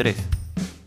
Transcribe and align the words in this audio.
3. 0.00 0.16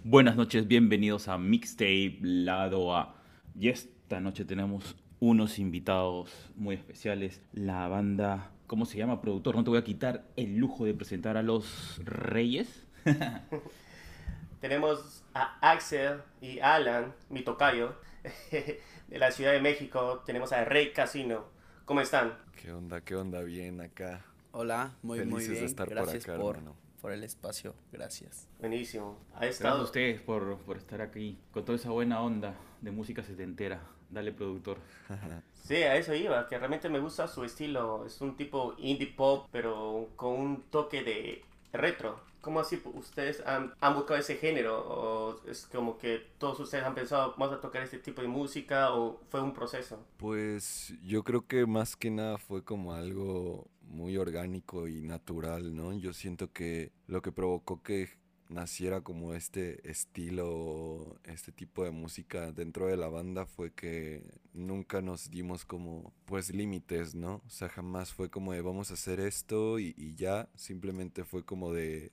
Buenas 0.04 0.36
noches, 0.36 0.68
bienvenidos 0.68 1.28
a 1.28 1.38
Mixtape 1.38 2.18
Lado 2.22 2.98
A. 2.98 3.14
Y 3.54 3.70
esta 3.70 4.20
noche 4.20 4.44
tenemos 4.44 4.96
unos 5.20 5.60
invitados 5.60 6.32
muy 6.56 6.74
especiales. 6.74 7.40
La 7.54 7.88
banda, 7.88 8.50
¿cómo 8.66 8.88
se 8.88 8.98
llama, 8.98 9.22
productor? 9.22 9.56
No 9.56 9.64
te 9.64 9.70
voy 9.70 9.78
a 9.78 9.84
quitar 9.84 10.24
el 10.36 10.58
lujo 10.58 10.86
de 10.86 10.96
presentar 10.96 11.38
a 11.38 11.44
los 11.44 12.02
Reyes. 12.04 12.88
Tenemos 14.62 15.24
a 15.36 15.60
Axel 15.62 16.22
y 16.42 16.58
Alan, 16.58 17.14
mi 17.30 17.44
tocayo, 17.44 17.94
de 18.52 19.20
la 19.20 19.30
Ciudad 19.30 19.52
de 19.52 19.62
México. 19.62 20.24
Tenemos 20.26 20.52
a 20.54 20.66
Rey 20.66 20.92
Casino. 20.92 21.46
¿Cómo 21.86 22.02
están? 22.02 22.34
¿Qué 22.60 22.72
onda? 22.72 23.02
¿Qué 23.02 23.16
onda? 23.16 23.44
Bien 23.44 23.80
acá. 23.80 24.26
Hola, 24.54 24.96
muy 25.04 25.20
muy 25.20 25.44
Felices 25.44 25.50
de 25.50 25.54
bien. 25.54 25.66
estar 25.66 25.86
por 25.86 25.98
Gracias 25.98 26.24
acá, 26.24 26.40
por, 26.40 26.56
hermano. 26.56 26.83
Por 27.04 27.12
el 27.12 27.22
espacio. 27.26 27.76
Gracias. 27.92 28.48
Buenísimo. 28.60 29.18
Ha 29.34 29.40
Gracias 29.42 29.62
a 29.62 29.68
estado. 29.68 29.84
ustedes 29.84 30.22
por, 30.22 30.58
por 30.60 30.78
estar 30.78 31.02
aquí 31.02 31.38
con 31.52 31.66
toda 31.66 31.76
esa 31.76 31.90
buena 31.90 32.22
onda 32.22 32.56
de 32.80 32.92
música 32.92 33.22
setentera. 33.22 33.82
Dale, 34.10 34.32
productor. 34.32 34.78
Sí, 35.54 35.76
a 35.76 35.96
eso 35.96 36.14
iba, 36.14 36.46
que 36.48 36.58
realmente 36.58 36.90
me 36.90 37.00
gusta 37.00 37.26
su 37.26 37.46
estilo. 37.46 38.06
Es 38.06 38.20
un 38.20 38.36
tipo 38.36 38.76
indie 38.78 39.08
pop, 39.08 39.48
pero 39.50 40.10
con 40.18 40.34
un 40.34 40.62
toque 40.64 41.04
de 41.04 41.42
retro. 41.72 42.20
¿Cómo 42.42 42.60
así 42.60 42.82
ustedes 42.94 43.42
han, 43.46 43.74
han 43.80 43.96
buscado 43.96 44.20
ese 44.20 44.36
género? 44.36 44.78
¿O 44.86 45.42
es 45.48 45.66
como 45.68 45.98
que 45.98 46.22
todos 46.38 46.60
ustedes 46.60 46.84
han 46.84 46.94
pensado, 46.96 47.34
vamos 47.38 47.56
a 47.56 47.62
tocar 47.62 47.82
este 47.82 48.00
tipo 48.00 48.22
de 48.22 48.28
música? 48.28 48.94
¿O 48.94 49.22
fue 49.30 49.42
un 49.42 49.54
proceso? 49.54 50.06
Pues 50.18 50.94
yo 51.02 51.24
creo 51.24 51.48
que 51.48 51.66
más 51.66 51.96
que 51.96 52.12
nada 52.12 52.38
fue 52.38 52.62
como 52.66 52.94
algo 52.94 53.70
muy 53.94 54.18
orgánico 54.18 54.88
y 54.88 55.02
natural, 55.02 55.76
¿no? 55.76 55.94
Yo 55.94 56.14
siento 56.14 56.52
que 56.52 56.92
lo 57.08 57.22
que 57.22 57.32
provocó 57.32 57.82
que 57.82 58.10
naciera 58.50 59.02
como 59.02 59.34
este 59.34 59.90
estilo, 59.90 61.20
este 61.24 61.52
tipo 61.52 61.84
de 61.84 61.92
música 61.92 62.52
dentro 62.52 62.88
de 62.88 62.98
la 62.98 63.08
banda 63.10 63.46
fue 63.46 63.72
que 63.72 64.24
nunca 64.54 65.02
nos 65.02 65.30
dimos 65.30 65.66
como 65.66 66.14
pues 66.26 66.54
límites, 66.54 67.16
¿no? 67.16 67.42
O 67.46 67.50
sea, 67.50 67.70
jamás 67.70 68.14
fue 68.14 68.30
como 68.30 68.54
de 68.54 68.62
vamos 68.62 68.92
a 68.92 68.96
hacer 68.96 69.20
esto 69.20 69.80
y, 69.80 70.16
ya, 70.16 70.50
simplemente 70.56 71.24
fue 71.24 71.44
como 71.46 71.74
de 71.74 72.12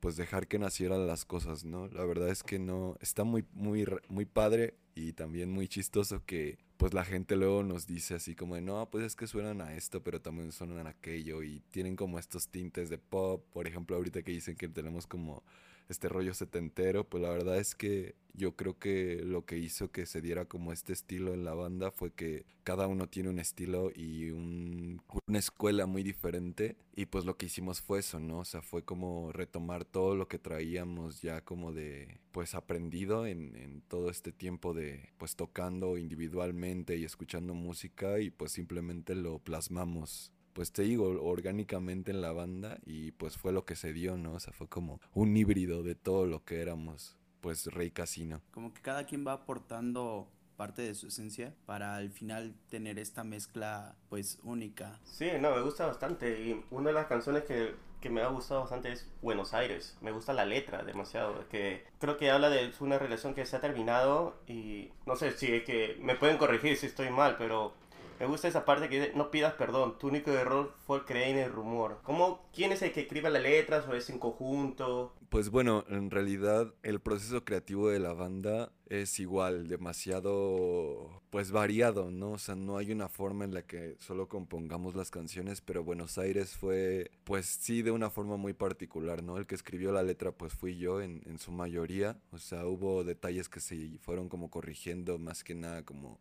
pues 0.00 0.16
dejar 0.16 0.46
que 0.48 0.58
nacieran 0.58 1.06
las 1.06 1.24
cosas, 1.26 1.64
¿no? 1.64 1.88
La 1.88 2.04
verdad 2.04 2.30
es 2.30 2.42
que 2.42 2.58
no, 2.58 2.96
está 3.00 3.24
muy, 3.24 3.44
muy, 3.52 3.84
muy 4.08 4.24
padre 4.24 4.74
y 4.94 5.12
también 5.12 5.50
muy 5.50 5.68
chistoso 5.68 6.24
que 6.24 6.58
pues 6.76 6.94
la 6.94 7.04
gente 7.04 7.36
luego 7.36 7.62
nos 7.62 7.86
dice 7.86 8.14
así 8.14 8.34
como 8.34 8.54
de, 8.54 8.62
no, 8.62 8.88
pues 8.90 9.04
es 9.04 9.14
que 9.14 9.26
suenan 9.26 9.60
a 9.60 9.74
esto, 9.74 10.02
pero 10.02 10.20
también 10.22 10.50
suenan 10.50 10.86
a 10.86 10.90
aquello 10.90 11.42
y 11.42 11.60
tienen 11.70 11.94
como 11.94 12.18
estos 12.18 12.48
tintes 12.48 12.88
de 12.88 12.96
pop, 12.96 13.44
por 13.52 13.66
ejemplo, 13.66 13.96
ahorita 13.96 14.22
que 14.22 14.32
dicen 14.32 14.56
que 14.56 14.68
tenemos 14.68 15.06
como 15.06 15.42
este 15.90 16.08
rollo 16.08 16.34
setentero, 16.34 17.04
pues 17.08 17.22
la 17.22 17.30
verdad 17.30 17.58
es 17.58 17.74
que 17.74 18.14
yo 18.34 18.56
creo 18.56 18.78
que 18.78 19.22
lo 19.24 19.44
que 19.44 19.58
hizo 19.58 19.90
que 19.90 20.06
se 20.06 20.20
diera 20.22 20.44
como 20.46 20.72
este 20.72 20.92
estilo 20.92 21.34
en 21.34 21.44
la 21.44 21.54
banda 21.54 21.90
fue 21.90 22.12
que 22.12 22.46
cada 22.62 22.86
uno 22.86 23.08
tiene 23.08 23.28
un 23.28 23.38
estilo 23.38 23.90
y 23.94 24.30
un- 24.30 25.02
una 25.26 25.38
escuela 25.38 25.86
muy 25.86 26.02
diferente 26.02 26.76
y 26.94 27.06
pues 27.06 27.24
lo 27.24 27.36
que 27.36 27.46
hicimos 27.46 27.80
fue 27.80 28.00
eso, 28.00 28.20
¿no? 28.20 28.40
O 28.40 28.44
sea, 28.44 28.62
fue 28.62 28.84
como 28.84 29.32
retomar 29.32 29.84
todo 29.84 30.14
lo 30.14 30.28
que 30.28 30.38
traíamos 30.38 31.22
ya 31.22 31.42
como 31.44 31.72
de 31.72 32.20
pues 32.32 32.54
aprendido 32.54 33.26
en, 33.26 33.56
en 33.56 33.82
todo 33.82 34.10
este 34.10 34.32
tiempo 34.32 34.74
de 34.74 35.10
pues 35.18 35.36
tocando 35.36 35.98
individualmente 35.98 36.96
y 36.96 37.04
escuchando 37.04 37.54
música 37.54 38.20
y 38.20 38.30
pues 38.30 38.52
simplemente 38.52 39.14
lo 39.14 39.38
plasmamos 39.40 40.32
pues 40.52 40.72
te 40.72 40.82
digo, 40.82 41.08
orgánicamente 41.22 42.10
en 42.10 42.20
la 42.20 42.32
banda 42.32 42.78
y 42.84 43.12
pues 43.12 43.36
fue 43.36 43.52
lo 43.52 43.64
que 43.64 43.76
se 43.76 43.92
dio, 43.92 44.16
¿no? 44.16 44.34
O 44.34 44.40
sea, 44.40 44.52
fue 44.52 44.68
como 44.68 45.00
un 45.14 45.36
híbrido 45.36 45.82
de 45.82 45.94
todo 45.94 46.26
lo 46.26 46.44
que 46.44 46.60
éramos, 46.60 47.16
pues 47.40 47.66
Rey 47.66 47.90
Casino. 47.90 48.42
Como 48.50 48.72
que 48.72 48.80
cada 48.80 49.06
quien 49.06 49.26
va 49.26 49.32
aportando 49.32 50.28
parte 50.60 50.82
de 50.82 50.94
su 50.94 51.06
esencia 51.06 51.54
para 51.64 51.96
al 51.96 52.10
final 52.10 52.54
tener 52.68 52.98
esta 52.98 53.24
mezcla 53.24 53.96
pues 54.10 54.38
única. 54.42 55.00
Sí, 55.04 55.30
no, 55.40 55.54
me 55.54 55.62
gusta 55.62 55.86
bastante. 55.86 56.38
Y 56.42 56.62
una 56.70 56.88
de 56.88 56.92
las 56.92 57.06
canciones 57.06 57.44
que, 57.44 57.74
que 57.98 58.10
me 58.10 58.20
ha 58.20 58.28
gustado 58.28 58.60
bastante 58.60 58.92
es 58.92 59.10
Buenos 59.22 59.54
Aires. 59.54 59.96
Me 60.02 60.12
gusta 60.12 60.34
la 60.34 60.44
letra 60.44 60.82
demasiado. 60.82 61.48
Que 61.48 61.86
creo 61.98 62.18
que 62.18 62.30
habla 62.30 62.50
de 62.50 62.70
una 62.80 62.98
relación 62.98 63.32
que 63.32 63.46
se 63.46 63.56
ha 63.56 63.62
terminado 63.62 64.42
y 64.46 64.92
no 65.06 65.16
sé 65.16 65.32
si 65.32 65.50
es 65.50 65.64
que 65.64 65.96
me 66.02 66.14
pueden 66.14 66.36
corregir 66.36 66.76
si 66.76 66.84
estoy 66.84 67.08
mal, 67.08 67.36
pero 67.38 67.72
me 68.20 68.26
gusta 68.26 68.48
esa 68.48 68.66
parte 68.66 68.90
que 68.90 69.12
no 69.14 69.30
pidas 69.30 69.54
perdón, 69.54 69.98
tu 69.98 70.08
único 70.08 70.30
error 70.30 70.74
fue 70.86 71.06
creer 71.06 71.38
en 71.38 71.38
el 71.38 71.50
rumor. 71.50 72.00
¿Cómo, 72.02 72.50
¿Quién 72.52 72.70
es 72.70 72.82
el 72.82 72.92
que 72.92 73.00
escribe 73.00 73.30
las 73.30 73.42
letras 73.42 73.88
o 73.88 73.94
es 73.94 74.10
en 74.10 74.18
conjunto? 74.18 75.14
Pues 75.30 75.48
bueno, 75.48 75.86
en 75.88 76.10
realidad 76.10 76.74
el 76.82 77.00
proceso 77.00 77.46
creativo 77.46 77.88
de 77.88 77.98
la 77.98 78.12
banda 78.12 78.72
es 78.90 79.18
igual, 79.20 79.68
demasiado 79.68 81.22
pues 81.30 81.50
variado, 81.50 82.10
¿no? 82.10 82.32
O 82.32 82.38
sea, 82.38 82.56
no 82.56 82.76
hay 82.76 82.92
una 82.92 83.08
forma 83.08 83.44
en 83.44 83.54
la 83.54 83.62
que 83.62 83.96
solo 84.00 84.28
compongamos 84.28 84.94
las 84.94 85.10
canciones, 85.10 85.62
pero 85.62 85.82
Buenos 85.82 86.18
Aires 86.18 86.58
fue 86.58 87.10
pues 87.24 87.46
sí 87.46 87.80
de 87.80 87.90
una 87.90 88.10
forma 88.10 88.36
muy 88.36 88.52
particular, 88.52 89.22
¿no? 89.22 89.38
El 89.38 89.46
que 89.46 89.54
escribió 89.54 89.92
la 89.92 90.02
letra 90.02 90.32
pues 90.32 90.52
fui 90.52 90.76
yo 90.76 91.00
en, 91.00 91.22
en 91.24 91.38
su 91.38 91.52
mayoría, 91.52 92.18
o 92.32 92.38
sea, 92.38 92.66
hubo 92.66 93.02
detalles 93.02 93.48
que 93.48 93.60
se 93.60 93.96
fueron 94.00 94.28
como 94.28 94.50
corrigiendo 94.50 95.18
más 95.18 95.42
que 95.42 95.54
nada 95.54 95.84
como 95.86 96.18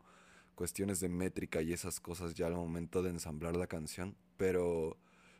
cuestiones 0.59 0.99
de 0.99 1.07
métrica 1.07 1.61
y 1.61 1.71
esas 1.71 2.01
cosas 2.01 2.33
ya 2.33 2.47
al 2.47 2.53
momento 2.53 3.01
de 3.01 3.11
ensamblar 3.11 3.55
la 3.55 3.67
canción, 3.67 4.17
pero 4.35 4.97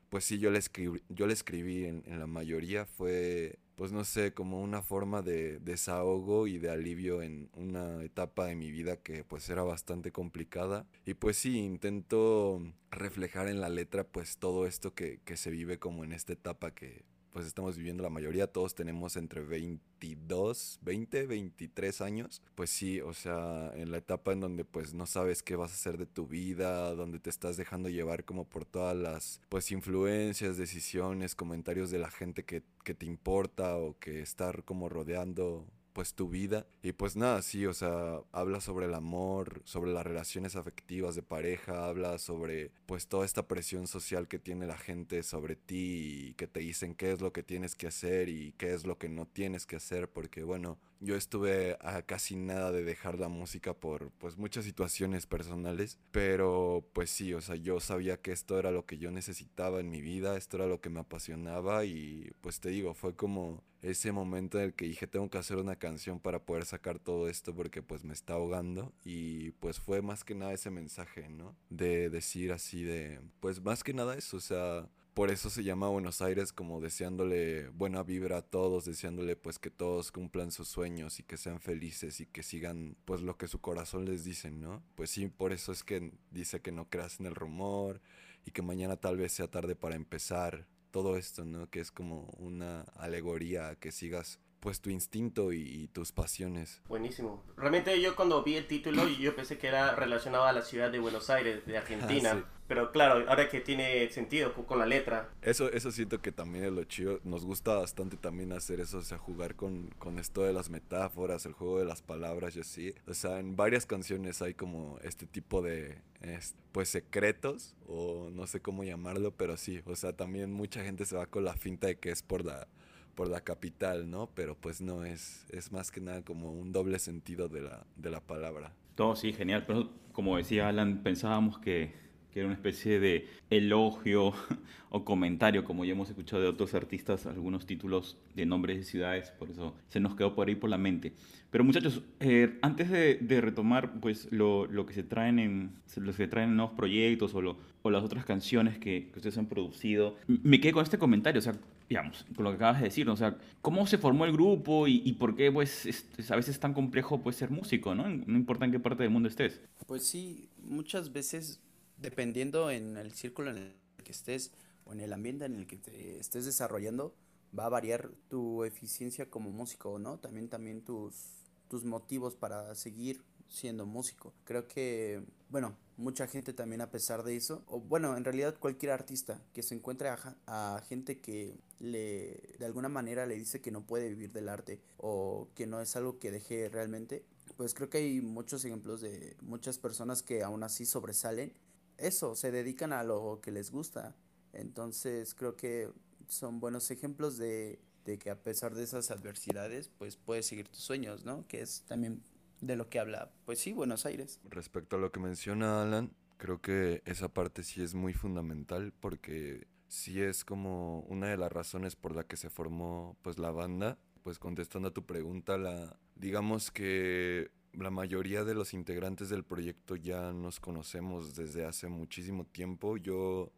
pues 0.08 0.24
sí, 0.24 0.40
yo 0.40 0.50
le 0.50 0.60
escribí, 0.60 1.04
yo 1.10 1.28
le 1.28 1.34
escribí 1.34 1.84
en, 1.84 2.04
en 2.06 2.22
la 2.22 2.26
mayoría, 2.26 2.86
fue 2.86 3.60
pues 3.76 3.92
no 3.92 4.06
sé, 4.06 4.34
como 4.34 4.62
una 4.62 4.82
forma 4.82 5.22
de 5.22 5.60
desahogo 5.60 6.48
y 6.48 6.58
de 6.58 6.70
alivio 6.70 7.22
en 7.22 7.50
una 7.54 8.02
etapa 8.02 8.46
de 8.46 8.56
mi 8.56 8.72
vida 8.72 8.96
que 8.96 9.26
pues 9.26 9.50
era 9.50 9.64
bastante 9.64 10.14
complicada. 10.14 10.86
Y 11.06 11.16
pues 11.16 11.36
sí, 11.36 11.60
intento 11.60 12.62
reflejar 12.92 13.50
en 13.50 13.60
la 13.60 13.68
letra 13.68 14.06
pues 14.06 14.38
todo 14.38 14.68
esto 14.68 14.94
que, 14.94 15.20
que 15.26 15.36
se 15.36 15.52
vive 15.52 15.80
como 15.80 16.06
en 16.06 16.14
esta 16.14 16.32
etapa 16.32 16.72
que 16.72 17.04
pues 17.32 17.46
estamos 17.46 17.78
viviendo 17.78 18.04
la 18.04 18.10
mayoría, 18.10 18.48
todos 18.48 18.76
tenemos 18.76 19.16
entre 19.16 19.42
22, 19.42 20.80
20, 20.82 21.28
23 21.28 22.02
años. 22.02 22.42
Pues 22.56 22.70
sí, 22.70 23.02
o 23.02 23.14
sea, 23.14 23.72
en 23.76 23.92
la 23.92 23.98
etapa 23.98 24.34
en 24.34 24.40
donde 24.40 24.66
pues 24.66 24.94
no 24.94 25.06
sabes 25.06 25.44
qué 25.44 25.56
vas 25.56 25.72
a 25.72 25.76
hacer 25.76 25.98
de 25.98 26.06
tu 26.06 26.28
vida, 26.28 26.94
donde 26.96 27.20
te 27.20 27.30
estás 27.30 27.58
dejando 27.58 27.90
llevar 27.90 28.26
como 28.26 28.46
por 28.46 28.66
todas 28.66 28.96
las 28.96 29.42
pues 29.50 29.72
influencias, 29.72 30.58
decisiones, 30.58 31.36
comentarios 31.36 31.92
de 31.92 32.00
la 32.00 32.12
gente 32.12 32.44
que, 32.44 32.64
que 32.84 32.94
te 32.94 33.06
importa 33.06 33.78
o 33.78 33.98
que 34.00 34.22
estar 34.22 34.64
como 34.64 34.90
rodeando 34.90 35.68
pues 35.94 36.14
tu 36.14 36.30
vida. 36.30 36.66
Y 36.82 36.94
pues 36.94 37.16
nada, 37.16 37.42
sí, 37.42 37.66
o 37.66 37.74
sea, 37.74 38.22
habla 38.32 38.62
sobre 38.62 38.86
el 38.86 38.94
amor, 38.94 39.62
sobre 39.66 39.92
las 39.92 40.06
relaciones 40.06 40.56
afectivas 40.56 41.16
de 41.16 41.24
pareja, 41.24 41.88
habla 41.88 42.18
sobre 42.18 42.72
pues 42.86 43.08
toda 43.08 43.26
esta 43.26 43.48
presión 43.48 43.88
social 43.88 44.28
que 44.28 44.40
tiene 44.40 44.68
la 44.68 44.78
gente 44.78 45.24
sobre 45.24 45.56
ti 45.56 46.30
y 46.30 46.34
que 46.36 46.48
te 46.48 46.62
dicen 46.62 46.96
qué 46.96 47.12
es 47.12 47.22
lo 47.22 47.34
que 47.34 47.44
tienes 47.44 47.76
que 47.76 47.88
hacer 47.88 48.30
y 48.30 48.54
qué 48.54 48.74
es 48.74 48.86
lo 48.86 48.98
que 48.98 49.10
no 49.10 49.26
tienes 49.26 49.66
que 49.66 49.76
hacer 49.76 50.10
porque 50.10 50.44
bueno, 50.44 50.78
yo 51.02 51.16
estuve 51.16 51.78
a 51.82 52.02
casi 52.02 52.36
nada 52.36 52.72
de 52.72 52.84
dejar 52.84 53.20
la 53.20 53.30
música 53.30 53.74
por 53.74 54.12
pues 54.12 54.38
muchas 54.38 54.66
situaciones 54.66 55.26
personales, 55.26 55.98
pero 56.12 56.86
pues 56.94 57.10
sí, 57.10 57.34
o 57.34 57.42
sea, 57.42 57.56
yo 57.56 57.80
sabía 57.80 58.22
que 58.22 58.32
esto 58.32 58.60
era 58.60 58.72
lo 58.72 58.86
que 58.86 58.98
yo 58.98 59.12
necesitaba 59.12 59.80
en 59.80 59.90
mi 59.90 60.02
vida, 60.02 60.38
esto 60.38 60.58
era 60.58 60.68
lo 60.68 60.82
que 60.82 60.90
me 60.90 61.00
apasionaba 61.00 61.86
y 61.86 62.32
pues 62.42 62.60
te 62.60 62.70
digo, 62.70 62.94
fue 62.94 63.16
como 63.16 63.64
ese 63.82 64.12
momento 64.12 64.58
en 64.58 64.66
el 64.66 64.74
que 64.74 64.86
dije 64.86 65.08
tengo 65.08 65.30
que 65.30 65.38
hacer 65.38 65.58
una 65.58 65.78
canción 65.78 66.20
para 66.20 66.44
poder 66.44 66.66
sacar 66.66 67.00
todo 67.00 67.30
esto 67.30 67.56
porque 67.56 67.82
pues 67.82 68.04
me 68.04 68.14
está 68.14 68.34
ahogando 68.34 68.94
y 69.04 69.52
pues 69.52 69.80
fue 69.80 70.02
más 70.02 70.24
que 70.24 70.36
nada 70.36 70.54
ese 70.54 70.70
mensaje, 70.70 71.30
¿no? 71.30 71.56
De 71.70 72.10
decir 72.10 72.52
así 72.52 72.84
de, 72.84 73.22
pues 73.40 73.62
más 73.62 73.84
que 73.84 73.94
nada 73.94 74.16
eso, 74.16 74.38
o 74.38 74.42
sea, 74.42 74.90
por 75.14 75.32
eso 75.32 75.50
se 75.50 75.64
llama 75.64 75.90
Buenos 75.90 76.22
Aires 76.22 76.54
como 76.54 76.80
deseándole 76.80 77.68
buena 77.70 78.04
vibra 78.04 78.38
a 78.38 78.42
todos, 78.42 78.86
deseándole 78.86 79.36
pues 79.36 79.60
que 79.60 79.70
todos 79.70 80.12
cumplan 80.12 80.52
sus 80.52 80.70
sueños 80.70 81.20
y 81.20 81.24
que 81.24 81.36
sean 81.36 81.60
felices 81.60 82.22
y 82.22 82.26
que 82.26 82.44
sigan 82.44 82.96
pues 83.06 83.22
lo 83.22 83.38
que 83.38 83.48
su 83.48 83.60
corazón 83.60 84.06
les 84.06 84.24
dice, 84.24 84.52
¿no? 84.52 84.82
Pues 84.96 85.10
sí, 85.10 85.28
por 85.28 85.52
eso 85.52 85.72
es 85.72 85.84
que 85.84 86.14
dice 86.32 86.62
que 86.62 86.72
no 86.72 86.90
creas 86.90 87.20
en 87.20 87.26
el 87.26 87.36
rumor 87.36 88.02
y 88.46 88.52
que 88.52 88.62
mañana 88.62 88.96
tal 88.96 89.18
vez 89.18 89.34
sea 89.34 89.50
tarde 89.50 89.76
para 89.76 89.96
empezar, 89.96 90.68
todo 90.92 91.18
esto, 91.18 91.46
¿no? 91.46 91.70
Que 91.70 91.80
es 91.80 91.92
como 91.92 92.24
una 92.38 92.82
alegoría 92.96 93.70
a 93.70 93.76
que 93.76 93.92
sigas 93.92 94.40
pues 94.60 94.82
tu 94.82 94.90
instinto 94.90 95.54
y, 95.54 95.62
y 95.62 95.88
tus 95.88 96.12
pasiones. 96.12 96.82
Buenísimo. 96.88 97.44
Realmente 97.58 98.00
yo 98.02 98.16
cuando 98.16 98.44
vi 98.44 98.56
el 98.56 98.68
título 98.68 99.08
yo 99.08 99.36
pensé 99.36 99.58
que 99.58 99.68
era 99.68 99.96
relacionado 99.96 100.46
a 100.46 100.54
la 100.54 100.62
ciudad 100.62 100.92
de 100.92 101.00
Buenos 101.00 101.30
Aires, 101.30 101.66
de 101.66 101.78
Argentina. 101.78 102.32
Ah, 102.34 102.38
sí. 102.38 102.44
Pero 102.68 102.92
claro, 102.92 103.28
ahora 103.28 103.50
que 103.50 103.62
tiene 103.62 104.08
sentido 104.12 104.54
con 104.54 104.78
la 104.78 104.86
letra. 104.86 105.32
Eso, 105.42 105.72
eso 105.72 105.92
siento 105.92 106.22
que 106.22 106.32
también 106.32 106.66
es 106.66 106.72
lo 106.72 106.84
chido. 106.84 107.20
Nos 107.24 107.44
gusta 107.44 107.74
bastante 107.76 108.16
también 108.16 108.52
hacer 108.52 108.80
eso, 108.80 109.00
o 109.00 109.02
sea, 109.02 109.18
jugar 109.18 109.56
con, 109.56 109.88
con 109.98 110.20
esto 110.20 110.44
de 110.44 110.54
las 110.54 110.70
metáforas, 110.70 111.48
el 111.48 111.54
juego 111.54 111.80
de 111.80 111.86
las 111.86 112.04
palabras 112.04 112.56
y 112.56 112.60
así. 112.60 112.94
O 113.08 113.16
sea, 113.16 113.40
en 113.40 113.56
varias 113.56 113.88
canciones 113.88 114.44
hay 114.44 114.54
como 114.54 115.00
este 115.02 115.26
tipo 115.26 115.64
de, 115.64 115.98
es- 116.22 116.54
pues, 116.72 116.90
secretos, 116.90 117.76
o 117.88 118.30
no 118.32 118.46
sé 118.46 118.60
cómo 118.62 118.84
llamarlo, 118.84 119.32
pero 119.32 119.58
sí. 119.58 119.82
O 119.86 119.96
sea, 119.96 120.14
también 120.14 120.52
mucha 120.54 120.84
gente 120.84 121.06
se 121.06 121.16
va 121.16 121.26
con 121.26 121.44
la 121.46 121.56
finta 121.56 121.88
de 121.88 121.98
que 121.98 122.12
es 122.12 122.22
por 122.22 122.46
la 122.46 122.68
por 123.16 123.28
la 123.28 123.42
capital, 123.42 124.10
¿no? 124.10 124.30
Pero 124.34 124.56
pues 124.56 124.82
no, 124.82 125.04
es, 125.04 125.46
es 125.50 125.72
más 125.72 125.92
que 125.92 126.02
nada 126.02 126.24
como 126.24 126.52
un 126.52 126.72
doble 126.72 127.00
sentido 127.00 127.50
de 127.50 127.62
la, 127.62 127.86
de 127.96 128.10
la 128.10 128.22
palabra. 128.22 128.72
Todo 128.96 129.16
sí, 129.16 129.34
genial. 129.34 129.66
Pero 129.66 129.90
como 130.12 130.38
decía 130.38 130.68
Alan, 130.68 131.04
pensábamos 131.04 131.60
que, 131.60 131.94
que 132.32 132.40
era 132.40 132.48
una 132.48 132.56
especie 132.56 133.00
de 133.00 133.28
elogio 133.50 134.34
o 134.90 135.06
comentario, 135.06 135.64
como 135.64 135.86
ya 135.86 135.94
hemos 135.94 136.10
escuchado 136.10 136.42
de 136.42 136.48
otros 136.50 136.74
artistas, 136.74 137.26
algunos 137.26 137.66
títulos 137.66 138.18
de 138.36 138.46
nombres 138.46 138.78
de 138.78 138.84
ciudades, 138.84 139.32
por 139.32 139.50
eso 139.50 139.76
se 139.88 140.00
nos 140.00 140.16
quedó 140.16 140.36
por 140.36 140.48
ahí 140.48 140.56
por 140.56 140.70
la 140.70 140.78
mente. 140.78 141.14
Pero 141.50 141.64
muchachos, 141.64 142.04
eh, 142.20 142.60
antes 142.62 142.90
de, 142.90 143.16
de, 143.16 143.42
retomar 143.42 144.00
pues 144.00 144.32
lo, 144.32 144.68
lo, 144.68 144.86
que 144.86 144.94
se 144.94 145.04
traen 145.04 145.40
en 145.40 145.72
los 145.96 146.16
que 146.16 146.28
traen 146.28 146.56
nuevos 146.56 146.76
proyectos 146.76 147.34
o, 147.34 147.42
lo, 147.42 147.58
o 147.82 147.90
las 147.90 148.04
otras 148.04 148.26
canciones 148.26 148.78
que, 148.78 149.10
que, 149.12 149.18
ustedes 149.18 149.38
han 149.38 149.48
producido, 149.48 150.16
me 150.28 150.60
quedé 150.60 150.74
con 150.74 150.84
este 150.84 151.00
comentario, 151.00 151.40
o 151.40 151.42
sea, 151.42 151.54
digamos, 151.90 152.26
con 152.36 152.46
lo 152.46 152.52
que 152.52 152.58
acabas 152.58 152.80
de 152.80 152.86
decir, 152.86 153.06
¿no? 153.08 153.14
o 153.14 153.18
sea, 153.18 153.38
cómo 153.62 153.88
se 153.88 153.98
formó 153.98 154.26
el 154.26 154.32
grupo 154.32 154.88
y, 154.88 155.12
por 155.14 155.36
qué 155.36 155.52
pues 155.52 155.88
es, 155.88 156.06
a 156.30 156.36
veces 156.36 156.56
es 156.56 156.60
tan 156.60 156.74
complejo 156.74 157.22
pues 157.22 157.36
ser 157.36 157.50
músico, 157.50 157.96
¿no? 157.96 158.08
No 158.08 158.38
importa 158.38 158.66
en 158.66 158.72
qué 158.72 158.80
parte 158.80 159.04
del 159.04 159.12
mundo 159.12 159.28
estés. 159.28 159.60
Pues 159.88 160.06
sí, 160.06 160.50
muchas 160.64 161.12
veces 161.12 161.60
dependiendo 161.98 162.70
en 162.70 162.96
el 162.96 163.12
círculo 163.14 163.50
en 163.50 163.58
el 163.58 163.74
que 164.04 164.12
estés 164.12 164.54
o 164.86 164.94
en 164.94 165.00
el 165.00 165.12
ambiente 165.12 165.46
en 165.46 165.56
el 165.56 165.66
que 165.66 165.78
te 165.78 166.20
estés 166.20 166.46
desarrollando, 166.46 167.16
va 167.58 167.66
a 167.66 167.70
variar 167.70 168.12
tu 168.30 168.64
eficiencia 168.64 169.30
como 169.30 169.50
músico, 169.50 169.98
¿no? 169.98 170.20
También 170.20 170.48
también 170.48 170.82
tus 170.82 171.40
tus 171.70 171.86
motivos 171.86 172.36
para 172.36 172.76
seguir 172.76 173.24
siendo 173.48 173.86
músico. 173.86 174.34
Creo 174.44 174.68
que, 174.68 175.24
bueno, 175.50 175.78
mucha 176.00 176.28
gente 176.28 176.54
también 176.54 176.82
a 176.82 176.90
pesar 176.90 177.24
de 177.24 177.36
eso, 177.36 177.64
o 177.68 177.80
bueno, 177.82 178.16
en 178.16 178.24
realidad 178.24 178.58
cualquier 178.58 178.92
artista 178.94 179.42
que 179.54 179.62
se 179.62 179.76
encuentre 179.76 180.10
a, 180.10 180.82
gente 180.88 181.20
que 181.20 181.60
le, 181.80 182.56
de 182.58 182.66
alguna 182.66 182.90
manera 182.90 183.26
le 183.26 183.36
dice 183.36 183.62
que 183.62 183.70
no 183.70 183.86
puede 183.86 184.10
vivir 184.10 184.32
del 184.32 184.50
arte 184.50 184.82
o 184.98 185.50
que 185.56 185.68
no 185.68 185.82
es 185.82 185.96
algo 185.96 186.18
que 186.18 186.32
deje 186.32 186.70
realmente, 186.70 187.26
pues 187.58 187.74
creo 187.74 187.90
que 187.90 187.98
hay 187.98 188.22
muchos 188.22 188.64
ejemplos 188.64 189.02
de 189.02 189.36
muchas 189.42 189.78
personas 189.78 190.24
que 190.24 190.42
aún 190.42 190.64
así 190.64 190.86
sobresalen. 190.86 191.54
Eso, 191.98 192.36
se 192.36 192.52
dedican 192.52 192.94
a 192.94 193.04
lo 193.04 193.42
que 193.42 193.52
les 193.52 193.70
gusta. 193.70 194.16
Entonces 194.54 195.36
creo 195.36 195.58
que 195.58 195.92
son 196.28 196.62
buenos 196.62 196.90
ejemplos 196.92 197.38
de 197.38 197.80
de 198.10 198.18
que 198.18 198.30
a 198.30 198.42
pesar 198.42 198.74
de 198.74 198.84
esas 198.84 199.12
adversidades, 199.12 199.90
pues 199.98 200.16
puedes 200.16 200.46
seguir 200.48 200.68
tus 200.68 200.82
sueños, 200.82 201.26
¿no? 201.26 201.46
Que 201.48 201.62
es 201.62 201.84
también 201.88 202.24
de 202.62 202.76
lo 202.76 202.90
que 202.90 203.00
habla, 203.00 203.32
pues 203.46 203.60
sí, 203.60 203.74
Buenos 203.74 204.06
Aires. 204.06 204.40
Respecto 204.50 204.96
a 204.96 205.00
lo 205.00 205.12
que 205.12 205.20
menciona 205.20 205.82
Alan, 205.82 206.12
creo 206.38 206.62
que 206.62 207.02
esa 207.06 207.30
parte 207.30 207.64
sí 207.64 207.82
es 207.82 207.94
muy 207.94 208.14
fundamental 208.14 208.94
porque 209.00 209.68
sí 209.88 210.22
es 210.22 210.46
como 210.46 211.02
una 211.02 211.28
de 211.28 211.38
las 211.38 211.52
razones 211.52 211.96
por 211.96 212.16
la 212.16 212.24
que 212.24 212.38
se 212.38 212.50
formó 212.50 213.18
pues 213.22 213.38
la 213.38 213.52
banda. 213.52 213.98
Pues 214.24 214.38
contestando 214.38 214.90
a 214.90 214.94
tu 214.94 215.06
pregunta, 215.06 215.58
la 215.58 215.98
digamos 216.16 216.72
que 216.72 217.52
la 217.74 217.90
mayoría 217.90 218.44
de 218.44 218.54
los 218.54 218.74
integrantes 218.74 219.30
del 219.30 219.44
proyecto 219.44 219.96
ya 219.96 220.34
nos 220.34 220.60
conocemos 220.60 221.36
desde 221.36 221.66
hace 221.66 221.88
muchísimo 221.88 222.46
tiempo. 222.46 222.98
Yo 222.98 223.52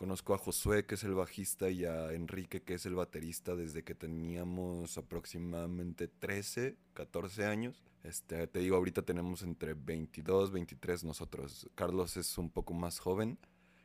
Conozco 0.00 0.32
a 0.32 0.38
Josué, 0.38 0.86
que 0.86 0.94
es 0.94 1.04
el 1.04 1.12
bajista, 1.12 1.68
y 1.68 1.84
a 1.84 2.14
Enrique, 2.14 2.62
que 2.62 2.72
es 2.72 2.86
el 2.86 2.94
baterista, 2.94 3.54
desde 3.54 3.84
que 3.84 3.94
teníamos 3.94 4.96
aproximadamente 4.96 6.08
13, 6.08 6.74
14 6.94 7.44
años. 7.44 7.82
Este, 8.02 8.46
te 8.46 8.60
digo, 8.60 8.76
ahorita 8.76 9.02
tenemos 9.02 9.42
entre 9.42 9.74
22, 9.74 10.52
23 10.52 11.04
nosotros. 11.04 11.68
Carlos 11.74 12.16
es 12.16 12.38
un 12.38 12.48
poco 12.48 12.72
más 12.72 12.98
joven 12.98 13.36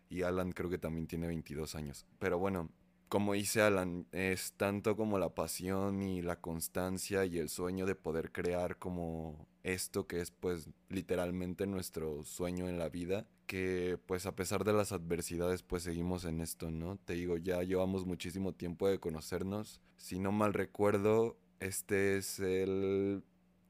y 0.08 0.22
Alan 0.22 0.54
creo 0.54 0.70
que 0.70 0.78
también 0.78 1.06
tiene 1.06 1.28
22 1.28 1.76
años. 1.76 2.06
Pero 2.18 2.40
bueno, 2.40 2.70
como 3.10 3.34
dice 3.34 3.62
Alan, 3.62 4.08
es 4.12 4.54
tanto 4.54 4.96
como 4.96 5.20
la 5.20 5.34
pasión 5.36 6.04
y 6.04 6.22
la 6.22 6.42
constancia 6.42 7.26
y 7.26 7.38
el 7.38 7.50
sueño 7.50 7.86
de 7.86 7.96
poder 7.96 8.32
crear 8.32 8.78
como 8.78 9.48
esto 9.64 10.06
que 10.08 10.22
es 10.22 10.32
pues 10.32 10.70
literalmente 10.90 11.66
nuestro 11.68 12.24
sueño 12.24 12.70
en 12.70 12.78
la 12.78 12.90
vida, 12.90 13.28
que 13.48 14.00
pues 14.06 14.26
a 14.26 14.36
pesar 14.36 14.64
de 14.64 14.74
las 14.74 14.92
adversidades 14.92 15.64
pues 15.64 15.84
seguimos 15.84 16.26
en 16.26 16.42
esto, 16.42 16.72
¿no? 16.72 16.98
Te 16.98 17.14
digo, 17.14 17.38
ya 17.38 17.64
llevamos 17.64 18.06
muchísimo 18.06 18.54
tiempo 18.54 18.88
de 18.88 19.00
conocernos. 19.00 19.82
Si 19.98 20.20
no 20.20 20.32
mal 20.32 20.54
recuerdo, 20.54 21.38
este 21.60 22.18
es 22.18 22.40
el 22.40 23.24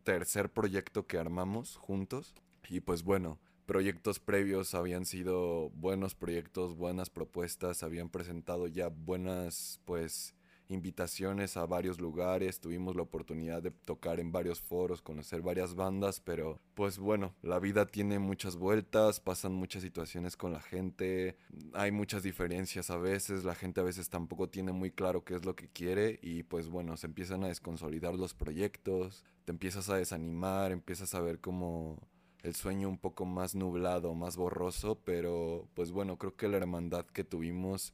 tercer 0.04 0.52
proyecto 0.52 1.08
que 1.08 1.18
armamos 1.18 1.78
juntos. 1.78 2.36
Y 2.70 2.80
pues 2.82 3.04
bueno, 3.04 3.40
proyectos 3.66 4.20
previos 4.20 4.74
habían 4.76 5.06
sido 5.06 5.70
buenos 5.72 6.16
proyectos, 6.16 6.76
buenas 6.76 7.10
propuestas, 7.10 7.84
habían 7.84 8.10
presentado 8.10 8.68
ya 8.68 8.90
buenas 8.90 9.80
pues 9.86 10.36
invitaciones 10.68 11.58
a 11.58 11.66
varios 11.66 12.00
lugares, 12.00 12.60
tuvimos 12.60 12.96
la 12.96 13.04
oportunidad 13.04 13.62
de 13.62 13.72
tocar 13.72 14.20
en 14.20 14.32
varios 14.32 14.62
foros, 14.62 15.02
conocer 15.02 15.42
varias 15.42 15.76
bandas, 15.76 16.20
pero 16.20 16.60
pues 16.74 16.98
bueno, 16.98 17.36
la 17.42 17.60
vida 17.60 17.86
tiene 17.86 18.20
muchas 18.20 18.56
vueltas, 18.56 19.20
pasan 19.20 19.54
muchas 19.54 19.84
situaciones 19.84 20.36
con 20.38 20.54
la 20.54 20.62
gente, 20.62 21.38
hay 21.74 21.92
muchas 21.92 22.24
diferencias 22.24 22.90
a 22.90 22.98
veces, 22.98 23.44
la 23.44 23.56
gente 23.56 23.82
a 23.82 23.84
veces 23.84 24.10
tampoco 24.10 24.50
tiene 24.50 24.72
muy 24.72 24.92
claro 24.92 25.24
qué 25.24 25.36
es 25.36 25.46
lo 25.46 25.56
que 25.56 25.70
quiere 25.70 26.20
y 26.22 26.44
pues 26.44 26.70
bueno, 26.70 26.98
se 26.98 27.08
empiezan 27.08 27.44
a 27.44 27.48
desconsolidar 27.48 28.16
los 28.16 28.34
proyectos, 28.34 29.24
te 29.46 29.52
empiezas 29.52 29.90
a 29.90 29.98
desanimar, 29.98 30.72
empiezas 30.72 31.14
a 31.14 31.22
ver 31.22 31.40
como 31.40 32.00
el 32.46 32.56
sueño 32.56 32.88
un 32.90 32.98
poco 32.98 33.26
más 33.26 33.56
nublado, 33.56 34.14
más 34.14 34.38
borroso, 34.38 35.00
pero 35.04 35.68
pues 35.74 35.92
bueno, 35.92 36.18
creo 36.18 36.36
que 36.36 36.48
la 36.48 36.58
hermandad 36.58 37.06
que 37.06 37.24
tuvimos 37.24 37.94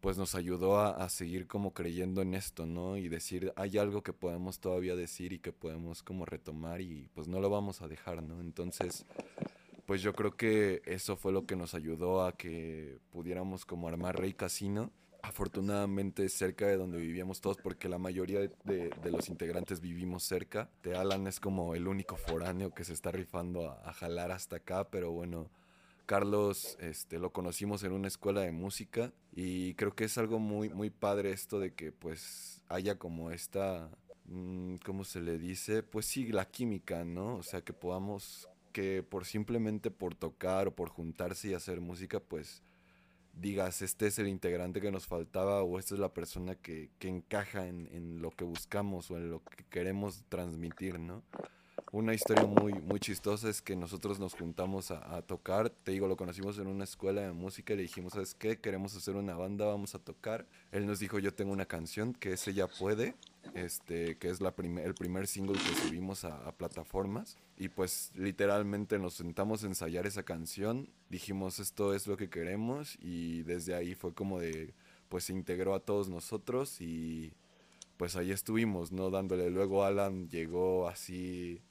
pues 0.00 0.18
nos 0.18 0.34
ayudó 0.34 0.78
a, 0.78 0.90
a, 0.90 1.08
seguir 1.08 1.46
como 1.46 1.72
creyendo 1.72 2.20
en 2.20 2.34
esto, 2.34 2.66
¿no? 2.66 2.98
Y 2.98 3.08
decir, 3.08 3.52
hay 3.56 3.78
algo 3.78 4.02
que 4.02 4.12
podemos 4.12 4.60
todavía 4.60 4.94
decir 4.94 5.32
y 5.32 5.38
que 5.38 5.52
podemos 5.52 6.02
como 6.02 6.26
retomar 6.26 6.82
y 6.82 7.08
pues 7.14 7.26
no 7.26 7.40
lo 7.40 7.48
vamos 7.48 7.80
a 7.80 7.88
dejar, 7.88 8.22
¿no? 8.22 8.40
Entonces, 8.40 9.06
pues 9.86 10.02
yo 10.02 10.12
creo 10.12 10.36
que 10.36 10.82
eso 10.84 11.16
fue 11.16 11.32
lo 11.32 11.46
que 11.46 11.56
nos 11.56 11.74
ayudó 11.74 12.24
a 12.24 12.36
que 12.36 12.98
pudiéramos 13.10 13.64
como 13.64 13.88
armar 13.88 14.20
Rey 14.20 14.34
Casino. 14.34 14.90
Afortunadamente 15.26 16.28
cerca 16.28 16.66
de 16.66 16.76
donde 16.76 16.98
vivíamos 16.98 17.40
todos, 17.40 17.56
porque 17.56 17.88
la 17.88 17.98
mayoría 17.98 18.38
de, 18.40 18.90
los 19.10 19.28
integrantes 19.28 19.80
vivimos 19.80 20.22
cerca. 20.22 20.70
De 20.84 20.96
Alan 20.96 21.26
es 21.26 21.40
como 21.40 21.74
el 21.74 21.88
único 21.88 22.16
foráneo 22.16 22.72
que 22.72 22.84
se 22.84 22.92
está 22.92 23.10
rifando 23.10 23.68
a, 23.68 23.88
a 23.88 23.92
jalar 23.92 24.30
hasta 24.30 24.56
acá, 24.56 24.88
pero 24.88 25.10
bueno, 25.10 25.50
Carlos 26.06 26.78
este, 26.80 27.18
lo 27.18 27.32
conocimos 27.32 27.82
en 27.82 27.90
una 27.90 28.06
escuela 28.06 28.42
de 28.42 28.52
música 28.52 29.12
y 29.34 29.74
creo 29.74 29.96
que 29.96 30.04
es 30.04 30.16
algo 30.16 30.38
muy, 30.38 30.68
muy 30.68 30.90
padre 30.90 31.32
esto 31.32 31.58
de 31.58 31.74
que 31.74 31.90
pues 31.90 32.62
haya 32.68 32.96
como 32.96 33.32
esta, 33.32 33.90
mmm, 34.26 34.76
¿cómo 34.84 35.02
se 35.02 35.20
le 35.20 35.38
dice? 35.38 35.82
Pues 35.82 36.06
sí, 36.06 36.26
la 36.28 36.48
química, 36.48 37.04
¿no? 37.04 37.36
O 37.36 37.42
sea, 37.42 37.62
que 37.62 37.72
podamos, 37.72 38.48
que 38.72 39.02
por 39.02 39.26
simplemente 39.26 39.90
por 39.90 40.14
tocar 40.14 40.68
o 40.68 40.76
por 40.76 40.88
juntarse 40.88 41.48
y 41.48 41.54
hacer 41.54 41.80
música, 41.80 42.20
pues 42.20 42.62
digas, 43.36 43.82
este 43.82 44.06
es 44.06 44.18
el 44.18 44.28
integrante 44.28 44.80
que 44.80 44.90
nos 44.90 45.06
faltaba 45.06 45.62
o 45.62 45.78
esta 45.78 45.94
es 45.94 46.00
la 46.00 46.12
persona 46.12 46.54
que, 46.54 46.90
que 46.98 47.08
encaja 47.08 47.66
en, 47.66 47.88
en 47.92 48.22
lo 48.22 48.30
que 48.30 48.44
buscamos 48.44 49.10
o 49.10 49.16
en 49.16 49.30
lo 49.30 49.42
que 49.44 49.64
queremos 49.70 50.24
transmitir, 50.28 50.98
¿no? 50.98 51.22
Una 51.92 52.14
historia 52.14 52.44
muy, 52.44 52.72
muy 52.72 52.98
chistosa 52.98 53.48
es 53.48 53.62
que 53.62 53.76
nosotros 53.76 54.18
nos 54.18 54.34
juntamos 54.34 54.90
a, 54.90 55.22
tocar. 55.22 55.70
Te 55.70 55.92
digo, 55.92 56.08
lo 56.08 56.16
conocimos 56.16 56.58
en 56.58 56.66
una 56.66 56.84
escuela 56.84 57.22
de 57.22 57.32
música 57.32 57.72
y 57.72 57.76
le 57.76 57.82
dijimos, 57.82 58.12
¿sabes 58.14 58.34
qué? 58.34 58.58
Queremos 58.58 58.96
hacer 58.96 59.14
una 59.16 59.34
banda, 59.34 59.66
vamos 59.66 59.94
a 59.94 59.98
tocar. 59.98 60.46
Él 60.72 60.86
nos 60.86 60.98
dijo, 60.98 61.18
yo 61.18 61.32
tengo 61.32 61.52
una 61.52 61.66
canción 61.66 62.12
que 62.12 62.32
es 62.32 62.46
Ella 62.48 62.66
Puede, 62.66 63.14
este, 63.54 64.18
que 64.18 64.28
es 64.28 64.40
la 64.40 64.54
prim 64.54 64.78
el 64.78 64.94
primer 64.94 65.26
single 65.26 65.58
que 65.58 65.86
subimos 65.86 66.24
a, 66.24 66.48
a, 66.48 66.52
plataformas. 66.52 67.38
Y 67.56 67.68
pues 67.68 68.10
literalmente 68.14 68.98
nos 68.98 69.14
sentamos 69.14 69.62
a 69.62 69.68
ensayar 69.68 70.06
esa 70.06 70.24
canción. 70.24 70.88
Dijimos, 71.08 71.60
esto 71.60 71.94
es 71.94 72.06
lo 72.06 72.16
que 72.16 72.28
queremos. 72.28 72.98
Y 73.00 73.42
desde 73.42 73.74
ahí 73.74 73.94
fue 73.94 74.12
como 74.12 74.40
de, 74.40 74.74
pues 75.08 75.24
se 75.24 75.32
integró 75.32 75.74
a 75.74 75.80
todos 75.80 76.08
nosotros 76.08 76.80
y 76.80 77.32
pues 77.96 78.16
ahí 78.16 78.32
estuvimos, 78.32 78.92
¿no? 78.92 79.10
Dándole. 79.10 79.50
Luego 79.50 79.84
Alan 79.84 80.28
llegó 80.28 80.88
así 80.88 81.62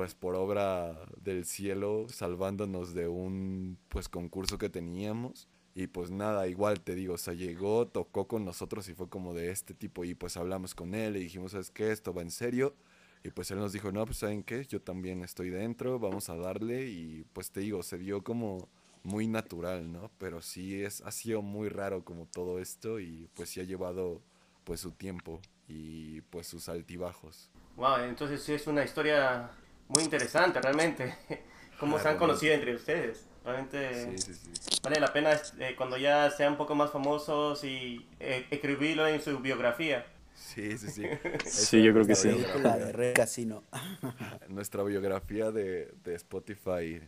pues 0.00 0.14
por 0.14 0.34
obra 0.34 0.98
del 1.20 1.44
cielo 1.44 2.06
salvándonos 2.08 2.94
de 2.94 3.06
un 3.06 3.76
pues 3.90 4.08
concurso 4.08 4.56
que 4.56 4.70
teníamos 4.70 5.46
y 5.74 5.88
pues 5.88 6.10
nada, 6.10 6.48
igual 6.48 6.80
te 6.80 6.94
digo, 6.94 7.12
o 7.12 7.18
sea, 7.18 7.34
llegó, 7.34 7.86
tocó 7.86 8.26
con 8.26 8.46
nosotros 8.46 8.88
y 8.88 8.94
fue 8.94 9.10
como 9.10 9.34
de 9.34 9.50
este 9.50 9.74
tipo 9.74 10.02
y 10.06 10.14
pues 10.14 10.38
hablamos 10.38 10.74
con 10.74 10.94
él 10.94 11.18
y 11.18 11.20
dijimos, 11.20 11.52
¿sabes 11.52 11.70
qué? 11.70 11.92
Esto 11.92 12.14
va 12.14 12.22
en 12.22 12.30
serio. 12.30 12.74
Y 13.22 13.28
pues 13.28 13.50
él 13.50 13.58
nos 13.58 13.74
dijo, 13.74 13.92
no, 13.92 14.06
pues 14.06 14.16
¿saben 14.16 14.42
qué? 14.42 14.64
Yo 14.64 14.80
también 14.80 15.22
estoy 15.22 15.50
dentro, 15.50 15.98
vamos 15.98 16.30
a 16.30 16.36
darle 16.36 16.86
y 16.86 17.26
pues 17.34 17.50
te 17.50 17.60
digo, 17.60 17.82
se 17.82 17.98
dio 17.98 18.24
como 18.24 18.70
muy 19.02 19.26
natural, 19.26 19.92
¿no? 19.92 20.10
Pero 20.16 20.40
sí 20.40 20.82
es, 20.82 21.02
ha 21.02 21.10
sido 21.10 21.42
muy 21.42 21.68
raro 21.68 22.06
como 22.06 22.24
todo 22.24 22.58
esto 22.58 23.00
y 23.00 23.28
pues 23.34 23.50
sí 23.50 23.60
ha 23.60 23.64
llevado 23.64 24.22
pues 24.64 24.80
su 24.80 24.92
tiempo 24.92 25.42
y 25.68 26.22
pues 26.22 26.46
sus 26.46 26.70
altibajos. 26.70 27.50
Wow, 27.76 28.04
entonces 28.04 28.42
sí 28.42 28.54
es 28.54 28.66
una 28.66 28.82
historia 28.82 29.50
muy 29.90 30.04
interesante 30.04 30.60
realmente. 30.60 31.14
Cómo 31.78 31.98
se 31.98 32.08
han 32.08 32.16
conocido 32.16 32.54
entre 32.54 32.74
ustedes. 32.74 33.26
Realmente 33.44 34.18
sí, 34.18 34.34
sí, 34.34 34.52
sí. 34.52 34.78
vale 34.82 35.00
la 35.00 35.12
pena 35.12 35.32
eh, 35.58 35.74
cuando 35.74 35.96
ya 35.96 36.30
sean 36.30 36.52
un 36.52 36.58
poco 36.58 36.74
más 36.74 36.90
famosos 36.90 37.64
y 37.64 38.06
eh, 38.20 38.46
escribirlo 38.50 39.06
en 39.06 39.20
su 39.22 39.38
biografía. 39.38 40.04
Sí, 40.34 40.76
sí, 40.78 40.88
sí. 40.90 41.06
Sí, 41.46 41.82
yo 41.82 41.92
creo 41.92 42.06
que 42.06 42.14
sí. 42.14 42.28
Película 42.28 42.76
de 42.76 42.92
Red 42.92 43.14
Casino. 43.14 43.64
Nuestra 44.48 44.82
biografía 44.82 45.50
de, 45.50 45.92
de 46.04 46.14
Spotify 46.16 47.00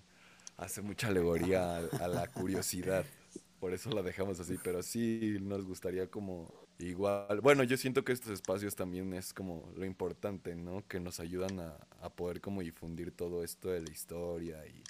hace 0.57 0.81
mucha 0.81 1.09
alegoría 1.09 1.77
a, 1.77 2.05
a 2.05 2.09
la 2.09 2.27
curiosidad. 2.29 3.05
Por 3.63 3.73
eso 3.75 3.91
la 3.91 4.03
dejamos 4.03 4.41
así, 4.41 4.59
pero 4.59 4.83
sí 4.83 5.39
nos 5.41 5.65
gustaría 5.65 6.11
como 6.11 6.53
igual. 6.81 7.41
Bueno, 7.41 7.63
yo 7.63 7.77
siento 7.77 8.05
que 8.05 8.11
estos 8.13 8.33
espacios 8.33 8.75
también 8.75 9.15
es 9.15 9.33
como 9.33 9.73
lo 9.77 9.87
importante, 9.87 10.57
¿no? 10.57 10.85
Que 10.89 10.99
nos 10.99 11.21
ayudan 11.21 11.61
a, 11.61 11.79
a 12.01 12.11
poder 12.11 12.41
como 12.41 12.61
difundir 12.61 13.13
todo 13.13 13.45
esto 13.45 13.71
de 13.71 13.83
la 13.83 13.93
historia 13.93 14.67
y 14.67 14.83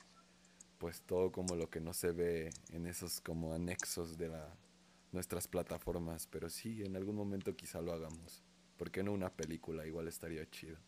pues 0.78 1.02
todo 1.02 1.32
como 1.32 1.56
lo 1.56 1.70
que 1.70 1.80
no 1.80 1.94
se 1.94 2.12
ve 2.12 2.50
en 2.72 2.86
esos 2.86 3.20
como 3.20 3.54
anexos 3.54 4.18
de 4.18 4.28
la, 4.28 4.56
nuestras 5.12 5.48
plataformas. 5.48 6.26
Pero 6.28 6.50
sí, 6.50 6.82
en 6.82 6.96
algún 6.96 7.16
momento 7.16 7.56
quizá 7.56 7.82
lo 7.82 7.92
hagamos. 7.92 8.42
¿Por 8.78 8.90
qué 8.90 9.02
no 9.02 9.12
una 9.12 9.30
película? 9.30 9.86
Igual 9.86 10.08
estaría 10.08 10.48
chido. 10.50 10.78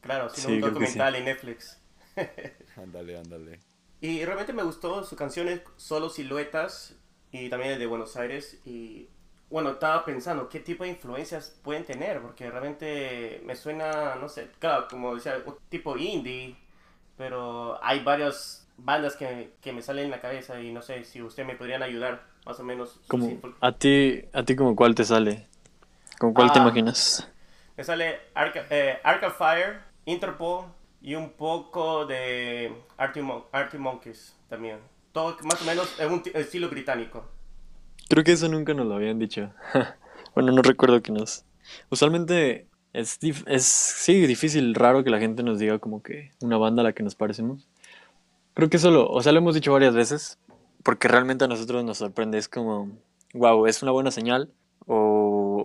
Claro, 0.00 0.28
sino 0.28 0.48
Sí, 0.48 0.54
un 0.54 0.60
documental 0.60 1.14
en 1.16 1.24
Netflix. 1.26 1.80
Ándale, 2.76 3.16
ándale. 3.18 3.60
Y 4.00 4.24
realmente 4.24 4.52
me 4.52 4.62
gustó 4.62 5.02
su 5.04 5.16
canción 5.16 5.48
es 5.48 5.62
Solo 5.76 6.08
Siluetas 6.08 6.94
y 7.32 7.48
también 7.48 7.72
el 7.72 7.78
de 7.78 7.86
Buenos 7.86 8.16
Aires. 8.16 8.60
Y 8.64 9.08
bueno, 9.50 9.70
estaba 9.70 10.04
pensando 10.04 10.48
qué 10.48 10.60
tipo 10.60 10.84
de 10.84 10.90
influencias 10.90 11.58
pueden 11.62 11.84
tener, 11.84 12.20
porque 12.20 12.50
realmente 12.50 13.40
me 13.44 13.56
suena, 13.56 14.14
no 14.16 14.28
sé, 14.28 14.50
claro, 14.58 14.86
como 14.88 15.14
decía, 15.14 15.42
un 15.44 15.56
tipo 15.68 15.96
indie, 15.96 16.56
pero 17.16 17.82
hay 17.82 18.00
varias 18.04 18.66
bandas 18.76 19.16
que, 19.16 19.54
que 19.60 19.72
me 19.72 19.82
salen 19.82 20.06
en 20.06 20.10
la 20.12 20.20
cabeza 20.20 20.60
y 20.60 20.72
no 20.72 20.82
sé 20.82 21.04
si 21.04 21.20
ustedes 21.20 21.48
me 21.48 21.56
podrían 21.56 21.82
ayudar 21.82 22.22
más 22.46 22.60
o 22.60 22.64
menos. 22.64 23.00
Como, 23.08 23.36
a 23.60 23.72
ti, 23.72 24.22
a 24.32 24.44
ti 24.44 24.54
como 24.54 24.76
cuál 24.76 24.94
te 24.94 25.04
sale? 25.04 25.46
¿Con 26.18 26.32
cuál 26.34 26.52
te 26.52 26.58
Ah. 26.58 26.62
imaginas? 26.62 27.28
Me 27.76 27.84
sale 27.84 28.20
Arca, 28.34 28.64
eh, 28.70 29.00
Fire, 29.36 29.80
Interpol 30.04 30.66
y 31.00 31.14
un 31.14 31.30
poco 31.30 32.06
de 32.06 32.72
Arctic, 32.96 33.22
Mon- 33.22 33.44
Monkeys 33.78 34.34
también. 34.48 34.78
Todo 35.12 35.36
más 35.44 35.60
o 35.62 35.64
menos 35.64 35.98
es 35.98 36.10
un 36.10 36.22
ti- 36.22 36.32
estilo 36.34 36.68
británico. 36.68 37.24
Creo 38.08 38.24
que 38.24 38.32
eso 38.32 38.48
nunca 38.48 38.74
nos 38.74 38.86
lo 38.86 38.94
habían 38.94 39.18
dicho. 39.18 39.50
bueno, 40.34 40.52
no 40.52 40.62
recuerdo 40.62 41.02
que 41.02 41.12
nos... 41.12 41.44
Usualmente 41.90 42.66
es, 42.92 43.20
dif- 43.20 43.44
es, 43.46 43.64
sí, 43.64 44.26
difícil, 44.26 44.74
raro 44.74 45.04
que 45.04 45.10
la 45.10 45.18
gente 45.18 45.42
nos 45.42 45.58
diga 45.58 45.78
como 45.78 46.02
que 46.02 46.30
una 46.40 46.56
banda 46.56 46.80
a 46.82 46.84
la 46.84 46.92
que 46.92 47.02
nos 47.02 47.14
parecemos. 47.14 47.68
Creo 48.54 48.70
que 48.70 48.78
eso 48.78 48.90
lo, 48.90 49.08
o 49.08 49.22
sea, 49.22 49.32
lo 49.32 49.38
hemos 49.38 49.54
dicho 49.54 49.72
varias 49.72 49.94
veces, 49.94 50.38
porque 50.82 51.06
realmente 51.08 51.44
a 51.44 51.48
nosotros 51.48 51.84
nos 51.84 51.98
sorprende, 51.98 52.38
es 52.38 52.48
como, 52.48 52.90
wow, 53.34 53.66
es 53.66 53.82
una 53.82 53.92
buena 53.92 54.10
señal, 54.10 54.50
o, 54.86 54.96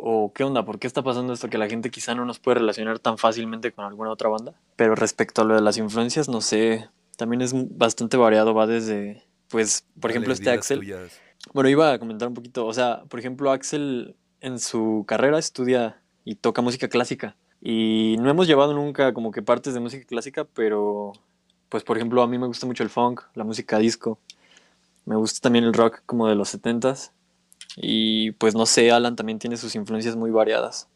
o 0.05 0.33
qué 0.33 0.43
onda, 0.43 0.65
¿por 0.65 0.79
qué 0.79 0.87
está 0.87 1.01
pasando 1.01 1.31
esto 1.31 1.49
que 1.49 1.57
la 1.57 1.69
gente 1.69 1.89
quizá 1.89 2.13
no 2.13 2.25
nos 2.25 2.37
puede 2.37 2.59
relacionar 2.59 2.99
tan 2.99 3.17
fácilmente 3.17 3.71
con 3.71 3.85
alguna 3.85 4.11
otra 4.11 4.27
banda? 4.27 4.53
Pero 4.75 4.95
respecto 4.95 5.41
a 5.41 5.45
lo 5.45 5.55
de 5.55 5.61
las 5.61 5.77
influencias, 5.77 6.27
no 6.27 6.41
sé, 6.41 6.89
también 7.15 7.41
es 7.41 7.53
bastante 7.77 8.17
variado, 8.17 8.53
va 8.53 8.67
desde, 8.67 9.23
pues, 9.47 9.85
por 10.01 10.11
ejemplo, 10.11 10.33
este 10.33 10.49
Axel. 10.49 10.79
tuyas. 10.79 11.21
Bueno, 11.53 11.69
iba 11.69 11.93
a 11.93 11.99
comentar 11.99 12.27
un 12.27 12.33
poquito, 12.33 12.65
o 12.65 12.73
sea, 12.73 13.03
por 13.07 13.17
ejemplo, 13.17 13.49
Axel 13.49 14.17
en 14.41 14.59
su 14.59 15.05
carrera 15.07 15.39
estudia 15.39 16.01
y 16.25 16.35
toca 16.35 16.61
música 16.61 16.89
clásica. 16.89 17.37
Y 17.61 18.17
no 18.19 18.29
hemos 18.29 18.45
llevado 18.45 18.73
nunca 18.73 19.13
como 19.13 19.31
que 19.31 19.41
partes 19.41 19.73
de 19.73 19.79
música 19.79 20.05
clásica, 20.05 20.43
pero 20.43 21.13
pues 21.69 21.85
por 21.85 21.95
ejemplo 21.95 22.21
a 22.21 22.27
mí 22.27 22.37
me 22.37 22.47
gusta 22.47 22.67
mucho 22.67 22.83
el 22.83 22.89
funk, 22.89 23.21
la 23.35 23.45
música 23.45 23.77
disco. 23.77 24.19
Me 25.05 25.15
gusta 25.15 25.39
también 25.39 25.63
el 25.63 25.73
rock 25.73 26.01
como 26.05 26.27
de 26.27 26.35
los 26.35 26.49
setentas. 26.49 27.12
Y 27.77 28.31
pues 28.31 28.55
no 28.55 28.65
sé, 28.65 28.91
Alan 28.91 29.15
también 29.15 29.39
tiene 29.39 29.57
sus 29.57 29.75
influencias 29.75 30.15
muy 30.15 30.31
variadas. 30.31 30.87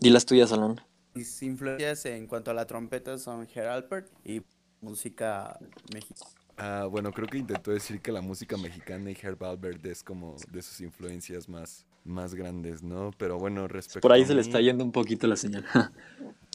Di 0.00 0.10
las 0.10 0.24
tuyas, 0.24 0.52
Alan. 0.52 0.80
Mis 1.14 1.42
influencias 1.42 2.06
en 2.06 2.26
cuanto 2.26 2.50
a 2.50 2.54
la 2.54 2.66
trompeta 2.66 3.18
son 3.18 3.48
Alpert 3.56 4.08
y 4.24 4.42
música 4.80 5.58
mexicana. 5.92 6.30
Ah, 6.56 6.86
bueno, 6.90 7.10
creo 7.12 7.26
que 7.26 7.38
intentó 7.38 7.70
decir 7.70 8.00
que 8.00 8.12
la 8.12 8.20
música 8.20 8.56
mexicana 8.58 9.10
y 9.10 9.16
Herb 9.20 9.42
Albert 9.42 9.84
es 9.86 10.02
como 10.02 10.36
de 10.52 10.60
sus 10.60 10.80
influencias 10.82 11.48
más, 11.48 11.86
más 12.04 12.34
grandes, 12.34 12.82
¿no? 12.82 13.12
Pero 13.16 13.38
bueno, 13.38 13.66
respecto 13.66 14.00
Por 14.00 14.12
ahí 14.12 14.22
a 14.22 14.26
se 14.26 14.34
le 14.34 14.42
está 14.42 14.60
yendo 14.60 14.84
un 14.84 14.92
poquito 14.92 15.26
la 15.26 15.36
señal. 15.36 15.64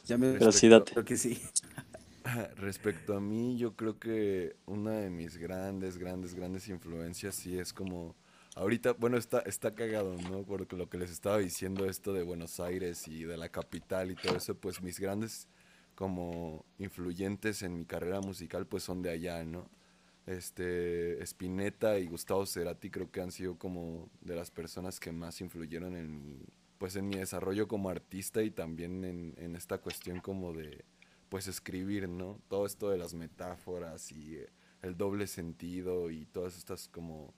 Ya 0.05 0.19
me 0.19 0.33
Pero 0.33 0.51
sí, 0.51 0.69
date. 0.69 0.91
creo 0.91 1.03
que 1.03 1.17
sí. 1.17 1.41
Respecto 2.57 3.17
a 3.17 3.19
mí, 3.19 3.57
yo 3.57 3.75
creo 3.75 3.97
que 3.97 4.55
una 4.67 4.91
de 4.91 5.09
mis 5.09 5.37
grandes, 5.37 5.97
grandes, 5.97 6.35
grandes 6.35 6.67
influencias 6.69 7.33
sí 7.33 7.57
es 7.57 7.73
como... 7.73 8.15
Ahorita, 8.55 8.93
bueno, 8.93 9.17
está, 9.17 9.39
está 9.41 9.75
cagado, 9.75 10.15
¿no? 10.15 10.43
Porque 10.45 10.77
lo 10.77 10.89
que 10.89 10.97
les 10.97 11.11
estaba 11.11 11.39
diciendo 11.39 11.85
esto 11.85 12.13
de 12.13 12.23
Buenos 12.23 12.61
Aires 12.61 13.05
y 13.07 13.25
de 13.25 13.35
la 13.35 13.49
capital 13.49 14.11
y 14.11 14.15
todo 14.15 14.37
eso, 14.37 14.55
pues 14.55 14.81
mis 14.81 14.97
grandes 14.97 15.49
como 15.93 16.65
influyentes 16.77 17.63
en 17.63 17.77
mi 17.77 17.85
carrera 17.85 18.21
musical 18.21 18.65
pues 18.65 18.83
son 18.83 19.01
de 19.01 19.09
allá, 19.09 19.43
¿no? 19.43 19.69
Este, 20.25 21.21
Spinetta 21.23 21.99
y 21.99 22.07
Gustavo 22.07 22.45
Cerati 22.45 22.89
creo 22.89 23.11
que 23.11 23.21
han 23.21 23.31
sido 23.31 23.57
como 23.57 24.09
de 24.21 24.35
las 24.35 24.51
personas 24.51 25.01
que 25.01 25.11
más 25.11 25.41
influyeron 25.41 25.95
en 25.97 26.21
mi, 26.21 26.39
pues 26.77 26.95
en 26.95 27.09
mi 27.09 27.17
desarrollo 27.17 27.67
como 27.67 27.89
artista 27.89 28.41
y 28.41 28.51
también 28.51 29.03
en, 29.03 29.33
en 29.37 29.55
esta 29.57 29.79
cuestión 29.79 30.21
como 30.21 30.53
de, 30.53 30.85
pues 31.27 31.47
escribir, 31.47 32.07
¿no? 32.07 32.39
Todo 32.47 32.65
esto 32.65 32.89
de 32.89 32.97
las 32.97 33.13
metáforas 33.13 34.11
y 34.13 34.39
el 34.81 34.95
doble 34.95 35.27
sentido 35.27 36.09
y 36.09 36.25
todas 36.25 36.57
estas 36.57 36.87
como 36.87 37.33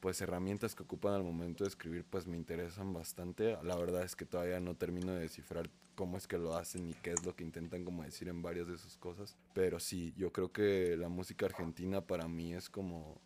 pues 0.00 0.20
herramientas 0.20 0.74
que 0.74 0.82
ocupan 0.82 1.14
al 1.14 1.22
momento 1.22 1.64
de 1.64 1.68
escribir 1.68 2.04
pues 2.08 2.26
me 2.26 2.36
interesan 2.36 2.92
bastante. 2.92 3.56
La 3.62 3.76
verdad 3.76 4.02
es 4.02 4.16
que 4.16 4.26
todavía 4.26 4.60
no 4.60 4.74
termino 4.74 5.12
de 5.12 5.20
descifrar 5.20 5.70
cómo 5.94 6.16
es 6.16 6.26
que 6.26 6.38
lo 6.38 6.56
hacen 6.56 6.88
y 6.88 6.94
qué 6.94 7.10
es 7.12 7.24
lo 7.24 7.34
que 7.34 7.44
intentan 7.44 7.84
como 7.84 8.02
decir 8.02 8.28
en 8.28 8.42
varias 8.42 8.68
de 8.68 8.78
sus 8.78 8.96
cosas. 8.96 9.36
Pero 9.54 9.80
sí, 9.80 10.12
yo 10.16 10.32
creo 10.32 10.52
que 10.52 10.96
la 10.96 11.08
música 11.08 11.46
argentina 11.46 12.00
para 12.00 12.28
mí 12.28 12.54
es 12.54 12.68
como 12.68 13.20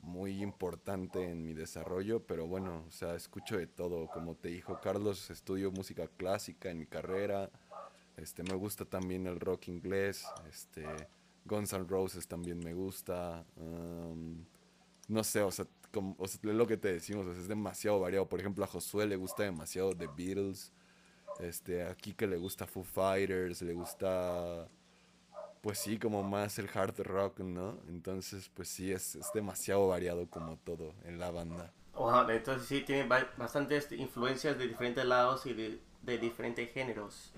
muy 0.00 0.42
importante 0.42 1.30
en 1.30 1.44
mi 1.44 1.54
desarrollo, 1.54 2.24
pero 2.24 2.46
bueno, 2.46 2.84
o 2.88 2.90
sea, 2.90 3.14
escucho 3.14 3.58
de 3.58 3.66
todo. 3.66 4.08
Como 4.08 4.34
te 4.34 4.48
dijo 4.48 4.80
Carlos, 4.80 5.30
estudio 5.30 5.70
música 5.70 6.08
clásica 6.08 6.70
en 6.70 6.78
mi 6.78 6.86
carrera. 6.86 7.50
Este, 8.16 8.42
me 8.42 8.54
gusta 8.54 8.84
también 8.84 9.26
el 9.26 9.38
rock 9.38 9.68
inglés. 9.68 10.26
Este, 10.48 10.84
Guns 11.44 11.72
N' 11.72 11.86
Roses 11.86 12.26
también 12.26 12.58
me 12.58 12.74
gusta. 12.74 13.44
um, 13.56 14.44
no 15.08 15.24
sé, 15.24 15.40
o 15.42 15.50
sea, 15.50 15.66
como, 15.92 16.16
o 16.18 16.28
sea, 16.28 16.40
lo 16.52 16.66
que 16.66 16.76
te 16.76 16.92
decimos, 16.92 17.26
es 17.36 17.48
demasiado 17.48 18.00
variado. 18.00 18.28
Por 18.28 18.40
ejemplo, 18.40 18.64
a 18.64 18.68
Josué 18.68 19.06
le 19.06 19.16
gusta 19.16 19.44
demasiado 19.44 19.96
The 19.96 20.08
Beatles. 20.08 20.72
Este, 21.40 21.84
a 21.84 21.94
Kike 21.96 22.26
le 22.28 22.38
gusta 22.38 22.66
Foo 22.66 22.84
Fighters, 22.84 23.62
le 23.62 23.74
gusta, 23.74 24.68
pues 25.62 25.78
sí, 25.80 25.98
como 25.98 26.22
más 26.22 26.58
el 26.58 26.68
hard 26.74 27.00
rock, 27.02 27.40
¿no? 27.40 27.80
Entonces, 27.88 28.50
pues 28.54 28.68
sí, 28.68 28.92
es, 28.92 29.16
es 29.16 29.32
demasiado 29.32 29.88
variado 29.88 30.28
como 30.30 30.58
todo 30.58 30.94
en 31.04 31.18
la 31.18 31.30
banda. 31.30 31.74
Entonces 32.28 32.66
sí 32.68 32.82
tiene 32.82 33.04
ba- 33.06 33.28
bastantes 33.36 33.90
influencias 33.92 34.58
de 34.58 34.68
diferentes 34.68 35.04
lados 35.04 35.46
y 35.46 35.54
de, 35.54 35.80
de 36.02 36.18
diferentes 36.18 36.72
géneros. 36.72 37.32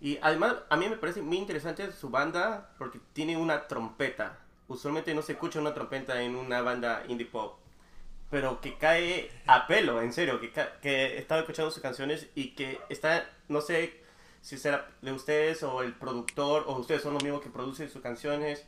Y 0.00 0.18
además 0.22 0.56
a 0.68 0.76
mí 0.76 0.88
me 0.88 0.96
parece 0.96 1.22
muy 1.22 1.38
interesante 1.38 1.90
su 1.92 2.10
banda 2.10 2.70
porque 2.78 3.00
tiene 3.12 3.36
una 3.36 3.66
trompeta. 3.68 4.38
Usualmente 4.68 5.14
no 5.14 5.22
se 5.22 5.32
escucha 5.32 5.60
una 5.60 5.74
trompeta 5.74 6.20
en 6.22 6.36
una 6.36 6.60
banda 6.62 7.04
indie 7.08 7.26
pop. 7.26 7.58
Pero 8.32 8.62
que 8.62 8.78
cae 8.78 9.30
a 9.46 9.66
pelo, 9.66 10.00
en 10.00 10.10
serio, 10.14 10.40
que, 10.40 10.50
que 10.80 11.04
he 11.04 11.18
estado 11.18 11.42
escuchando 11.42 11.70
sus 11.70 11.82
canciones 11.82 12.30
y 12.34 12.54
que 12.54 12.80
está, 12.88 13.28
no 13.48 13.60
sé 13.60 14.00
si 14.40 14.56
será 14.56 14.88
de 15.02 15.12
ustedes 15.12 15.62
o 15.62 15.82
el 15.82 15.92
productor 15.92 16.64
o 16.66 16.78
ustedes 16.78 17.02
son 17.02 17.12
los 17.12 17.22
mismos 17.22 17.42
que 17.42 17.50
producen 17.50 17.90
sus 17.90 18.00
canciones, 18.00 18.64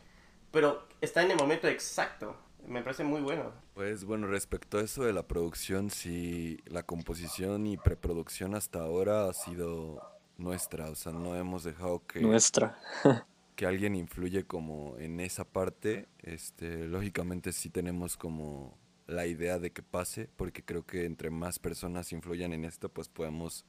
pero 0.51 0.87
está 1.01 1.23
en 1.23 1.31
el 1.31 1.39
momento 1.39 1.67
exacto. 1.67 2.37
Me 2.67 2.83
parece 2.83 3.05
muy 3.05 3.23
bueno. 3.23 3.53
Pues 3.73 4.05
bueno, 4.05 4.27
respecto 4.27 4.77
a 4.77 4.83
eso 4.83 5.03
de 5.03 5.15
la 5.15 5.27
producción, 5.27 5.89
sí, 5.89 6.61
la 6.67 6.83
composición 6.83 7.67
y 7.67 7.79
preproducción 7.79 8.55
hasta 8.55 8.81
ahora 8.81 9.31
ha 9.31 9.33
sido 9.33 9.99
nuestra, 10.37 10.91
o 10.91 10.95
sea, 10.95 11.13
no 11.13 11.37
hemos 11.37 11.65
dejado 11.65 12.07
que... 12.07 12.21
Nuestra. 12.21 12.79
que 13.57 13.65
alguien 13.65 13.95
influye 13.95 14.45
como 14.45 14.99
en 14.99 15.21
esa 15.21 15.45
parte, 15.47 16.07
este, 16.21 16.87
lógicamente 16.87 17.51
sí 17.53 17.71
tenemos 17.71 18.19
como 18.19 18.77
la 19.07 19.27
idea 19.27 19.59
de 19.59 19.73
que 19.73 19.83
pase, 19.83 20.29
porque 20.37 20.65
creo 20.65 20.87
que 20.87 21.05
entre 21.05 21.31
más 21.31 21.59
personas 21.59 22.13
influyan 22.13 22.53
en 22.53 22.65
esto, 22.65 22.89
pues 22.89 23.09
podemos 23.09 23.65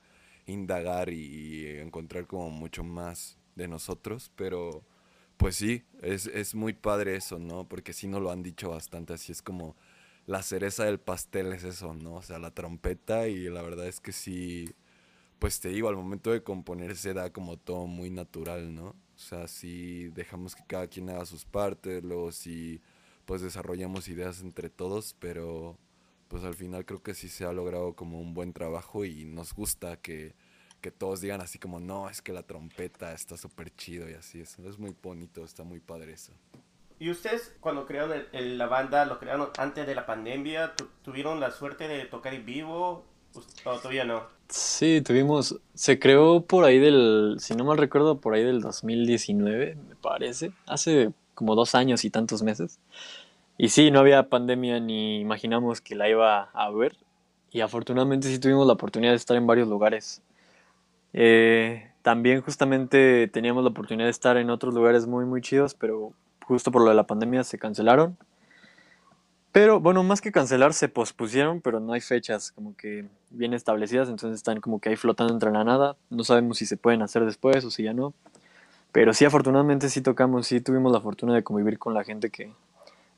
indagar 0.46 1.10
y, 1.10 1.68
encontrar 1.80 2.27
como 2.27 2.50
mucho 2.50 2.84
más 2.84 3.38
de 3.56 3.68
nosotros, 3.68 4.32
pero 4.36 4.84
pues 5.38 5.56
sí, 5.58 5.84
es, 6.01 6.27
es 6.27 6.56
muy 6.56 6.74
padre 6.74 7.15
eso, 7.15 7.39
¿no? 7.39 7.68
Porque 7.68 7.94
sí 7.94 8.08
nos 8.08 8.22
lo 8.22 8.32
han 8.32 8.44
dicho 8.44 8.70
bastante, 8.70 9.13
así 9.13 9.32
es 9.32 9.42
como 9.42 9.75
la 10.27 10.42
cereza 10.44 10.86
del 10.86 11.00
pastel 11.00 11.54
es 11.54 11.63
eso, 11.63 11.94
¿no? 11.94 12.15
O 12.15 12.22
sea, 12.22 12.39
la 12.39 12.51
trompeta 12.51 13.27
y 13.27 13.50
la 13.50 13.62
verdad 13.62 13.88
es 13.88 14.00
que 14.00 14.12
sí, 14.12 14.74
pues 15.39 15.60
te 15.60 15.70
digo, 15.70 15.89
al 15.89 15.96
momento 15.98 16.32
de 16.32 16.44
componer 16.44 16.96
se 16.96 17.13
da 17.13 17.32
como 17.32 17.58
todo 17.58 17.88
muy 17.88 18.10
natural, 18.10 18.74
¿no? 18.74 18.89
O 18.89 19.18
sea, 19.18 19.48
sí 19.48 20.10
dejamos 20.10 20.56
que 20.56 20.63
cada 20.68 20.88
quien 20.88 21.10
haga 21.10 21.25
sus 21.25 21.46
partes, 21.46 22.04
luego 22.04 22.32
sí, 22.32 22.82
pues 23.25 23.41
desarrollamos 23.41 24.08
ideas 24.08 24.41
entre 24.41 24.70
todos, 24.70 25.15
pero 25.20 25.77
pues 26.27 26.44
al 26.44 26.55
final 26.55 26.86
creo 26.86 27.01
que 27.03 27.13
sí 27.13 27.29
se 27.29 27.46
ha 27.46 27.53
logrado 27.53 27.94
como 27.94 28.20
un 28.20 28.34
buen 28.34 28.53
trabajo 28.53 29.05
y 29.05 29.25
nos 29.25 29.53
gusta 29.53 29.98
que, 29.98 30.34
que 30.82 30.91
todos 30.91 31.22
digan 31.22 31.41
así 31.41 31.60
como, 31.60 31.79
no, 31.79 32.10
es 32.10 32.22
que 32.22 32.34
la 32.34 32.44
trompeta 32.44 33.13
está 33.13 33.38
súper 33.38 33.74
chido 33.75 34.10
y 34.10 34.13
así, 34.13 34.41
es, 34.41 34.58
es 34.60 34.79
muy 34.79 34.96
bonito, 35.01 35.44
está 35.44 35.63
muy 35.63 35.79
padre 35.79 36.13
eso. 36.13 36.32
¿Y 36.98 37.10
ustedes 37.12 37.53
cuando 37.60 37.86
crearon 37.86 38.24
el- 38.32 38.58
la 38.58 38.67
banda, 38.67 39.05
lo 39.05 39.20
crearon 39.20 39.50
antes 39.58 39.86
de 39.86 39.96
la 39.96 40.05
pandemia? 40.05 40.75
¿Tu- 40.75 40.88
¿Tuvieron 41.03 41.39
la 41.39 41.51
suerte 41.51 41.88
de 41.89 42.05
tocar 42.05 42.34
en 42.34 42.46
vivo? 42.46 43.03
¿O 43.65 43.77
todavía 43.77 44.05
no? 44.05 44.24
Sí, 44.48 45.01
tuvimos, 45.01 45.60
se 45.74 46.00
creó 46.00 46.46
por 46.46 46.63
ahí 46.63 46.79
del, 46.79 47.36
si 47.39 47.53
no 47.55 47.65
mal 47.65 47.77
recuerdo, 47.77 48.22
por 48.22 48.34
ahí 48.34 48.44
del 48.44 48.62
2019, 48.62 49.75
me 49.75 49.96
parece, 49.96 50.51
hace 50.67 51.12
como 51.36 51.56
dos 51.56 51.75
años 51.75 52.06
y 52.06 52.10
tantos 52.10 52.42
meses. 52.42 52.80
Y 53.58 53.70
sí, 53.70 53.92
no 53.92 54.00
había 54.00 54.30
pandemia 54.30 54.80
ni 54.80 55.20
imaginamos 55.20 55.82
que 55.82 55.96
la 55.96 56.10
iba 56.10 56.50
a 56.54 56.65
haber. 56.65 56.98
Y 57.51 57.62
afortunadamente 57.62 58.27
sí 58.27 58.39
tuvimos 58.39 58.68
la 58.68 58.74
oportunidad 58.74 59.12
de 59.12 59.18
estar 59.18 59.38
en 59.38 59.48
varios 59.48 59.68
lugares. 59.68 60.22
Eh, 61.13 61.92
también 62.01 62.42
justamente 62.42 63.27
teníamos 63.30 63.63
la 63.63 63.70
oportunidad 63.70 64.08
de 64.08 64.12
estar 64.12 64.38
en 64.38 64.50
otros 64.50 64.74
lugares 64.74 65.08
muy, 65.08 65.25
muy 65.25 65.42
chidos, 65.42 65.74
pero 65.74 66.12
justo 66.46 66.72
por 66.72 66.84
lo 66.84 66.89
de 66.89 66.96
la 66.96 67.08
pandemia 67.08 67.44
se 67.44 67.58
cancelaron. 67.58 68.18
Pero 69.56 69.80
bueno, 69.80 70.04
más 70.04 70.20
que 70.20 70.34
cancelar, 70.34 70.74
se 70.74 70.89
pospusieron, 70.89 71.62
pero 71.62 71.80
no 71.80 71.94
hay 71.94 72.01
fechas 72.01 72.51
como 72.51 72.75
que 72.75 73.08
bien 73.30 73.54
establecidas, 73.54 74.10
entonces 74.10 74.36
están 74.36 74.60
como 74.60 74.82
que 74.82 74.89
ahí 74.89 74.98
flotando 74.98 75.34
entre 75.34 75.50
la 75.50 75.63
nada. 75.63 75.96
No 76.10 76.25
sabemos 76.25 76.58
si 76.58 76.65
se 76.65 76.75
pueden 76.75 77.01
hacer 77.01 77.24
después 77.24 77.63
o 77.63 77.72
si 77.72 77.84
ya 77.84 77.94
no. 77.94 78.13
Pero 78.95 79.13
sí, 79.13 79.25
afortunadamente 79.25 79.89
sí 79.89 79.99
tocamos, 79.99 80.47
sí 80.47 80.61
tuvimos 80.61 80.89
la 80.89 81.01
fortuna 81.01 81.35
de 81.35 81.43
convivir 81.43 81.77
con 81.77 81.93
la 81.93 82.05
gente 82.05 82.29
que 82.29 82.53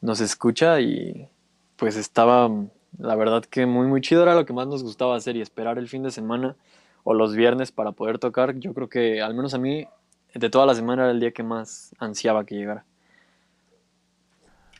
nos 0.01 0.21
escucha 0.21 0.81
y 0.81 1.29
pues 1.75 1.95
estaba, 1.97 2.49
la 2.97 3.15
verdad 3.15 3.45
que 3.45 3.67
muy, 3.67 3.85
muy 3.85 4.01
chido, 4.01 4.23
era 4.23 4.33
lo 4.33 4.43
que 4.43 4.53
más 4.53 4.65
nos 4.65 4.81
gustaba 4.81 5.15
hacer 5.15 5.35
y 5.35 5.41
esperar 5.41 5.77
el 5.77 5.87
fin 5.87 6.01
de 6.01 6.09
semana 6.09 6.55
o 7.03 7.13
los 7.13 7.35
viernes 7.35 7.71
para 7.71 7.91
poder 7.91 8.17
tocar. 8.17 8.55
Yo 8.57 8.73
creo 8.73 8.89
que 8.89 9.21
al 9.21 9.35
menos 9.35 9.53
a 9.53 9.59
mí, 9.59 9.87
de 10.33 10.49
toda 10.49 10.65
la 10.65 10.73
semana 10.73 11.03
era 11.03 11.11
el 11.11 11.19
día 11.19 11.31
que 11.31 11.43
más 11.43 11.93
ansiaba 11.99 12.43
que 12.43 12.55
llegara. 12.55 12.83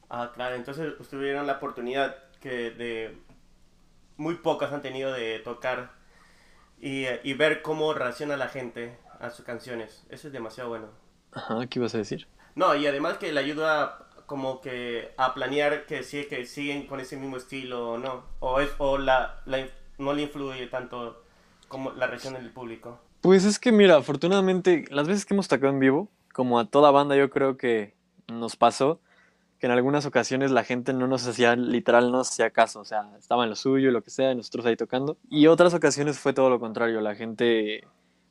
Ah, 0.10 0.32
claro, 0.34 0.56
entonces 0.56 0.96
tuvieron 1.12 1.46
la 1.46 1.58
oportunidad 1.58 2.16
que 2.42 2.72
de 2.72 3.16
muy 4.16 4.34
pocas 4.34 4.74
han 4.74 4.82
tenido 4.82 5.14
de 5.14 5.38
tocar 5.44 5.92
y, 6.82 7.06
y 7.22 7.34
ver 7.36 7.62
cómo 7.62 7.94
reacciona 7.94 8.36
la 8.36 8.48
gente 8.48 8.98
a 9.20 9.30
sus 9.30 9.46
canciones. 9.46 10.06
Eso 10.10 10.28
es 10.28 10.34
demasiado 10.34 10.70
bueno. 10.70 10.88
Ajá, 11.32 11.66
¿qué 11.68 11.80
ibas 11.80 11.96
a 11.96 12.00
decir? 12.00 12.28
No, 12.56 12.76
y 12.76 12.88
además 12.88 13.18
que 13.18 13.32
le 13.32 13.40
ayuda 13.40 14.08
como 14.26 14.62
que 14.62 15.14
a 15.18 15.34
planear 15.34 15.86
que 15.86 16.04
si 16.04 16.26
que 16.26 16.46
siguen 16.46 16.86
con 16.88 17.00
ese 17.00 17.18
mismo 17.18 17.38
estilo 17.38 17.92
o 17.92 17.98
no. 17.98 18.24
O 18.40 18.60
es 18.60 18.70
o 18.78 18.98
la, 18.98 19.42
la 19.46 19.66
no 19.98 20.14
le 20.14 20.24
influye 20.24 20.68
tanto 20.68 21.24
como 21.68 21.92
la 21.92 22.08
reacción 22.08 22.34
del 22.34 22.52
público. 22.52 23.00
Pues 23.22 23.46
es 23.46 23.60
que 23.60 23.72
mira, 23.72 23.98
afortunadamente 23.98 24.86
las 24.90 25.08
veces 25.08 25.26
que 25.26 25.34
hemos 25.34 25.48
tocado 25.48 25.74
en 25.74 25.80
vivo, 25.80 26.10
como 26.34 26.60
a 26.60 26.66
toda 26.66 26.92
banda 26.92 27.16
yo 27.16 27.30
creo 27.30 27.58
que 27.58 27.96
nos 28.28 28.56
pasó, 28.56 29.00
que 29.60 29.66
en 29.66 29.72
algunas 29.72 30.06
ocasiones 30.06 30.52
la 30.52 30.64
gente 30.64 30.94
no 30.94 31.08
nos 31.08 31.26
hacía, 31.26 31.56
literal 31.56 32.12
no 32.12 32.18
nos 32.18 32.30
hacía 32.30 32.52
caso, 32.52 32.82
o 32.82 32.86
sea, 32.86 33.10
estaba 33.18 33.44
en 33.44 33.50
lo 33.50 33.56
suyo, 33.56 33.92
lo 33.92 34.04
que 34.04 34.12
sea, 34.12 34.32
y 34.32 34.36
nosotros 34.36 34.66
ahí 34.66 34.76
tocando. 34.76 35.18
Y 35.30 35.48
otras 35.48 35.74
ocasiones 35.74 36.20
fue 36.20 36.34
todo 36.34 36.50
lo 36.50 36.60
contrario, 36.60 37.02
la 37.02 37.16
gente 37.16 37.88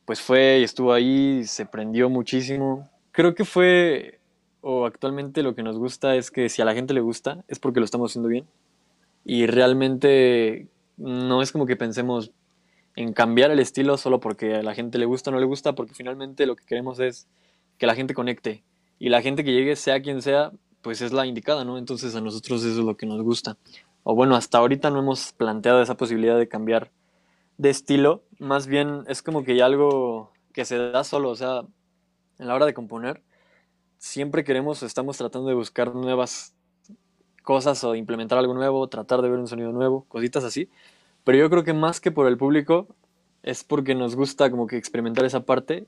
pues 0.07 0.21
fue 0.21 0.61
y 0.61 0.65
estuvo 0.65 0.93
ahí, 0.93 1.45
se 1.45 1.67
prendió 1.67 2.09
muchísimo. 2.09 2.89
Creo 3.11 3.35
que 3.35 3.45
fue, 3.45 4.21
o 4.63 4.87
actualmente 4.87 5.43
lo 5.43 5.55
que 5.55 5.63
nos 5.63 5.77
gusta 5.77 6.17
es 6.17 6.31
que 6.31 6.49
si 6.49 6.63
a 6.63 6.65
la 6.65 6.75
gente 6.75 6.95
le 6.95 7.01
gusta, 7.01 7.45
es 7.49 7.59
porque 7.59 7.81
lo 7.81 7.85
estamos 7.85 8.13
haciendo 8.13 8.29
bien. 8.29 8.47
Y 9.25 9.47
realmente 9.47 10.69
no 10.97 11.43
es 11.43 11.51
como 11.51 11.67
que 11.67 11.77
pensemos 11.77 12.31
en 12.95 13.13
cambiar 13.13 13.51
el 13.51 13.59
estilo 13.59 13.99
solo 13.99 14.21
porque 14.21 14.55
a 14.55 14.63
la 14.63 14.75
gente 14.75 14.97
le 14.99 15.07
gusta 15.07 15.31
o 15.31 15.35
no 15.35 15.41
le 15.41 15.47
gusta, 15.47 15.75
porque 15.75 15.93
finalmente 15.93 16.47
lo 16.47 16.55
que 16.55 16.65
queremos 16.65 17.01
es 17.01 17.27
que 17.77 17.87
la 17.87 17.97
gente 17.97 18.15
conecte. 18.15 18.63
Y 19.01 19.09
la 19.09 19.21
gente 19.23 19.45
que 19.45 19.53
llegue, 19.53 19.75
sea 19.75 20.01
quien 20.01 20.23
sea, 20.23 20.53
pues 20.83 21.03
es 21.03 21.13
la 21.13 21.27
indicada, 21.27 21.65
¿no? 21.65 21.79
Entonces 21.79 22.15
a 22.15 22.21
nosotros 22.21 22.63
eso 22.65 22.79
es 22.79 22.87
lo 22.87 22.97
que 22.97 23.07
nos 23.07 23.21
gusta. 23.23 23.57
O 24.05 24.15
bueno, 24.15 24.37
hasta 24.37 24.59
ahorita 24.59 24.89
no 24.91 25.01
hemos 25.01 25.33
planteado 25.33 25.83
esa 25.83 25.97
posibilidad 25.97 26.39
de 26.39 26.47
cambiar 26.47 26.93
de 27.59 27.71
estilo, 27.71 28.23
más 28.39 28.67
bien 28.67 29.05
es 29.09 29.23
como 29.23 29.45
que 29.45 29.57
ya 29.57 29.67
algo 29.67 30.33
que 30.53 30.65
se 30.65 30.79
da 30.79 31.05
solo, 31.05 31.31
o 31.31 31.37
sea, 31.37 31.63
en 32.39 32.47
la 32.49 32.55
hora 32.55 32.67
de 32.67 32.75
componer, 32.75 33.23
siempre 33.99 34.45
queremos, 34.45 34.83
estamos 34.83 35.17
tratando 35.17 35.49
de 35.49 35.55
buscar 35.55 35.95
nuevas 35.95 36.55
cosas 37.43 37.83
o 37.85 37.95
implementar 37.95 38.39
algo 38.39 38.55
nuevo, 38.55 38.89
tratar 38.89 39.23
de 39.23 39.31
ver 39.31 39.39
un 39.39 39.49
sonido 39.49 39.73
nuevo, 39.73 40.05
cositas 40.09 40.45
así. 40.45 40.69
Pero 41.25 41.39
yo 41.39 41.51
creo 41.51 41.65
que 41.65 41.73
más 41.73 42.01
que 42.01 42.11
por 42.11 42.27
el 42.27 42.37
público, 42.37 42.89
es 43.43 43.65
porque 43.65 43.95
nos 43.95 44.17
gusta 44.17 44.51
como 44.51 44.67
que 44.67 44.77
experimentar 44.77 45.25
esa 45.25 45.45
parte, 45.45 45.87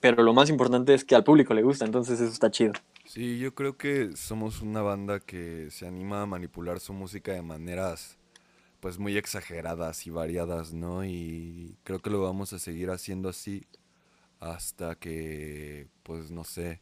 pero 0.00 0.22
lo 0.22 0.32
más 0.32 0.50
importante 0.50 0.94
es 0.94 1.04
que 1.04 1.16
al 1.16 1.24
público 1.24 1.54
le 1.54 1.62
gusta, 1.62 1.84
entonces 1.84 2.20
eso 2.20 2.32
está 2.32 2.50
chido. 2.50 2.72
Sí, 3.04 3.38
yo 3.38 3.54
creo 3.54 3.76
que 3.76 4.16
somos 4.16 4.62
una 4.62 4.82
banda 4.82 5.20
que 5.20 5.68
se 5.70 5.86
anima 5.86 6.22
a 6.22 6.26
manipular 6.26 6.80
su 6.80 6.92
música 6.92 7.32
de 7.32 7.42
maneras 7.42 8.18
pues 8.86 9.00
muy 9.00 9.16
exageradas 9.16 10.06
y 10.06 10.10
variadas, 10.10 10.72
¿no? 10.72 11.04
Y 11.04 11.76
creo 11.82 11.98
que 11.98 12.08
lo 12.08 12.22
vamos 12.22 12.52
a 12.52 12.60
seguir 12.60 12.90
haciendo 12.90 13.28
así 13.28 13.66
hasta 14.38 14.94
que 14.94 15.88
pues 16.04 16.30
no 16.30 16.44
sé, 16.44 16.80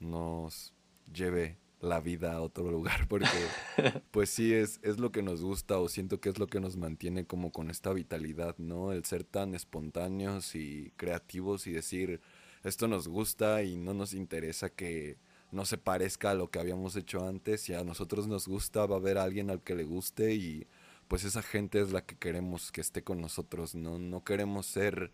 nos 0.00 0.74
lleve 1.10 1.56
la 1.80 2.00
vida 2.00 2.34
a 2.34 2.42
otro 2.42 2.70
lugar 2.70 3.08
porque 3.08 3.26
pues 4.10 4.28
sí 4.28 4.52
es, 4.52 4.80
es 4.82 4.98
lo 4.98 5.12
que 5.12 5.22
nos 5.22 5.40
gusta 5.40 5.78
o 5.78 5.88
siento 5.88 6.20
que 6.20 6.28
es 6.28 6.38
lo 6.38 6.46
que 6.46 6.60
nos 6.60 6.76
mantiene 6.76 7.26
como 7.26 7.52
con 7.52 7.70
esta 7.70 7.94
vitalidad, 7.94 8.58
¿no? 8.58 8.92
El 8.92 9.06
ser 9.06 9.24
tan 9.24 9.54
espontáneos 9.54 10.54
y 10.54 10.92
creativos 10.98 11.66
y 11.66 11.72
decir 11.72 12.20
esto 12.64 12.86
nos 12.86 13.08
gusta 13.08 13.62
y 13.62 13.76
no 13.78 13.94
nos 13.94 14.12
interesa 14.12 14.68
que 14.68 15.16
no 15.52 15.64
se 15.64 15.78
parezca 15.78 16.32
a 16.32 16.34
lo 16.34 16.50
que 16.50 16.58
habíamos 16.58 16.96
hecho 16.96 17.26
antes 17.26 17.66
y 17.70 17.72
a 17.72 17.82
nosotros 17.82 18.26
nos 18.28 18.46
gusta, 18.46 18.84
va 18.84 18.96
a 18.96 18.98
haber 18.98 19.16
alguien 19.16 19.48
al 19.48 19.62
que 19.62 19.74
le 19.74 19.84
guste 19.84 20.34
y 20.34 20.66
pues 21.14 21.22
esa 21.22 21.42
gente 21.42 21.80
es 21.80 21.92
la 21.92 22.04
que 22.04 22.16
queremos 22.16 22.72
que 22.72 22.80
esté 22.80 23.04
con 23.04 23.20
nosotros, 23.20 23.76
no, 23.76 24.00
no 24.00 24.24
queremos 24.24 24.66
ser 24.66 25.12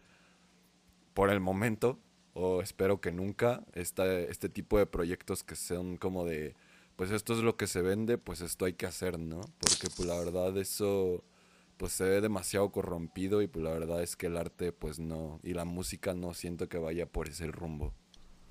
por 1.13 1.29
el 1.29 1.41
momento 1.41 1.99
o 2.33 2.63
espero 2.63 3.03
que 3.03 3.13
nunca 3.13 3.67
esta, 3.75 4.11
este 4.19 4.49
tipo 4.49 4.79
de 4.79 4.87
proyectos 4.87 5.43
que 5.43 5.57
sean 5.57 5.99
como 5.99 6.25
de 6.25 6.55
pues 6.97 7.11
esto 7.11 7.35
es 7.35 7.41
lo 7.41 7.59
que 7.59 7.67
se 7.67 7.83
vende, 7.83 8.17
pues 8.17 8.41
esto 8.41 8.65
hay 8.65 8.73
que 8.73 8.87
hacer, 8.87 9.19
¿no? 9.19 9.43
Porque 9.59 9.89
pues 9.95 10.09
la 10.09 10.19
verdad 10.19 10.57
eso 10.57 11.23
pues 11.77 11.93
se 11.93 12.05
ve 12.05 12.23
demasiado 12.23 12.73
corrompido 12.73 13.43
y 13.43 13.47
pues 13.47 13.63
la 13.63 13.73
verdad 13.73 14.03
es 14.03 14.17
que 14.17 14.29
el 14.29 14.39
arte 14.39 14.73
pues 14.73 14.99
no 14.99 15.39
y 15.43 15.53
la 15.53 15.67
música 15.67 16.15
no 16.15 16.33
siento 16.33 16.67
que 16.71 16.79
vaya 16.79 17.05
por 17.05 17.29
ese 17.29 17.47
rumbo. 17.49 17.93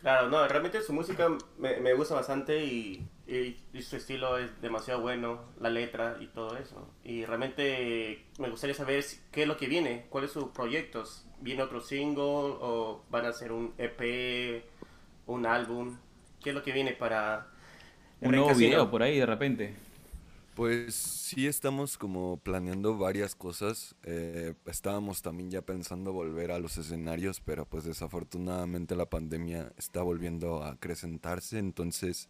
Claro, 0.01 0.29
no, 0.29 0.47
realmente 0.47 0.81
su 0.81 0.93
música 0.93 1.27
me, 1.57 1.77
me 1.81 1.93
gusta 1.93 2.15
bastante 2.15 2.63
y, 2.63 3.05
y- 3.27 3.57
y 3.73 3.81
su 3.81 3.97
estilo 3.97 4.37
es 4.37 4.61
demasiado 4.61 5.01
bueno, 5.01 5.41
la 5.59 5.69
letra 5.69 6.17
y 6.21 6.27
todo 6.27 6.55
eso. 6.57 6.87
Y 7.03 7.25
realmente 7.25 8.25
me 8.37 8.49
gustaría 8.49 8.73
saber 8.73 9.03
qué 9.31 9.41
es 9.41 9.47
lo 9.47 9.57
que 9.57 9.67
viene, 9.67 10.05
cuáles 10.09 10.31
son 10.31 10.43
sus 10.43 10.51
proyectos. 10.51 11.25
¿Viene 11.41 11.63
otro 11.63 11.81
single 11.81 12.21
o 12.23 13.03
van 13.09 13.25
a 13.25 13.29
hacer 13.29 13.51
un 13.51 13.73
EP, 13.77 14.63
un 15.27 15.45
álbum? 15.45 15.97
¿Qué 16.41 16.49
es 16.51 16.55
lo 16.55 16.63
que 16.63 16.71
viene 16.71 16.93
para... 16.93 17.47
Un 18.21 18.31
nuevo 18.37 18.49
video 18.69 18.89
por 18.91 19.03
ahí 19.03 19.17
de 19.19 19.25
repente. 19.25 19.75
Pues 20.59 20.93
sí 20.95 21.47
estamos 21.47 21.97
como 21.97 22.37
planeando 22.37 22.97
varias 22.97 23.33
cosas. 23.33 23.95
eh, 24.03 24.55
estábamos 24.65 25.21
también 25.21 25.49
ya 25.51 25.61
pensando 25.61 26.11
volver 26.11 26.51
a 26.51 26.59
los 26.59 26.77
escenarios, 26.77 27.39
pero 27.39 27.65
pues 27.65 27.85
desafortunadamente 27.85 28.95
la 28.97 29.09
pandemia 29.09 29.71
está 29.77 30.01
volviendo 30.01 30.61
a 30.61 30.71
acrecentarse, 30.71 31.59
entonces 31.59 32.27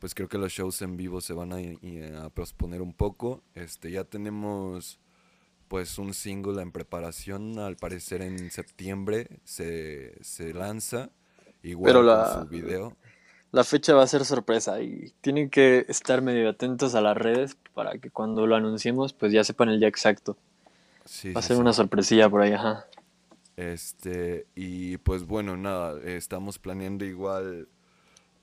pues 0.00 0.14
creo 0.14 0.28
que 0.28 0.38
los 0.38 0.52
shows 0.52 0.82
en 0.82 0.96
vivo 0.96 1.20
se 1.20 1.34
van 1.34 1.52
a, 1.52 2.24
a 2.26 2.30
posponer 2.30 2.82
un 2.82 2.94
poco. 2.94 3.42
Este 3.54 3.90
ya 3.92 4.04
tenemos 4.04 5.00
pues 5.68 5.98
un 5.98 6.14
single 6.14 6.62
en 6.62 6.72
preparación, 6.72 7.58
al 7.58 7.76
parecer 7.76 8.22
en 8.22 8.50
septiembre 8.50 9.40
se, 9.44 10.16
se 10.22 10.54
lanza, 10.54 11.10
igual 11.62 11.92
Pero 11.92 12.02
la- 12.02 12.24
su 12.24 12.48
video. 12.48 12.96
La 13.52 13.62
fecha 13.62 13.94
va 13.94 14.02
a 14.02 14.06
ser 14.08 14.24
sorpresa 14.24 14.80
y 14.82 15.12
tienen 15.20 15.48
que 15.48 15.84
estar 15.88 16.22
medio 16.22 16.48
atentos 16.48 16.96
a 16.96 17.00
las 17.00 17.16
redes 17.16 17.56
para 17.72 17.98
que 17.98 18.10
cuando 18.10 18.48
lo 18.48 18.56
anunciemos 18.56 19.12
pues 19.12 19.32
ya 19.32 19.44
sepan 19.44 19.68
el 19.68 19.78
día 19.78 19.88
exacto. 19.88 20.36
Sí, 21.04 21.36
Va 21.36 21.40
a 21.40 21.42
ser 21.42 21.56
sí. 21.56 21.60
una 21.60 21.72
sorpresilla 21.72 22.30
por 22.30 22.42
ahí, 22.42 22.52
ajá. 22.52 22.86
Este, 23.56 24.46
y 24.54 24.96
pues 24.98 25.24
bueno, 25.26 25.56
nada, 25.56 26.00
estamos 26.04 26.58
planeando 26.58 27.04
igual, 27.04 27.68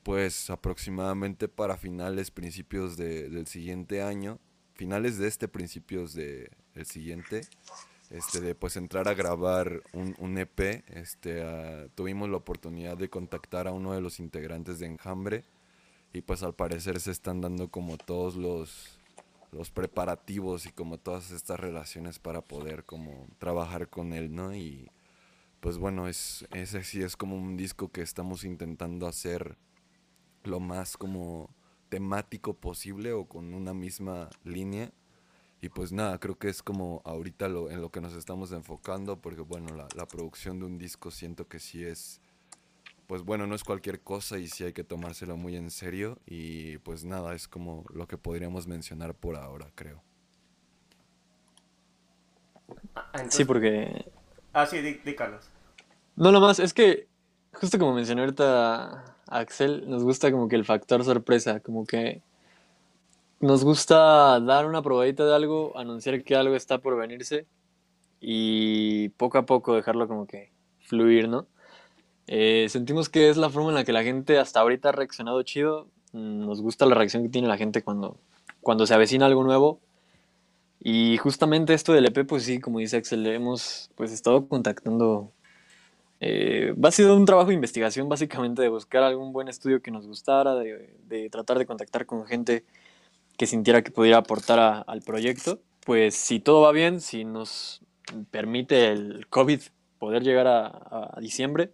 pues 0.04 0.50
aproximadamente 0.50 1.48
para 1.50 1.78
finales, 1.78 2.32
principios 2.32 2.98
de- 2.98 3.30
del 3.30 3.48
siguiente 3.48 4.02
año, 4.04 4.40
finales 4.76 5.18
de 5.20 5.28
este, 5.28 5.48
principios 5.48 6.14
de 6.14 6.52
el 6.76 6.86
siguiente, 6.88 7.50
este, 8.10 8.42
de 8.42 8.56
pues 8.56 8.76
entrar 8.76 9.08
a 9.08 9.14
grabar 9.14 9.84
un, 9.94 10.16
un 10.20 10.38
EP, 10.38 10.84
este, 10.88 11.44
ah, 11.44 11.88
tuvimos 11.96 12.30
la 12.30 12.38
oportunidad 12.38 12.98
de 12.98 13.10
contactar 13.10 13.68
a 13.68 13.72
uno 13.72 13.94
de 13.94 14.02
los 14.02 14.20
integrantes 14.20 14.80
de 14.80 14.88
Enjambre 14.88 15.44
y 16.14 16.22
pues 16.22 16.44
al 16.44 16.56
parecer 16.56 17.00
se 17.00 17.12
están 17.12 17.42
dando 17.42 17.70
como 17.70 17.98
todos 17.98 18.36
los 18.36 19.00
los 19.52 19.72
preparativos 19.72 20.66
y 20.66 20.72
como 20.72 20.98
todas 20.98 21.32
estas 21.32 21.60
relaciones 21.60 22.20
para 22.20 22.42
poder 22.42 22.86
como 22.86 23.28
trabajar 23.38 23.90
con 23.90 24.14
él, 24.14 24.34
¿no? 24.34 24.56
Y 24.56 24.92
pues 25.60 25.78
bueno, 25.78 26.08
es, 26.08 26.48
ese 26.54 26.84
sí 26.84 27.02
es 27.02 27.16
como 27.16 27.36
un 27.36 27.58
disco 27.58 27.92
que 27.92 28.02
estamos 28.02 28.44
intentando 28.44 29.08
hacer 29.08 29.58
lo 30.44 30.60
más 30.60 30.98
como 30.98 31.50
temático 31.90 32.54
posible 32.54 33.14
o 33.14 33.26
con 33.26 33.54
una 33.54 33.74
misma 33.74 34.30
línea. 34.44 34.92
Y 35.62 35.70
pues 35.70 35.92
nada, 35.92 36.18
creo 36.20 36.38
que 36.38 36.48
es 36.50 36.64
como 36.64 37.02
ahorita 37.04 37.50
lo, 37.50 37.70
en 37.70 37.82
lo 37.82 37.90
que 37.92 38.00
nos 38.00 38.14
estamos 38.14 38.52
enfocando, 38.54 39.18
porque 39.18 39.42
bueno, 39.42 39.76
la, 39.76 39.88
la 39.96 40.06
producción 40.06 40.60
de 40.60 40.66
un 40.66 40.78
disco 40.78 41.12
siento 41.12 41.48
que 41.50 41.60
sí 41.60 41.84
es, 41.84 42.22
pues 43.08 43.24
bueno, 43.24 43.46
no 43.46 43.56
es 43.56 43.64
cualquier 43.66 44.00
cosa 44.00 44.38
y 44.38 44.48
sí 44.48 44.64
hay 44.64 44.72
que 44.72 44.86
tomárselo 44.86 45.36
muy 45.36 45.58
en 45.58 45.70
serio. 45.70 46.18
Y 46.26 46.78
pues 46.80 47.04
nada, 47.04 47.34
es 47.36 47.48
como 47.50 47.84
lo 47.94 48.08
que 48.08 48.18
podríamos 48.18 48.68
mencionar 48.68 49.14
por 49.16 49.36
ahora, 49.36 49.70
creo. 49.76 50.02
Ah, 52.96 53.10
entonces- 53.16 53.36
Sí, 53.36 53.46
porque 53.46 54.06
Ah, 54.54 54.66
sí, 54.66 54.78
di, 54.82 54.94
di, 55.06 55.16
Carlos. 55.16 55.48
No, 56.16 56.32
lo 56.32 56.40
más, 56.42 56.60
es 56.60 56.74
que 56.74 57.08
justo 57.54 57.78
como 57.78 57.94
mencionó 57.94 58.22
ahorita 58.22 59.16
Axel, 59.28 59.90
nos 59.90 60.04
gusta 60.04 60.32
como 60.32 60.48
que 60.48 60.56
el 60.56 60.66
factor 60.66 61.04
sorpresa, 61.04 61.60
como 61.60 61.86
que 61.86 62.22
nos 63.40 63.64
gusta 63.64 64.40
dar 64.40 64.66
una 64.66 64.82
probadita 64.82 65.26
de 65.26 65.36
algo, 65.36 65.78
anunciar 65.78 66.24
que 66.24 66.36
algo 66.36 66.56
está 66.56 66.80
por 66.80 66.98
venirse 66.98 67.46
y 68.20 69.10
poco 69.10 69.38
a 69.38 69.46
poco 69.46 69.76
dejarlo 69.76 70.08
como 70.08 70.28
que 70.28 70.52
fluir, 70.82 71.30
¿no? 71.30 71.48
Eh, 72.28 72.68
sentimos 72.70 73.10
que 73.10 73.30
es 73.30 73.38
la 73.38 73.50
forma 73.50 73.70
en 73.70 73.76
la 73.76 73.84
que 73.84 73.94
la 73.94 74.04
gente 74.04 74.38
hasta 74.38 74.60
ahorita 74.60 74.90
ha 74.90 74.92
reaccionado 74.92 75.42
chido. 75.44 75.88
Mm, 76.14 76.46
Nos 76.46 76.62
gusta 76.62 76.86
la 76.86 76.96
reacción 76.96 77.24
que 77.24 77.30
tiene 77.30 77.48
la 77.48 77.58
gente 77.58 77.84
cuando, 77.84 78.18
cuando 78.62 78.86
se 78.86 78.94
avecina 78.94 79.26
algo 79.26 79.44
nuevo. 79.44 79.80
Y 80.82 81.18
justamente 81.18 81.74
esto 81.74 81.94
del 81.94 82.06
EP, 82.06 82.26
pues 82.26 82.44
sí, 82.44 82.60
como 82.60 82.80
dice 82.80 82.98
Axel, 82.98 83.26
hemos 83.28 83.92
pues 83.96 84.12
estado 84.12 84.48
contactando. 84.48 85.32
eh, 86.22 86.74
ha 86.84 86.92
sido 86.92 87.16
un 87.16 87.26
trabajo 87.26 87.50
de 87.50 87.56
investigación 87.56 88.10
básicamente 88.10 88.62
de 88.62 88.70
buscar 88.70 89.04
algún 89.04 89.34
buen 89.34 89.48
estudio 89.48 89.82
que 89.82 89.92
nos 89.92 90.08
gustara, 90.08 90.56
de, 90.56 90.94
de 91.08 91.30
tratar 91.30 91.58
de 91.60 91.66
contactar 91.66 92.06
con 92.06 92.26
gente 92.28 92.66
que 93.40 93.48
sintiera 93.48 93.82
que 93.82 93.90
pudiera 93.90 94.18
aportar 94.18 94.60
a- 94.60 94.82
al 94.82 95.02
proyecto. 95.02 95.62
Pues 95.86 96.14
si 96.14 96.40
todo 96.40 96.62
va 96.62 96.72
bien, 96.74 97.00
si 97.02 97.24
nos 97.26 97.82
permite 98.32 98.90
el 98.90 99.26
COVID 99.30 99.62
poder 99.98 100.24
llegar 100.24 100.46
a, 100.48 100.68
a 101.16 101.20
diciembre, 101.22 101.72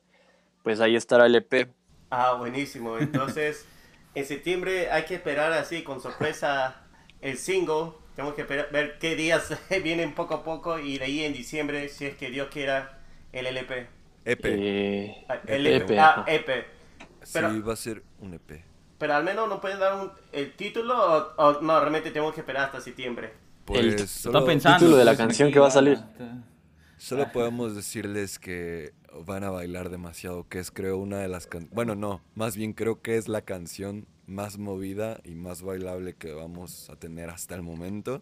pues 0.63 0.79
ahí 0.79 0.95
estará 0.95 1.25
el 1.25 1.35
E 1.35 1.39
EP. 1.39 1.69
Ah, 2.11 2.33
buenísimo. 2.37 2.97
Entonces, 2.99 3.65
en 4.15 4.25
septiembre 4.25 4.91
hay 4.91 5.03
que 5.05 5.15
esperar 5.15 5.51
así 5.53 5.83
con 5.83 5.99
sorpresa 6.01 6.83
el 7.21 7.37
single. 7.37 7.93
Tenemos 8.15 8.35
que 8.35 8.43
esperar- 8.43 8.69
ver 8.71 8.97
qué 8.99 9.15
días 9.15 9.49
vienen 9.83 10.13
poco 10.13 10.35
a 10.35 10.43
poco 10.43 10.79
y 10.79 10.97
de 10.99 11.05
ahí 11.05 11.23
en 11.25 11.33
diciembre, 11.33 11.89
si 11.89 12.05
es 12.05 12.15
que 12.15 12.29
Dios 12.29 12.47
quiera, 12.51 13.01
el 13.33 13.47
LP. 13.47 13.87
EP. 14.25 14.45
Eh, 14.45 15.25
Ah, 15.27 15.39
El 15.47 15.65
EP, 15.67 15.81
EP. 15.91 15.99
Ah. 15.99 16.25
EP. 16.27 16.65
pero- 17.33 17.51
sí, 17.51 17.59
va 17.61 17.73
a 17.73 17.75
ser 17.75 18.03
un 18.21 18.33
E 18.33 18.35
EP. 18.37 18.63
Pero 18.97 19.13
al 19.13 19.23
menos 19.23 19.49
no 19.49 19.59
pueden 19.59 19.79
dar 19.79 19.93
un- 20.01 20.11
el 20.31 20.53
título 20.55 20.95
o, 20.95 21.33
o 21.37 21.61
no, 21.61 21.79
realmente 21.79 22.11
tenemos 22.11 22.33
que 22.33 22.41
esperar 22.41 22.65
hasta 22.65 22.79
septiembre. 22.81 23.33
Pues 23.65 23.79
El- 23.81 24.07
solo, 24.07 24.45
pensando. 24.45 24.79
título 24.79 24.97
de 24.97 25.05
la 25.05 25.17
canción 25.17 25.51
que 25.51 25.59
va 25.59 25.67
a 25.67 25.71
salir. 25.71 25.99
solo 26.97 27.31
podemos 27.31 27.75
decirles 27.75 28.39
que 28.39 28.93
van 29.25 29.43
a 29.43 29.49
bailar 29.49 29.89
demasiado, 29.89 30.47
que 30.47 30.59
es 30.59 30.71
creo 30.71 30.97
una 30.97 31.17
de 31.19 31.27
las 31.27 31.47
can- 31.47 31.69
bueno, 31.71 31.95
no, 31.95 32.21
más 32.35 32.55
bien 32.55 32.73
creo 32.73 33.01
que 33.01 33.17
es 33.17 33.27
la 33.27 33.41
canción 33.41 34.05
más 34.27 34.57
movida 34.57 35.19
y 35.23 35.35
más 35.35 35.61
bailable 35.61 36.15
que 36.15 36.33
vamos 36.33 36.89
a 36.89 36.95
tener 36.95 37.29
hasta 37.29 37.55
el 37.55 37.61
momento. 37.61 38.21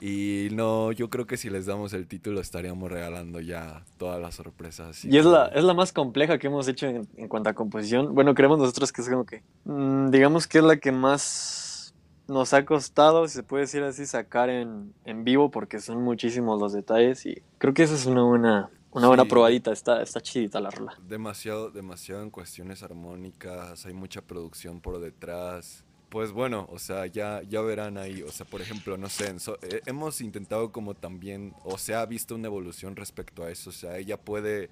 Y 0.00 0.48
no, 0.52 0.92
yo 0.92 1.10
creo 1.10 1.26
que 1.26 1.36
si 1.36 1.50
les 1.50 1.66
damos 1.66 1.92
el 1.92 2.06
título 2.06 2.40
estaríamos 2.40 2.90
regalando 2.90 3.40
ya 3.40 3.84
todas 3.98 4.20
las 4.20 4.34
sorpresas. 4.34 4.88
así 4.88 5.08
Y 5.10 5.18
es 5.18 5.24
la, 5.24 5.46
es 5.48 5.62
la 5.64 5.74
más 5.74 5.92
compleja 5.92 6.38
que 6.38 6.46
hemos 6.46 6.66
hecho 6.68 6.86
en, 6.86 7.06
en 7.16 7.28
cuanto 7.28 7.50
a 7.50 7.54
composición. 7.54 8.14
Bueno, 8.14 8.34
creemos 8.34 8.58
nosotros 8.58 8.92
que 8.92 9.02
es 9.02 9.08
como 9.08 9.24
que, 9.26 9.42
mm, 9.64 10.10
digamos 10.10 10.46
que 10.46 10.58
es 10.58 10.64
la 10.64 10.76
que 10.78 10.92
más 10.92 11.94
nos 12.28 12.52
ha 12.54 12.64
costado, 12.64 13.26
si 13.28 13.34
se 13.34 13.42
puede 13.42 13.62
decir 13.62 13.82
así, 13.82 14.06
sacar 14.06 14.50
en, 14.50 14.94
en 15.04 15.24
vivo 15.24 15.50
porque 15.50 15.80
son 15.80 16.02
muchísimos 16.02 16.60
los 16.60 16.72
detalles 16.72 17.26
y 17.26 17.42
creo 17.58 17.74
que 17.74 17.82
esa 17.82 17.94
es 17.94 18.06
una 18.06 18.22
buena, 18.22 18.70
una 18.92 19.08
buena 19.08 19.24
Sí. 19.24 19.28
probadita, 19.28 19.72
está, 19.72 20.00
está 20.02 20.20
chidita 20.20 20.60
la 20.60 20.70
rola. 20.70 20.94
demasiado, 20.98 21.70
demasiado 21.70 22.22
en 22.22 22.30
cuestiones 22.30 22.82
armónicas, 22.84 23.84
hay 23.84 23.94
mucha 23.94 24.22
producción 24.22 24.80
por 24.80 25.00
detrás. 25.00 25.84
Pues 26.10 26.32
bueno, 26.32 26.66
o 26.72 26.78
sea, 26.80 27.06
ya, 27.06 27.40
ya 27.48 27.60
verán 27.60 27.96
ahí, 27.96 28.22
o 28.22 28.32
sea, 28.32 28.44
por 28.44 28.60
ejemplo, 28.60 28.96
no 28.98 29.08
sé, 29.08 29.38
so- 29.38 29.58
eh, 29.62 29.80
hemos 29.86 30.20
intentado 30.20 30.72
como 30.72 30.94
también, 30.94 31.54
o 31.64 31.78
se 31.78 31.94
ha 31.94 32.04
visto 32.04 32.34
una 32.34 32.48
evolución 32.48 32.96
respecto 32.96 33.44
a 33.44 33.50
eso, 33.50 33.70
o 33.70 33.72
sea, 33.72 33.96
ella 33.96 34.16
puede, 34.20 34.70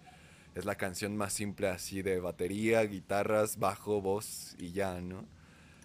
es 0.56 0.64
la 0.64 0.74
canción 0.74 1.16
más 1.16 1.32
simple 1.32 1.68
así 1.68 2.02
de 2.02 2.18
batería, 2.18 2.82
guitarras, 2.82 3.56
bajo, 3.58 4.00
voz 4.02 4.56
y 4.58 4.72
ya, 4.72 5.00
¿no? 5.00 5.24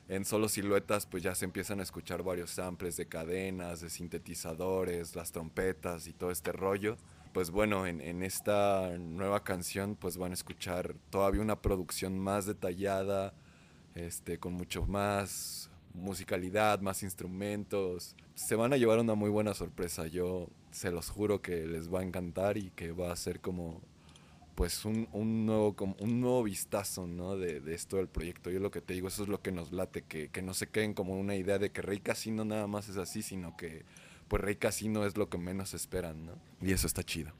En 0.09 0.25
solo 0.25 0.49
siluetas 0.49 1.05
pues 1.05 1.23
ya 1.23 1.35
se 1.35 1.45
empiezan 1.45 1.79
a 1.79 1.83
escuchar 1.83 2.23
varios 2.23 2.51
samples 2.51 2.97
de 2.97 3.07
cadenas, 3.07 3.81
de 3.81 3.89
sintetizadores, 3.89 5.15
las 5.15 5.31
trompetas 5.31 6.07
y 6.07 6.13
todo 6.13 6.31
este 6.31 6.51
rollo 6.51 6.97
pues 7.33 7.49
bueno, 7.51 7.87
en, 7.87 7.99
en 8.01 8.21
esta 8.23 8.95
nueva 8.99 9.43
canción 9.43 9.95
pues 9.95 10.17
van 10.17 10.31
a 10.31 10.35
escuchar 10.35 10.95
todavía 11.09 11.41
una 11.41 11.61
producción 11.61 12.19
más 12.19 12.45
detallada, 12.45 13.33
este, 13.95 14.37
con 14.39 14.53
mucho 14.53 14.85
más 14.85 15.69
musicalidad, 15.93 16.79
más 16.81 17.03
instrumentos. 17.03 18.15
Se 18.35 18.55
van 18.55 18.73
a 18.73 18.77
llevar 18.77 18.99
una 18.99 19.15
muy 19.15 19.29
buena 19.29 19.53
sorpresa, 19.53 20.07
yo 20.07 20.49
se 20.71 20.91
los 20.91 21.09
juro 21.09 21.41
que 21.41 21.67
les 21.67 21.93
va 21.93 21.99
a 21.99 22.03
encantar 22.03 22.57
y 22.57 22.71
que 22.71 22.91
va 22.91 23.11
a 23.11 23.15
ser 23.15 23.39
como 23.39 23.81
pues 24.55 24.85
un, 24.85 25.07
un 25.13 25.47
nuevo 25.47 25.75
como 25.75 25.95
un 25.99 26.21
nuevo 26.21 26.43
vistazo 26.43 27.07
¿no? 27.07 27.35
de, 27.37 27.59
de 27.59 27.73
esto 27.73 27.97
del 27.97 28.07
proyecto. 28.07 28.49
Yo 28.51 28.59
lo 28.59 28.69
que 28.71 28.81
te 28.81 28.93
digo, 28.93 29.07
eso 29.07 29.23
es 29.23 29.29
lo 29.29 29.41
que 29.41 29.51
nos 29.51 29.71
late, 29.71 30.03
que, 30.03 30.29
que 30.29 30.41
no 30.41 30.53
se 30.53 30.67
queden 30.67 30.93
como 30.93 31.17
una 31.19 31.35
idea 31.35 31.57
de 31.59 31.71
que 31.71 31.81
Rey 31.81 31.99
Casino 31.99 32.45
nada 32.45 32.67
más 32.67 32.87
es 32.89 32.97
así, 32.97 33.21
sino 33.23 33.55
que 33.57 33.83
pues 34.27 34.41
Rey 34.43 34.55
Casino 34.55 35.05
es 35.05 35.17
lo 35.17 35.29
que 35.29 35.37
menos 35.37 35.73
esperan, 35.73 36.25
¿no? 36.25 36.33
Y 36.61 36.71
eso 36.71 36.87
está 36.87 37.03
chido. 37.03 37.31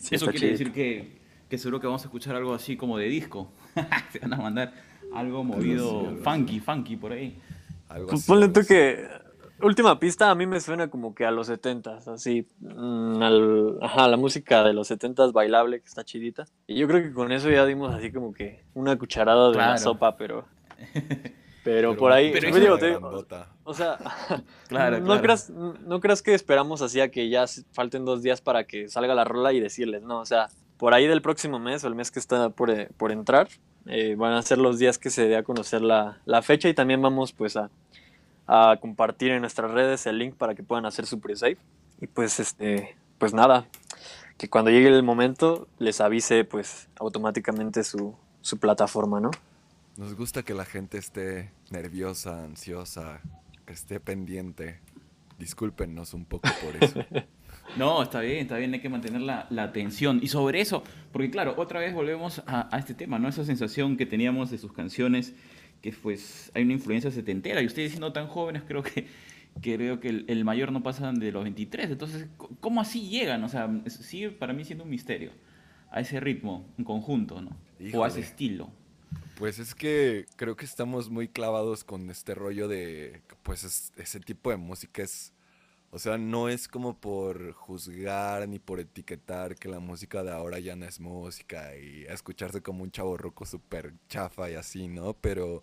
Sí, 0.00 0.14
Eso 0.14 0.26
está 0.26 0.30
quiere 0.30 0.38
chido. 0.48 0.50
decir 0.50 0.72
que, 0.72 1.18
que 1.48 1.58
seguro 1.58 1.80
que 1.80 1.86
vamos 1.86 2.02
a 2.02 2.06
escuchar 2.06 2.36
algo 2.36 2.54
así 2.54 2.76
como 2.76 2.96
de 2.98 3.06
disco. 3.08 3.52
Se 4.12 4.18
van 4.20 4.34
a 4.34 4.36
mandar 4.36 4.74
algo 5.12 5.44
movido, 5.44 6.16
funky, 6.22 6.60
funky 6.60 6.96
por 6.96 7.12
ahí. 7.12 7.38
Algo 7.88 8.08
Pues 8.08 8.20
así, 8.22 8.28
ponle 8.30 8.48
tú 8.48 8.60
que 8.66 9.06
última 9.60 9.98
pista 9.98 10.30
a 10.30 10.34
mí 10.34 10.46
me 10.46 10.60
suena 10.60 10.88
como 10.88 11.14
que 11.14 11.24
a 11.24 11.30
los 11.30 11.48
70s, 11.48 12.06
así, 12.08 12.46
mm, 12.60 13.22
al- 13.22 13.78
ajá, 13.82 14.06
la 14.08 14.16
música 14.16 14.62
de 14.62 14.72
los 14.72 14.88
70s 14.88 15.32
bailable 15.32 15.80
que 15.80 15.86
está 15.86 16.04
chidita. 16.04 16.44
Y 16.66 16.76
yo 16.76 16.86
creo 16.86 17.02
que 17.02 17.12
con 17.12 17.32
eso 17.32 17.50
ya 17.50 17.64
dimos 17.66 17.94
así 17.94 18.12
como 18.12 18.32
que 18.32 18.62
una 18.74 18.96
cucharada 18.98 19.50
de 19.50 19.56
la 19.56 19.64
Claro. 19.64 19.78
sopa, 19.78 20.16
pero 20.16 20.44
pero, 21.64 21.90
Pero 21.90 21.96
por 21.96 22.12
ahí, 22.12 22.30
Pero 22.32 22.48
eso- 22.48 22.58
digo, 22.60 22.74
una 22.74 23.24
te- 23.26 23.44
o 23.64 23.74
sea, 23.74 23.98
Claro, 24.68 24.98
no 25.00 25.06
claro. 25.06 25.22
creas 25.22 25.50
no 25.50 26.00
creas 26.00 26.22
que 26.22 26.34
esperamos 26.34 26.80
así 26.82 27.00
a 27.00 27.10
que 27.10 27.28
ya 27.28 27.44
falten 27.72 28.04
dos 28.04 28.22
días 28.22 28.40
para 28.40 28.64
que 28.64 28.88
salga 28.88 29.14
la 29.14 29.24
rola 29.24 29.52
y 29.52 29.60
decirles, 29.60 30.02
no, 30.02 30.20
o 30.20 30.26
sea, 30.26 30.48
por 30.76 30.94
ahí 30.94 31.06
del 31.06 31.20
próximo 31.20 31.58
mes 31.58 31.82
o 31.84 31.88
el 31.88 31.94
mes 31.94 32.10
que 32.10 32.20
está 32.20 32.50
por, 32.50 32.70
eh, 32.70 32.88
por 32.96 33.10
entrar, 33.12 33.48
eh, 33.86 34.14
van 34.16 34.32
a 34.32 34.42
ser 34.42 34.58
los 34.58 34.78
días 34.78 34.98
que 34.98 35.10
se 35.10 35.28
dé 35.28 35.36
a 35.36 35.42
conocer 35.42 35.82
la, 35.82 36.20
la 36.24 36.42
fecha 36.42 36.68
y 36.68 36.74
también 36.74 37.00
vamos 37.00 37.32
pues 37.32 37.56
a, 37.56 37.70
a 38.46 38.76
compartir 38.80 39.30
en 39.30 39.40
nuestras 39.42 39.70
redes 39.70 40.06
el 40.06 40.18
link 40.18 40.34
para 40.34 40.54
que 40.54 40.62
puedan 40.62 40.86
hacer 40.86 41.06
su 41.06 41.20
pre-save. 41.20 41.58
Y 42.00 42.06
pues 42.06 42.40
este, 42.40 42.96
pues 43.18 43.34
nada, 43.34 43.66
que 44.36 44.48
cuando 44.48 44.70
llegue 44.70 44.88
el 44.88 45.02
momento 45.02 45.68
les 45.78 46.00
avise 46.00 46.44
pues 46.44 46.88
automáticamente 46.98 47.84
su, 47.84 48.14
su 48.40 48.58
plataforma, 48.58 49.20
¿no? 49.20 49.30
Nos 49.96 50.14
gusta 50.14 50.44
que 50.44 50.54
la 50.54 50.64
gente 50.64 50.96
esté 50.96 51.50
nerviosa, 51.70 52.44
ansiosa, 52.44 53.20
que 53.66 53.72
esté 53.72 53.98
pendiente. 53.98 54.80
Discúlpenos 55.38 56.14
un 56.14 56.24
poco 56.24 56.48
por 56.62 56.82
eso. 56.82 57.00
No, 57.76 58.02
está 58.02 58.20
bien, 58.20 58.38
está 58.38 58.56
bien, 58.56 58.72
hay 58.74 58.80
que 58.80 58.88
mantener 58.88 59.20
la, 59.20 59.46
la 59.50 59.62
atención. 59.64 60.18
Y 60.22 60.28
sobre 60.28 60.60
eso, 60.60 60.82
porque 61.12 61.30
claro, 61.30 61.54
otra 61.56 61.80
vez 61.80 61.94
volvemos 61.94 62.42
a, 62.46 62.74
a 62.74 62.78
este 62.78 62.94
tema, 62.94 63.18
¿no? 63.18 63.28
Esa 63.28 63.44
sensación 63.44 63.96
que 63.96 64.06
teníamos 64.06 64.50
de 64.50 64.58
sus 64.58 64.72
canciones, 64.72 65.34
que 65.82 65.92
pues 65.92 66.50
hay 66.54 66.64
una 66.64 66.72
influencia 66.72 67.10
setentera. 67.10 67.62
Y 67.62 67.66
ustedes 67.66 67.90
siendo 67.92 68.12
tan 68.12 68.26
jóvenes, 68.26 68.62
creo 68.66 68.82
que, 68.82 69.06
creo 69.60 70.00
que 70.00 70.08
el, 70.08 70.24
el 70.28 70.44
mayor 70.44 70.72
no 70.72 70.82
pasan 70.82 71.20
de 71.20 71.30
los 71.30 71.44
23. 71.44 71.90
Entonces, 71.90 72.26
¿cómo 72.60 72.80
así 72.80 73.08
llegan? 73.08 73.44
O 73.44 73.48
sea, 73.48 73.70
sigue 73.86 74.30
para 74.30 74.52
mí 74.52 74.64
siendo 74.64 74.84
un 74.84 74.90
misterio. 74.90 75.30
A 75.90 76.00
ese 76.00 76.20
ritmo, 76.20 76.66
en 76.78 76.84
conjunto, 76.84 77.40
¿no? 77.40 77.56
O 77.94 78.04
a 78.04 78.08
ese 78.08 78.20
estilo. 78.20 78.70
Pues 79.36 79.58
es 79.60 79.74
que 79.74 80.26
creo 80.36 80.56
que 80.56 80.64
estamos 80.64 81.08
muy 81.10 81.28
clavados 81.28 81.84
con 81.84 82.10
este 82.10 82.34
rollo 82.34 82.66
de, 82.68 83.22
pues 83.44 83.62
es- 83.64 83.92
ese 83.96 84.18
tipo 84.20 84.50
de 84.50 84.56
música 84.56 85.02
es, 85.02 85.32
o 85.90 85.98
sea, 85.98 86.18
no 86.18 86.48
es 86.48 86.68
como 86.68 86.98
por 87.00 87.52
juzgar 87.52 88.46
ni 88.48 88.58
por 88.58 88.80
etiquetar 88.80 89.56
que 89.56 89.68
la 89.68 89.80
música 89.80 90.22
de 90.22 90.30
ahora 90.32 90.58
ya 90.58 90.76
no 90.76 90.84
es 90.86 91.00
música 91.00 91.76
y 91.76 92.04
escucharse 92.08 92.62
como 92.62 92.82
un 92.84 92.90
chavo 92.90 93.16
roco 93.16 93.46
súper 93.46 93.94
chafa 94.08 94.50
y 94.50 94.54
así, 94.54 94.88
¿no? 94.88 95.14
Pero 95.14 95.62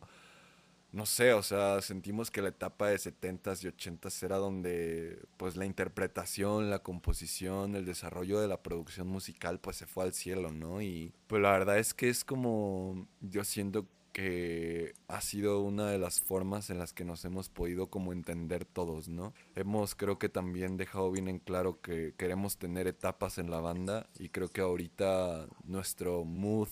no 0.91 1.05
sé, 1.05 1.33
o 1.33 1.43
sea, 1.43 1.81
sentimos 1.81 2.31
que 2.31 2.41
la 2.41 2.49
etapa 2.49 2.87
de 2.87 2.97
70s 2.97 3.63
y 3.65 3.67
80s 3.67 4.23
era 4.23 4.37
donde 4.37 5.19
pues 5.37 5.57
la 5.57 5.65
interpretación, 5.65 6.69
la 6.69 6.79
composición, 6.79 7.75
el 7.75 7.85
desarrollo 7.85 8.39
de 8.39 8.47
la 8.47 8.63
producción 8.63 9.07
musical 9.07 9.59
pues 9.59 9.75
se 9.77 9.85
fue 9.87 10.05
al 10.05 10.13
cielo, 10.13 10.51
¿no? 10.51 10.81
Y 10.81 11.13
pues 11.27 11.41
la 11.41 11.51
verdad 11.51 11.79
es 11.79 11.93
que 11.93 12.09
es 12.09 12.23
como 12.23 13.07
yo 13.21 13.43
siento 13.43 13.85
que 14.15 14.93
ha 15.09 15.19
sido 15.19 15.59
una 15.59 15.91
de 15.91 15.97
las 15.97 16.21
formas 16.21 16.69
en 16.69 16.79
las 16.79 16.93
que 16.93 17.03
nos 17.03 17.25
hemos 17.25 17.49
podido 17.49 17.87
como 17.87 18.13
entender 18.13 18.63
todos, 18.63 19.09
¿no? 19.09 19.33
Hemos 19.55 19.93
creo 19.93 20.17
que 20.17 20.29
también 20.29 20.77
dejado 20.77 21.11
bien 21.11 21.27
en 21.27 21.39
claro 21.39 21.81
que 21.81 22.13
queremos 22.15 22.57
tener 22.57 22.87
etapas 22.87 23.39
en 23.39 23.51
la 23.51 23.59
banda 23.59 24.07
y 24.17 24.29
creo 24.29 24.47
que 24.47 24.61
ahorita 24.61 25.47
nuestro 25.65 26.23
mood 26.23 26.69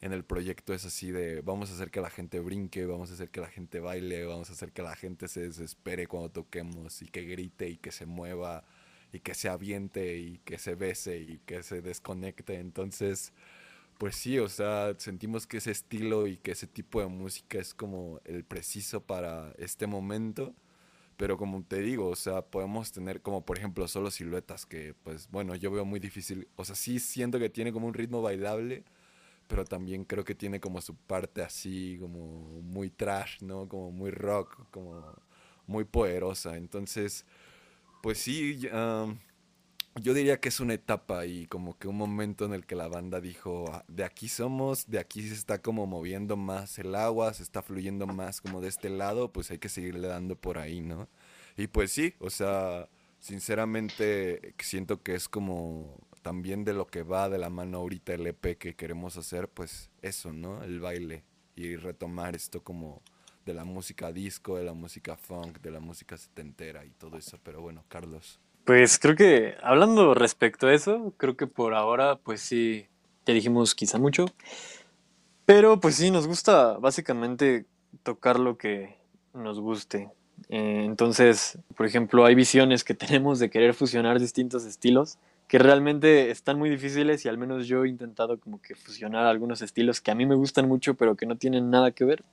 en 0.00 0.12
el 0.12 0.24
proyecto 0.24 0.74
es 0.74 0.84
así 0.84 1.12
de 1.12 1.40
vamos 1.40 1.70
a 1.70 1.74
hacer 1.74 1.92
que 1.92 2.00
la 2.00 2.10
gente 2.10 2.40
brinque, 2.40 2.84
vamos 2.84 3.12
a 3.12 3.14
hacer 3.14 3.30
que 3.30 3.40
la 3.40 3.48
gente 3.48 3.78
baile, 3.78 4.24
vamos 4.24 4.50
a 4.50 4.54
hacer 4.54 4.72
que 4.72 4.82
la 4.82 4.96
gente 4.96 5.28
se 5.28 5.42
desespere 5.42 6.08
cuando 6.08 6.30
toquemos 6.32 7.00
y 7.00 7.06
que 7.06 7.22
grite 7.22 7.68
y 7.68 7.76
que 7.76 7.92
se 7.92 8.06
mueva 8.06 8.64
y 9.12 9.20
que 9.20 9.34
se 9.34 9.48
aviente 9.48 10.18
y 10.18 10.38
que 10.38 10.58
se 10.58 10.74
bese 10.74 11.18
y 11.18 11.38
que 11.46 11.62
se 11.62 11.80
desconecte. 11.80 12.58
Entonces, 12.58 13.32
pues 13.98 14.16
sí, 14.16 14.38
o 14.38 14.48
sea, 14.48 14.94
sentimos 14.98 15.46
que 15.46 15.58
ese 15.58 15.70
estilo 15.70 16.26
y 16.26 16.36
que 16.38 16.52
ese 16.52 16.66
tipo 16.66 17.00
de 17.00 17.08
música 17.08 17.58
es 17.58 17.74
como 17.74 18.20
el 18.24 18.44
preciso 18.44 19.02
para 19.02 19.52
este 19.58 19.86
momento. 19.86 20.54
Pero 21.16 21.38
como 21.38 21.62
te 21.64 21.80
digo, 21.80 22.08
o 22.08 22.16
sea, 22.16 22.42
podemos 22.42 22.92
tener 22.92 23.22
como 23.22 23.44
por 23.44 23.58
ejemplo 23.58 23.88
solo 23.88 24.10
siluetas 24.10 24.66
que 24.66 24.94
pues 25.04 25.30
bueno, 25.30 25.54
yo 25.56 25.70
veo 25.70 25.84
muy 25.86 26.00
difícil. 26.00 26.48
O 26.56 26.64
sea, 26.64 26.76
sí 26.76 26.98
siento 27.00 27.38
que 27.38 27.50
tiene 27.50 27.72
como 27.72 27.86
un 27.88 27.94
ritmo 27.94 28.22
bailable 28.22 28.84
pero 29.46 29.64
también 29.64 30.04
creo 30.04 30.24
que 30.24 30.34
tiene 30.34 30.60
como 30.60 30.80
su 30.80 30.94
parte 30.96 31.42
así, 31.42 31.98
como 32.00 32.60
muy 32.62 32.90
trash, 32.90 33.42
¿no? 33.42 33.68
Como 33.68 33.90
muy 33.92 34.10
rock, 34.10 34.68
como 34.70 35.02
muy 35.66 35.84
poderosa. 35.84 36.56
Entonces, 36.56 37.24
pues 38.02 38.18
sí, 38.18 38.60
yo 39.96 40.14
diría 40.14 40.40
que 40.40 40.48
es 40.48 40.60
una 40.60 40.74
etapa 40.74 41.26
y 41.26 41.46
como 41.46 41.78
que 41.78 41.88
un 41.88 41.96
momento 41.96 42.44
en 42.44 42.52
el 42.52 42.66
que 42.66 42.74
la 42.74 42.88
banda 42.88 43.20
dijo, 43.20 43.66
ah, 43.72 43.84
de 43.88 44.04
aquí 44.04 44.28
somos, 44.28 44.86
de 44.90 44.98
aquí 44.98 45.26
se 45.26 45.34
está 45.34 45.62
como 45.62 45.86
moviendo 45.86 46.36
más 46.36 46.78
el 46.78 46.94
agua, 46.94 47.32
se 47.34 47.42
está 47.42 47.62
fluyendo 47.62 48.06
más 48.06 48.40
como 48.40 48.60
de 48.60 48.68
este 48.68 48.90
lado, 48.90 49.32
pues 49.32 49.50
hay 49.50 49.58
que 49.58 49.68
seguirle 49.68 50.08
dando 50.08 50.36
por 50.36 50.58
ahí, 50.58 50.80
¿no? 50.82 51.08
Y 51.56 51.68
pues 51.68 51.92
sí, 51.92 52.14
o 52.20 52.30
sea, 52.30 52.88
sinceramente 53.20 54.54
siento 54.58 55.02
que 55.02 55.14
es 55.14 55.28
como 55.28 55.98
también 56.22 56.64
de 56.64 56.74
lo 56.74 56.86
que 56.86 57.02
va 57.02 57.28
de 57.28 57.38
la 57.38 57.50
mano 57.50 57.78
ahorita 57.78 58.14
el 58.14 58.26
EP 58.26 58.58
que 58.58 58.74
queremos 58.76 59.16
hacer, 59.16 59.48
pues 59.48 59.90
eso, 60.02 60.32
¿no? 60.32 60.62
El 60.62 60.80
baile 60.80 61.24
y 61.54 61.76
retomar 61.76 62.36
esto 62.36 62.62
como 62.62 63.02
de 63.46 63.54
la 63.54 63.64
música 63.64 64.12
disco, 64.12 64.56
de 64.58 64.64
la 64.64 64.74
música 64.74 65.16
funk, 65.16 65.60
de 65.60 65.70
la 65.70 65.80
música 65.80 66.16
setentera 66.18 66.84
y 66.84 66.90
todo 66.90 67.16
eso. 67.16 67.38
Pero 67.42 67.62
bueno, 67.62 67.84
Carlos. 67.88 68.40
Pues 68.66 68.98
creo 68.98 69.14
que 69.14 69.54
hablando 69.62 70.12
respecto 70.14 70.66
a 70.66 70.74
eso, 70.74 71.14
creo 71.18 71.36
que 71.36 71.46
por 71.46 71.72
ahora, 71.72 72.16
pues 72.16 72.40
sí, 72.40 72.88
ya 73.24 73.32
dijimos 73.32 73.76
quizá 73.76 73.96
mucho. 73.96 74.26
Pero 75.44 75.78
pues 75.78 75.94
sí, 75.94 76.10
nos 76.10 76.26
gusta 76.26 76.76
básicamente 76.78 77.66
tocar 78.02 78.40
lo 78.40 78.58
que 78.58 78.96
nos 79.32 79.60
guste. 79.60 80.10
Eh, 80.48 80.82
entonces, 80.84 81.58
por 81.76 81.86
ejemplo, 81.86 82.24
hay 82.24 82.34
visiones 82.34 82.82
que 82.82 82.94
tenemos 83.06 83.38
de 83.38 83.50
querer 83.50 83.72
fusionar 83.72 84.18
distintos 84.18 84.64
estilos 84.64 85.16
que 85.46 85.60
realmente 85.60 86.32
están 86.32 86.58
muy 86.58 86.68
difíciles 86.68 87.24
y 87.24 87.28
al 87.28 87.38
menos 87.38 87.68
yo 87.68 87.84
he 87.84 87.88
intentado 87.88 88.40
como 88.40 88.60
que 88.60 88.74
fusionar 88.74 89.26
algunos 89.26 89.62
estilos 89.62 90.00
que 90.00 90.10
a 90.10 90.16
mí 90.16 90.26
me 90.26 90.34
gustan 90.34 90.66
mucho 90.66 90.94
pero 90.94 91.14
que 91.14 91.26
no 91.26 91.36
tienen 91.36 91.70
nada 91.70 91.92
que 91.92 92.04
ver. 92.04 92.24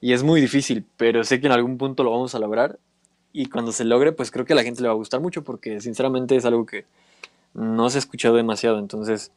Y 0.00 0.12
es 0.12 0.24
muy 0.24 0.40
difícil, 0.40 0.84
pero 0.96 1.22
sé 1.22 1.40
que 1.40 1.46
en 1.46 1.52
algún 1.52 1.78
punto 1.78 2.02
lo 2.02 2.10
vamos 2.10 2.34
a 2.34 2.40
lograr 2.40 2.80
y 3.32 3.46
cuando 3.46 3.72
se 3.72 3.84
logre 3.84 4.12
pues 4.12 4.30
creo 4.30 4.44
que 4.44 4.52
a 4.52 4.56
la 4.56 4.62
gente 4.62 4.82
le 4.82 4.88
va 4.88 4.94
a 4.94 4.96
gustar 4.96 5.20
mucho 5.20 5.42
porque 5.42 5.80
sinceramente 5.80 6.36
es 6.36 6.44
algo 6.44 6.66
que 6.66 6.84
no 7.54 7.90
se 7.90 7.98
ha 7.98 8.00
escuchado 8.00 8.36
demasiado. 8.36 8.78
Entonces, 8.78 9.32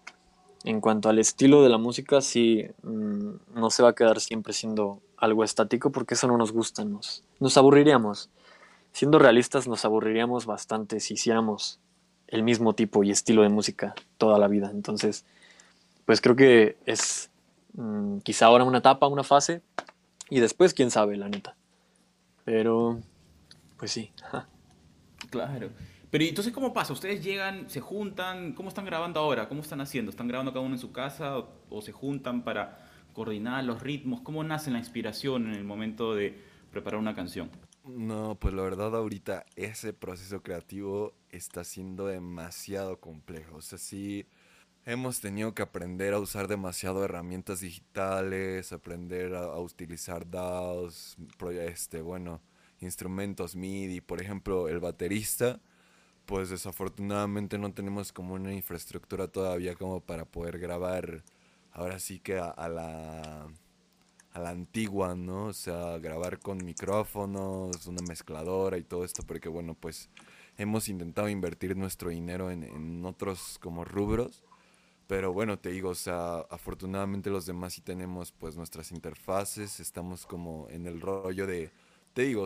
en 0.64 0.82
cuanto 0.82 1.10
al 1.10 1.20
estilo 1.20 1.64
de 1.64 1.70
la 1.70 1.78
música, 1.78 2.22
sí, 2.22 2.66
mm, 2.84 3.30
no 3.56 3.70
se 3.70 3.84
va 3.84 3.90
a 3.90 3.96
quedar 3.96 4.20
siempre 4.20 4.54
siendo 4.54 5.00
algo 5.18 5.44
estático 5.44 5.92
porque 5.92 6.16
eso 6.16 6.28
no 6.28 6.38
nos 6.38 6.52
gusta, 6.52 6.84
nos, 6.86 7.24
nos 7.40 7.58
aburriríamos. 7.58 8.30
Siendo 8.92 9.20
realistas, 9.20 9.68
nos 9.68 9.84
aburriríamos 9.84 10.46
bastante 10.46 11.00
si 11.00 11.16
hiciéramos 11.16 11.80
el 12.28 12.44
mismo 12.44 12.74
tipo 12.74 13.04
y 13.04 13.12
estilo 13.12 13.44
de 13.44 13.50
música 13.50 13.94
toda 14.18 14.40
la 14.40 14.48
vida. 14.48 14.72
Entonces, 14.72 15.26
pues 16.06 16.22
creo 16.22 16.36
que 16.36 16.78
es 16.86 17.30
mm, 17.74 18.20
quizá 18.20 18.48
ahora 18.48 18.64
una 18.64 18.80
etapa, 18.80 19.08
una 19.08 19.24
fase, 19.24 19.62
y 20.30 20.40
después 20.40 20.74
quién 20.74 20.92
sabe, 20.92 21.18
la 21.18 21.30
neta. 21.30 21.56
Pero, 22.46 23.00
pues 23.78 23.92
sí. 23.92 24.12
claro. 25.30 25.70
Pero 26.10 26.24
entonces, 26.24 26.54
¿cómo 26.54 26.74
pasa? 26.74 26.94
¿Ustedes 26.94 27.24
llegan, 27.24 27.70
se 27.70 27.82
juntan? 27.82 28.54
¿Cómo 28.54 28.70
están 28.70 28.86
grabando 28.86 29.20
ahora? 29.20 29.50
¿Cómo 29.50 29.62
están 29.62 29.82
haciendo? 29.82 30.12
¿Están 30.12 30.28
grabando 30.28 30.54
cada 30.54 30.66
uno 30.66 30.76
en 30.76 30.80
su 30.80 30.92
casa 30.92 31.38
o 31.70 31.82
se 31.82 31.92
juntan 31.92 32.44
para 32.44 32.90
coordinar 33.14 33.64
los 33.64 33.82
ritmos? 33.82 34.22
¿Cómo 34.22 34.44
nace 34.44 34.72
la 34.72 34.78
inspiración 34.78 35.48
en 35.48 35.56
el 35.56 35.64
momento 35.64 36.16
de 36.16 36.42
preparar 36.72 37.00
una 37.00 37.16
canción? 37.16 37.50
No, 37.86 38.36
pues 38.36 38.54
la 38.54 38.64
verdad 38.64 38.96
ahorita 38.96 39.46
ese 39.56 39.94
proceso 39.94 40.42
creativo 40.42 41.14
está 41.30 41.64
siendo 41.64 42.08
demasiado 42.08 43.00
complejo. 43.00 43.58
O 43.58 43.62
sea, 43.62 43.78
sí 43.78 44.26
hemos 44.86 45.20
tenido 45.20 45.54
que 45.54 45.62
aprender 45.62 46.14
a 46.14 46.20
usar 46.20 46.48
demasiado 46.48 47.04
herramientas 47.06 47.62
digitales, 47.62 48.72
aprender 48.72 49.36
a, 49.36 49.58
utilizar 49.60 50.30
DAWs, 50.30 51.16
este, 51.62 52.02
bueno, 52.02 52.42
instrumentos 52.86 53.56
MIDI. 53.56 54.02
Por 54.02 54.22
ejemplo, 54.22 54.70
el 54.70 54.80
baterista, 54.80 55.60
pues 56.26 56.50
desafortunadamente 56.50 57.58
no 57.58 57.74
tenemos 57.74 58.12
como 58.14 58.36
una 58.36 58.54
infraestructura 58.54 59.28
todavía 59.28 59.76
como 59.76 60.02
para 60.02 60.26
poder 60.26 60.60
grabar 60.60 61.24
ahora 61.74 62.00
sí 62.00 62.20
que 62.20 62.40
a 62.40 62.70
la 62.70 63.50
a 64.36 64.40
la 64.40 64.50
antigua, 64.50 65.16
¿no? 65.16 65.46
O 65.46 65.54
sea, 65.54 65.98
grabar 65.98 66.40
con 66.40 66.58
micrófonos, 66.64 67.88
una 67.88 68.02
mezcladora 68.08 68.78
y 68.78 68.84
todo 68.84 69.06
esto, 69.06 69.24
porque 69.26 69.48
bueno, 69.48 69.76
pues 69.76 70.10
hemos 70.58 70.90
intentado 70.90 71.30
invertir 71.30 71.78
nuestro 71.78 72.10
dinero 72.10 72.52
en, 72.52 73.06
otros 73.06 73.58
como 73.62 73.86
rubros. 73.86 74.44
Pero 75.08 75.32
bueno, 75.32 75.58
te 75.58 75.70
digo, 75.70 75.90
o 75.90 75.96
sea, 75.96 76.40
afortunadamente 76.50 77.30
los 77.30 77.46
demás 77.46 77.74
sí 77.76 77.82
tenemos 77.82 78.34
pues 78.34 78.58
nuestras 78.58 78.92
interfaces, 78.92 79.80
estamos 79.80 80.26
como 80.26 80.68
en 80.70 80.86
el 80.86 81.00
rollo 81.00 81.48
de, 81.48 81.72
te 82.16 82.22
digo, 82.22 82.46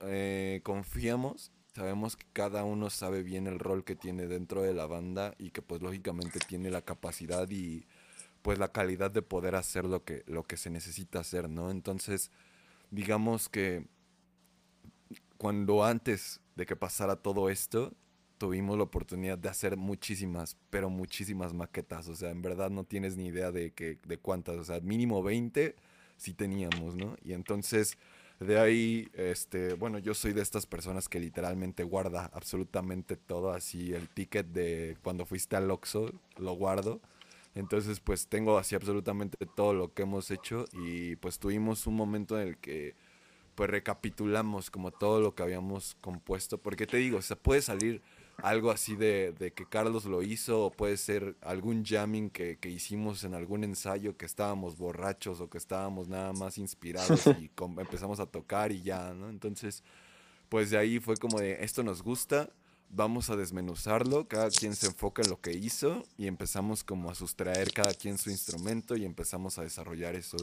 eh, 0.00 0.60
confiamos, 0.64 1.52
sabemos 1.72 2.16
que 2.16 2.26
cada 2.32 2.64
uno 2.64 2.90
sabe 2.90 3.22
bien 3.22 3.46
el 3.46 3.60
rol 3.60 3.84
que 3.84 3.94
tiene 3.94 4.26
dentro 4.26 4.62
de 4.62 4.74
la 4.74 4.86
banda 4.86 5.36
y 5.38 5.52
que 5.52 5.62
pues 5.62 5.80
lógicamente 5.82 6.40
tiene 6.40 6.68
la 6.68 6.82
capacidad 6.82 7.48
y 7.48 7.86
pues 8.42 8.58
la 8.58 8.72
calidad 8.72 9.12
de 9.12 9.22
poder 9.22 9.54
hacer 9.54 9.84
lo 9.84 10.02
que, 10.02 10.24
lo 10.26 10.42
que 10.42 10.56
se 10.56 10.68
necesita 10.68 11.20
hacer, 11.20 11.48
¿no? 11.48 11.70
Entonces, 11.70 12.32
digamos 12.90 13.48
que 13.48 13.86
cuando 15.36 15.84
antes 15.84 16.40
de 16.56 16.66
que 16.66 16.74
pasara 16.74 17.14
todo 17.14 17.50
esto, 17.50 17.94
tuvimos 18.36 18.76
la 18.76 18.82
oportunidad 18.82 19.38
de 19.38 19.48
hacer 19.48 19.76
muchísimas, 19.76 20.56
pero 20.70 20.90
muchísimas 20.90 21.54
maquetas. 21.54 22.08
O 22.08 22.16
sea, 22.16 22.30
en 22.30 22.42
verdad 22.42 22.68
no 22.68 22.82
tienes 22.82 23.16
ni 23.16 23.28
idea 23.28 23.52
de, 23.52 23.70
que, 23.70 24.00
de 24.04 24.18
cuántas. 24.18 24.56
O 24.56 24.64
sea, 24.64 24.80
mínimo 24.80 25.22
20 25.22 25.76
sí 26.16 26.34
teníamos, 26.34 26.96
¿no? 26.96 27.16
Y 27.22 27.32
entonces, 27.32 27.96
de 28.40 28.58
ahí, 28.58 29.08
este, 29.14 29.74
bueno, 29.74 29.98
yo 29.98 30.14
soy 30.14 30.32
de 30.32 30.42
estas 30.42 30.66
personas 30.66 31.08
que 31.08 31.18
literalmente 31.18 31.82
guarda 31.82 32.30
absolutamente 32.32 33.16
todo. 33.16 33.52
Así, 33.52 33.92
el 33.92 34.08
ticket 34.08 34.46
de 34.46 34.96
cuando 35.02 35.26
fuiste 35.26 35.56
al 35.56 35.70
Oxxo, 35.70 36.12
lo 36.36 36.52
guardo. 36.52 37.00
Entonces, 37.54 37.98
pues 37.98 38.28
tengo 38.28 38.56
así 38.56 38.76
absolutamente 38.76 39.36
todo 39.56 39.74
lo 39.74 39.92
que 39.92 40.02
hemos 40.02 40.30
hecho 40.30 40.66
y 40.72 41.16
pues 41.16 41.40
tuvimos 41.40 41.86
un 41.88 41.96
momento 41.96 42.40
en 42.40 42.48
el 42.48 42.58
que 42.58 42.94
pues 43.56 43.68
recapitulamos 43.68 44.70
como 44.70 44.92
todo 44.92 45.20
lo 45.20 45.34
que 45.34 45.42
habíamos 45.42 45.96
compuesto, 46.00 46.58
porque 46.58 46.86
te 46.86 46.98
digo, 46.98 47.18
o 47.18 47.22
sea, 47.22 47.36
puede 47.36 47.60
salir 47.60 48.02
algo 48.42 48.70
así 48.70 48.94
de, 48.94 49.52
que 49.54 49.66
Carlos 49.66 50.04
lo 50.04 50.22
hizo, 50.22 50.66
o 50.66 50.70
puede 50.70 50.96
ser 50.96 51.36
algún 51.42 51.84
jamming 51.84 52.30
que, 52.30 52.56
que, 52.58 52.70
hicimos 52.70 53.24
en 53.24 53.34
algún 53.34 53.64
ensayo 53.64 54.16
que 54.16 54.26
estábamos 54.26 54.76
borrachos 54.76 55.40
o 55.40 55.50
que 55.50 55.58
estábamos 55.58 56.08
nada 56.08 56.32
más 56.32 56.58
inspirados 56.58 57.26
y 57.40 57.50
empezamos 57.78 58.20
a 58.20 58.26
tocar 58.26 58.70
y 58.72 58.82
ya, 58.82 59.12
¿no? 59.12 59.28
Entonces, 59.28 59.82
pues 60.48 60.70
de 60.70 60.78
ahí 60.78 61.00
fue 61.00 61.16
como 61.16 61.40
de, 61.40 61.64
esto 61.64 61.82
nos 61.82 62.02
gusta, 62.02 62.50
vamos 62.90 63.28
a 63.28 63.36
desmenuzarlo, 63.36 64.28
cada 64.28 64.50
quien 64.50 64.74
se 64.74 64.86
enfoca 64.86 65.22
en 65.22 65.30
lo 65.30 65.40
que 65.40 65.52
hizo 65.52 66.04
y 66.16 66.26
empezamos 66.26 66.84
como 66.84 67.10
a 67.10 67.14
sustraer 67.14 67.72
cada 67.72 67.92
quien 67.92 68.18
su 68.18 68.30
instrumento 68.30 68.96
y 68.96 69.04
empezamos 69.04 69.58
a 69.58 69.62
desarrollar 69.62 70.14
eso. 70.14 70.36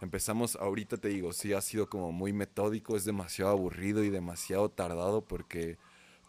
Empezamos, 0.00 0.56
ahorita 0.56 0.98
te 0.98 1.08
digo, 1.08 1.32
sí 1.32 1.52
ha 1.52 1.60
sido 1.60 1.88
como 1.88 2.12
muy 2.12 2.32
metódico, 2.32 2.96
es 2.96 3.04
demasiado 3.04 3.50
aburrido 3.50 4.04
y 4.04 4.10
demasiado 4.10 4.70
tardado 4.70 5.22
porque 5.22 5.78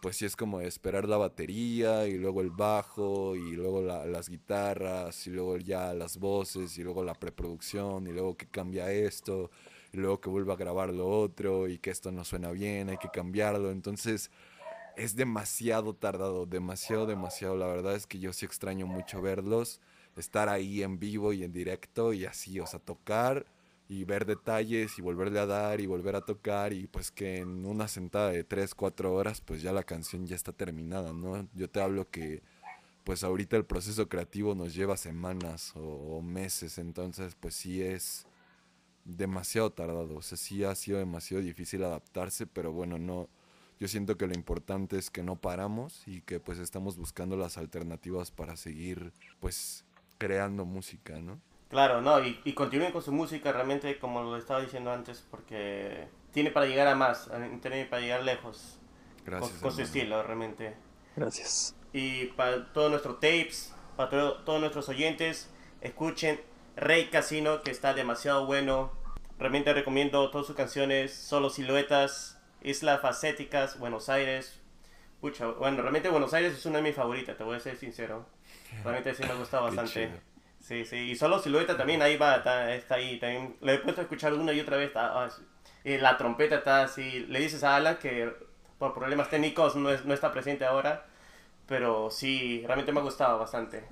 pues 0.00 0.16
sí 0.16 0.24
es 0.24 0.36
como 0.36 0.60
esperar 0.60 1.08
la 1.08 1.16
batería 1.16 2.06
y 2.06 2.18
luego 2.18 2.40
el 2.40 2.50
bajo 2.50 3.36
y 3.36 3.52
luego 3.56 3.82
las 3.82 4.28
guitarras 4.28 5.26
y 5.26 5.30
luego 5.30 5.56
ya 5.58 5.94
las 5.94 6.18
voces 6.18 6.78
y 6.78 6.82
luego 6.82 7.04
la 7.04 7.14
preproducción 7.14 8.06
y 8.06 8.12
luego 8.12 8.36
que 8.36 8.46
cambia 8.46 8.92
esto 8.92 9.50
luego 9.96 10.20
que 10.20 10.28
vuelva 10.28 10.54
a 10.54 10.56
grabar 10.56 10.92
lo 10.92 11.08
otro 11.08 11.68
y 11.68 11.78
que 11.78 11.90
esto 11.90 12.12
no 12.12 12.24
suena 12.24 12.50
bien, 12.50 12.90
hay 12.90 12.98
que 12.98 13.10
cambiarlo. 13.10 13.70
Entonces 13.70 14.30
es 14.96 15.16
demasiado 15.16 15.94
tardado, 15.94 16.46
demasiado, 16.46 17.06
demasiado. 17.06 17.56
La 17.56 17.66
verdad 17.66 17.94
es 17.94 18.06
que 18.06 18.18
yo 18.18 18.32
sí 18.32 18.46
extraño 18.46 18.86
mucho 18.86 19.20
verlos, 19.20 19.80
estar 20.16 20.48
ahí 20.48 20.82
en 20.82 20.98
vivo 20.98 21.32
y 21.32 21.44
en 21.44 21.52
directo 21.52 22.12
y 22.12 22.24
así, 22.24 22.60
o 22.60 22.66
sea, 22.66 22.80
tocar 22.80 23.46
y 23.88 24.04
ver 24.04 24.26
detalles 24.26 24.98
y 24.98 25.02
volverle 25.02 25.38
a 25.38 25.46
dar 25.46 25.80
y 25.80 25.86
volver 25.86 26.16
a 26.16 26.20
tocar 26.20 26.72
y 26.72 26.86
pues 26.86 27.10
que 27.10 27.38
en 27.38 27.64
una 27.64 27.88
sentada 27.88 28.30
de 28.30 28.42
3, 28.44 28.74
4 28.74 29.14
horas 29.14 29.40
pues 29.40 29.62
ya 29.62 29.72
la 29.72 29.84
canción 29.84 30.26
ya 30.26 30.34
está 30.34 30.52
terminada, 30.52 31.12
¿no? 31.12 31.48
Yo 31.54 31.70
te 31.70 31.80
hablo 31.80 32.10
que 32.10 32.42
pues 33.04 33.22
ahorita 33.22 33.56
el 33.56 33.64
proceso 33.64 34.08
creativo 34.08 34.56
nos 34.56 34.74
lleva 34.74 34.96
semanas 34.96 35.72
o, 35.76 36.20
meses, 36.22 36.78
entonces 36.78 37.36
pues 37.38 37.54
sí 37.54 37.80
es 37.80 38.26
demasiado 39.04 39.70
tardado, 39.70 40.16
o 40.16 40.22
sea, 40.22 40.36
sí 40.36 40.64
ha 40.64 40.74
sido 40.74 40.98
demasiado 40.98 41.40
difícil 41.44 41.84
adaptarse, 41.84 42.48
pero 42.48 42.72
bueno, 42.72 42.98
no, 42.98 43.28
yo 43.78 43.86
siento 43.86 44.16
que 44.16 44.26
lo 44.26 44.34
importante 44.34 44.98
es 44.98 45.10
que 45.10 45.22
no 45.22 45.36
paramos 45.36 46.02
y 46.08 46.22
que 46.22 46.40
pues 46.40 46.58
estamos 46.58 46.96
buscando 46.96 47.36
las 47.36 47.58
alternativas 47.58 48.32
para 48.32 48.56
seguir 48.56 49.12
pues 49.38 49.84
creando 50.18 50.64
música, 50.64 51.20
¿no? 51.20 51.40
Claro, 51.76 52.00
no, 52.00 52.24
y, 52.24 52.40
y 52.44 52.54
continúen 52.54 52.90
con 52.90 53.02
su 53.02 53.12
música 53.12 53.52
realmente 53.52 53.98
como 53.98 54.22
lo 54.22 54.38
estaba 54.38 54.62
diciendo 54.62 54.90
antes, 54.90 55.22
porque 55.30 56.08
tiene 56.32 56.50
para 56.50 56.64
llegar 56.64 56.88
a 56.88 56.94
más, 56.94 57.30
tiene 57.60 57.84
para 57.84 58.00
llegar 58.00 58.24
lejos. 58.24 58.78
Gracias. 59.26 59.60
Con, 59.60 59.70
su 59.70 59.82
estilo, 59.82 60.22
realmente. 60.22 60.74
Gracias. 61.16 61.76
Y 61.92 62.28
para 62.28 62.72
todos 62.72 62.90
nuestros 62.90 63.16
tapes, 63.16 63.74
para 63.94 64.08
todos 64.08 64.58
nuestros 64.58 64.88
oyentes, 64.88 65.50
escuchen 65.82 66.40
Rey 66.76 67.10
Casino, 67.10 67.60
que 67.60 67.72
está 67.72 67.92
demasiado 67.92 68.46
bueno. 68.46 68.92
Realmente 69.38 69.74
recomiendo 69.74 70.30
todas 70.30 70.46
sus 70.46 70.56
canciones, 70.56 71.12
Solo 71.12 71.50
Siluetas, 71.50 72.40
Islas 72.62 73.02
Facéticas, 73.02 73.78
Buenos 73.78 74.08
Aires. 74.08 74.62
Pucha, 75.20 75.48
bueno, 75.48 75.82
realmente 75.82 76.08
Buenos 76.08 76.32
Aires 76.32 76.54
es 76.54 76.64
una 76.64 76.78
de 76.78 76.84
mis 76.84 76.96
favoritas, 76.96 77.36
te 77.36 77.44
voy 77.44 77.56
a 77.56 77.60
ser 77.60 77.76
sincero. 77.76 78.24
Realmente 78.82 79.14
sí 79.14 79.22
me 79.24 79.32
ha 79.32 79.34
gustado 79.34 79.64
bastante. 79.64 80.35
Sí, 80.66 80.84
sí, 80.84 80.96
y 80.96 81.14
solo 81.14 81.38
silueta 81.38 81.76
también 81.76 82.02
ahí 82.02 82.16
va, 82.16 82.38
está, 82.74 82.96
ahí. 82.96 83.20
También 83.20 83.56
lo 83.60 83.70
he 83.70 83.78
puesto 83.78 84.00
a 84.00 84.02
escuchar 84.02 84.34
una 84.34 84.52
y 84.52 84.58
otra 84.58 84.76
vez. 84.76 84.88
Está, 84.88 85.30
y 85.84 85.96
la 85.98 86.18
trompeta 86.18 86.56
está 86.56 86.82
así. 86.82 87.20
Le 87.28 87.38
dices 87.38 87.62
a 87.62 87.76
Alan 87.76 87.98
que 87.98 88.34
por 88.76 88.92
problemas 88.92 89.30
técnicos 89.30 89.76
no, 89.76 89.96
no 89.96 90.12
está 90.12 90.32
presente 90.32 90.64
ahora. 90.64 91.06
Pero 91.68 92.10
sí, 92.10 92.64
realmente 92.66 92.90
me 92.90 92.98
ha 92.98 93.04
gustado 93.04 93.38
bastante. 93.38 93.84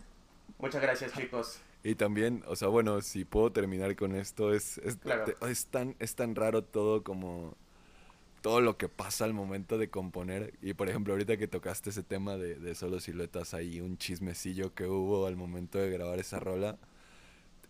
Muchas 0.59 0.83
gracias, 0.83 1.13
chicos. 1.13 1.61
Y 1.85 1.95
también, 1.95 2.43
o 2.49 2.57
sea, 2.57 2.67
bueno, 2.67 3.01
si 3.03 3.25
puedo 3.25 3.53
terminar 3.53 3.95
con 3.95 4.17
esto, 4.17 4.53
es, 4.53 4.79
es, 4.79 4.99
es, 5.47 5.67
tan, 5.67 5.95
es 6.01 6.17
tan 6.17 6.35
raro 6.35 6.65
todo 6.65 7.05
como 7.05 7.57
todo 8.45 8.61
lo 8.61 8.77
que 8.77 8.91
pasa 8.91 9.25
al 9.25 9.33
momento 9.33 9.79
de 9.79 9.89
componer. 9.89 10.53
Y 10.61 10.75
por 10.75 10.91
ejemplo, 10.91 11.15
ahorita 11.15 11.39
que 11.39 11.49
tocaste 11.49 11.89
ese 11.89 12.03
tema 12.03 12.37
de, 12.37 12.57
de 12.57 12.75
solo 12.75 13.01
siluetas, 13.01 13.55
hay 13.55 13.81
un 13.81 13.97
chismecillo 13.97 14.75
que 14.75 14.87
hubo 14.87 15.27
al 15.27 15.35
momento 15.35 15.79
de 15.79 15.89
grabar 15.89 16.19
esa 16.19 16.41
rola. 16.41 16.77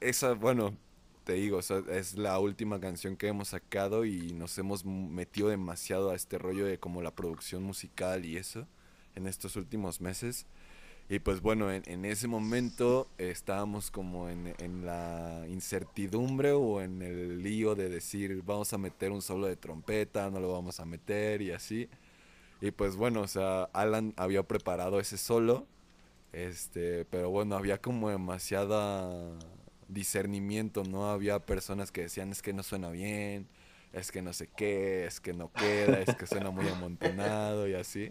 Esa, 0.01 0.35
bueno, 0.35 0.77
te 1.23 1.35
digo, 1.35 1.61
es 1.61 2.19
la 2.19 2.41
última 2.41 2.81
canción 2.81 3.17
que 3.17 3.29
hemos 3.29 3.51
sacado 3.51 4.05
y 4.05 4.33
nos 4.33 4.59
hemos 4.59 4.85
metido 4.85 5.49
demasiado 5.49 6.11
a 6.11 6.17
este 6.17 6.39
rollo 6.39 6.67
de 6.67 6.81
como 6.81 7.03
la 7.03 7.15
producción 7.15 7.63
musical 7.63 8.25
y 8.25 8.37
eso 8.37 8.67
en 9.15 9.29
estos 9.29 9.55
últimos 9.55 10.01
meses. 10.01 10.45
Y 11.09 11.19
pues 11.19 11.43
bueno, 11.43 11.71
en, 11.71 12.05
ese 12.07 12.29
momento 12.29 13.09
estábamos 13.19 13.91
como 13.91 14.31
en, 14.31 14.55
la 14.87 15.45
incertidumbre 15.49 16.53
o 16.53 16.81
en 16.81 17.03
el 17.03 17.43
lío 17.43 17.75
de 17.75 17.91
decir 17.91 18.43
vamos 18.45 18.73
a 18.73 18.79
meter 18.79 19.13
un 19.13 19.21
solo 19.21 19.47
de 19.47 19.57
trompeta, 19.57 20.31
no 20.31 20.41
lo 20.41 20.53
vamos 20.53 20.81
a 20.81 20.87
meter 20.87 21.43
y 21.43 21.51
así. 21.53 21.91
Y 22.63 22.71
pues 22.71 22.97
bueno, 22.97 23.21
o 23.21 23.29
sea, 23.29 23.65
Alan 23.75 24.15
había 24.17 24.43
preparado 24.45 24.99
ese 24.99 25.19
solo, 25.19 25.67
este, 26.33 27.05
pero 27.07 27.31
bueno, 27.31 27.57
había 27.57 27.79
como 27.79 28.09
demasiada 28.09 29.13
discernimiento, 29.89 30.85
¿no? 30.85 31.11
Había 31.11 31.39
personas 31.41 31.93
que 31.93 32.03
decían 32.03 32.31
es 32.33 32.41
que 32.41 32.55
no 32.55 32.63
suena 32.63 32.91
bien, 32.91 33.47
es 33.93 34.11
que 34.11 34.23
no 34.23 34.33
sé 34.33 34.49
qué, 34.57 35.05
es 35.07 35.21
que 35.21 35.35
no 35.35 35.53
queda, 35.53 36.01
es 36.01 36.15
que 36.17 36.27
suena 36.27 36.51
muy 36.51 36.67
amontonado 36.69 37.69
y 37.69 37.75
así. 37.75 38.11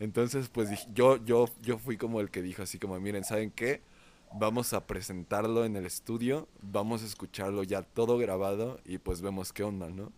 Entonces, 0.00 0.48
pues 0.48 0.86
yo, 0.92 1.24
yo, 1.24 1.46
yo 1.62 1.78
fui 1.78 1.96
como 1.96 2.20
el 2.20 2.30
que 2.30 2.42
dijo 2.42 2.62
así 2.62 2.78
como, 2.78 2.98
miren, 2.98 3.24
¿saben 3.24 3.50
qué? 3.50 3.82
Vamos 4.32 4.72
a 4.72 4.86
presentarlo 4.86 5.64
en 5.64 5.76
el 5.76 5.86
estudio, 5.86 6.48
vamos 6.60 7.02
a 7.02 7.06
escucharlo 7.06 7.62
ya 7.62 7.82
todo 7.82 8.18
grabado 8.18 8.80
y 8.84 8.98
pues 8.98 9.20
vemos 9.20 9.52
qué 9.52 9.62
onda, 9.62 9.88
¿no? 9.88 10.12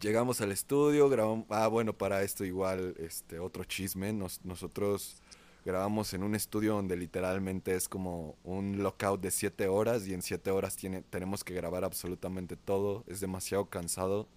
Llegamos 0.00 0.40
al 0.40 0.52
estudio, 0.52 1.08
grabamos, 1.08 1.46
ah, 1.50 1.66
bueno, 1.66 1.92
para 1.92 2.22
esto 2.22 2.44
igual, 2.44 2.94
este, 2.98 3.38
otro 3.38 3.64
chisme, 3.64 4.12
nosotros 4.12 5.20
grabamos 5.64 6.12
en 6.14 6.22
un 6.22 6.34
estudio 6.34 6.74
donde 6.74 6.96
literalmente 6.96 7.74
es 7.74 7.88
como 7.88 8.36
un 8.44 8.82
lockout 8.82 9.20
de 9.20 9.30
siete 9.30 9.66
horas 9.66 10.06
y 10.06 10.14
en 10.14 10.22
siete 10.22 10.50
horas 10.50 10.76
tiene, 10.76 11.02
tenemos 11.02 11.42
que 11.42 11.54
grabar 11.54 11.84
absolutamente 11.84 12.56
todo, 12.56 13.04
es 13.06 13.20
demasiado 13.20 13.66
cansado 13.66 14.28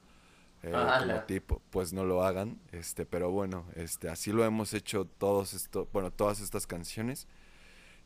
eh, 0.63 0.71
como 0.71 1.21
tipo, 1.21 1.61
pues 1.69 1.93
no 1.93 2.03
lo 2.03 2.23
hagan, 2.23 2.59
este, 2.71 3.05
pero 3.05 3.31
bueno, 3.31 3.65
este, 3.75 4.09
así 4.09 4.31
lo 4.31 4.43
hemos 4.43 4.73
hecho 4.73 5.05
todos 5.05 5.53
esto, 5.53 5.87
bueno, 5.93 6.11
todas 6.11 6.39
estas 6.39 6.65
canciones, 6.65 7.27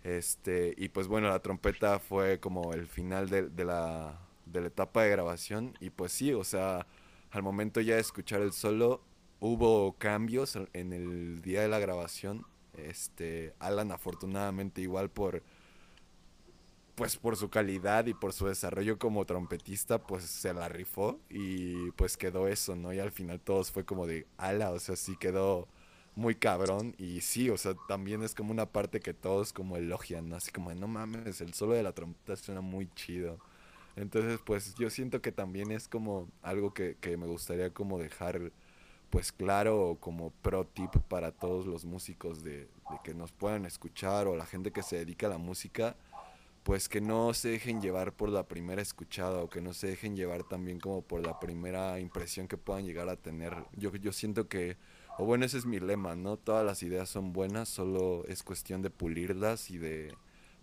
este, 0.04 0.74
y 0.78 0.90
pues 0.90 1.08
bueno, 1.08 1.30
la 1.30 1.40
trompeta 1.40 2.00
fue 2.00 2.40
como 2.40 2.74
el 2.74 2.88
final 2.88 3.30
de, 3.30 3.50
la, 3.64 4.20
de 4.46 4.62
la 4.62 4.68
etapa 4.68 5.04
de 5.04 5.12
grabación, 5.12 5.76
y 5.80 5.90
pues 5.92 6.12
sí, 6.12 6.34
o 6.34 6.44
sea, 6.44 6.86
al 7.32 7.44
momento 7.44 7.80
ya 7.82 7.96
de 7.96 8.02
escuchar 8.02 8.42
el 8.42 8.52
solo, 8.52 9.02
hubo 9.40 9.94
cambios 9.98 10.58
en 10.74 10.94
el 10.94 11.42
día 11.42 11.62
de 11.62 11.68
la 11.70 11.80
grabación, 11.80 12.46
este, 12.74 13.54
Alan 13.60 13.92
afortunadamente 13.92 14.82
igual 14.82 15.10
por 15.10 15.44
pues 17.02 17.18
por 17.18 17.36
su 17.36 17.50
calidad 17.50 18.06
y 18.06 18.14
por 18.14 18.32
su 18.32 18.46
desarrollo 18.46 19.00
como 19.00 19.26
trompetista, 19.26 19.98
pues 19.98 20.24
se 20.24 20.54
la 20.54 20.70
rifó 20.70 21.20
y 21.32 21.90
pues 21.94 22.16
quedó 22.16 22.48
eso, 22.48 22.76
¿no? 22.76 22.94
Y 22.94 23.00
al 23.00 23.10
final 23.10 23.40
todos 23.40 23.72
fue 23.72 23.84
como 23.84 24.06
de 24.06 24.28
ala, 24.38 24.70
o 24.70 24.78
sea, 24.78 24.96
sí 24.96 25.18
quedó 25.20 25.68
muy 26.14 26.36
cabrón 26.36 26.94
y 27.00 27.22
sí, 27.22 27.50
o 27.50 27.58
sea, 27.58 27.74
también 27.88 28.22
es 28.22 28.36
como 28.36 28.52
una 28.52 28.68
parte 28.68 29.00
que 29.00 29.16
todos 29.16 29.52
como 29.52 29.78
elogian, 29.78 30.30
¿no? 30.30 30.36
Así 30.36 30.52
como, 30.52 30.72
no 30.76 30.88
mames, 30.88 31.42
el 31.42 31.56
solo 31.56 31.74
de 31.74 31.82
la 31.82 31.92
trompeta 31.92 32.36
suena 32.36 32.62
muy 32.62 32.88
chido. 32.94 33.40
Entonces, 33.96 34.40
pues 34.46 34.76
yo 34.76 34.92
siento 34.92 35.24
que 35.24 35.32
también 35.32 35.72
es 35.72 35.88
como 35.88 36.30
algo 36.44 36.72
que, 36.76 36.98
que 37.02 37.18
me 37.18 37.26
gustaría 37.26 37.74
como 37.74 37.98
dejar 37.98 38.52
pues 39.10 39.32
claro 39.32 39.98
como 40.00 40.30
pro 40.44 40.68
tip 40.68 40.92
para 41.08 41.32
todos 41.32 41.66
los 41.66 41.84
músicos 41.84 42.44
de, 42.44 42.60
de 42.60 43.00
que 43.04 43.16
nos 43.16 43.32
puedan 43.32 43.66
escuchar 43.66 44.28
o 44.28 44.36
la 44.36 44.46
gente 44.46 44.72
que 44.72 44.84
se 44.84 44.98
dedica 44.98 45.26
a 45.26 45.32
la 45.32 45.40
música 45.40 45.96
pues 46.64 46.88
que 46.90 47.02
no 47.02 47.34
se 47.34 47.50
dejen 47.50 47.82
llevar 47.82 48.14
por 48.14 48.30
la 48.30 48.48
primera 48.48 48.82
escuchada 48.82 49.40
o 49.42 49.50
que 49.50 49.62
no 49.62 49.74
se 49.74 49.88
dejen 49.88 50.16
llevar 50.16 50.44
también 50.44 50.80
como 50.80 51.02
por 51.02 51.26
la 51.26 51.40
primera 51.40 52.00
impresión 52.00 52.48
que 52.48 52.58
puedan 52.58 52.86
llegar 52.86 53.10
a 53.10 53.16
tener. 53.16 53.54
Yo, 53.76 53.96
yo 53.96 54.12
siento 54.12 54.48
que, 54.48 54.78
o 55.18 55.26
bueno, 55.26 55.46
ese 55.46 55.58
es 55.58 55.66
mi 55.66 55.80
lema, 55.80 56.16
¿no? 56.16 56.38
Todas 56.38 56.66
las 56.66 56.84
ideas 56.84 57.10
son 57.10 57.34
buenas, 57.34 57.68
solo 57.68 58.26
es 58.28 58.44
cuestión 58.44 58.82
de 58.84 58.92
pulirlas 58.92 59.72
y 59.72 59.80
de, 59.80 60.14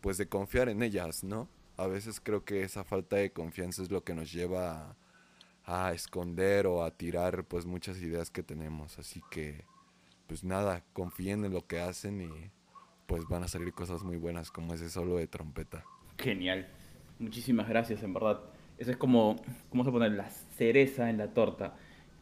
pues 0.01 0.19
de 0.19 0.29
confiar 0.29 0.69
en 0.69 0.83
ellas, 0.83 1.25
¿no? 1.25 1.49
A 1.77 1.87
veces 1.89 2.21
creo 2.21 2.45
que 2.45 2.63
esa 2.63 2.85
falta 2.85 3.17
de 3.17 3.33
confianza 3.33 3.83
es 3.83 3.91
lo 3.91 4.05
que 4.05 4.15
nos 4.15 4.33
lleva 4.33 4.97
a, 5.65 5.89
a 5.89 5.93
esconder 5.93 6.67
o 6.69 6.85
a 6.85 6.93
tirar 6.93 7.45
pues 7.45 7.67
muchas 7.67 7.99
ideas 7.99 8.31
que 8.31 8.45
tenemos. 8.45 8.99
Así 9.01 9.21
que, 9.31 9.65
pues 10.29 10.45
nada, 10.45 10.85
confíen 10.93 11.45
en 11.45 11.53
lo 11.53 11.67
que 11.67 11.81
hacen 11.81 12.21
y 12.21 12.51
pues 13.09 13.27
van 13.27 13.43
a 13.43 13.49
salir 13.49 13.73
cosas 13.73 14.03
muy 14.05 14.19
buenas 14.19 14.51
como 14.51 14.75
ese 14.75 14.91
solo 14.91 15.17
de 15.17 15.27
trompeta. 15.27 15.83
Genial. 16.19 16.69
Muchísimas 17.19 17.67
gracias, 17.67 18.03
en 18.03 18.13
verdad. 18.13 18.41
Eso 18.77 18.91
es 18.91 18.99
como, 18.99 19.37
¿cómo 19.71 19.83
se 19.83 19.91
pone? 19.91 20.11
La 20.11 20.29
cereza 20.29 21.09
en 21.09 21.17
la 21.17 21.33
torta. 21.33 21.75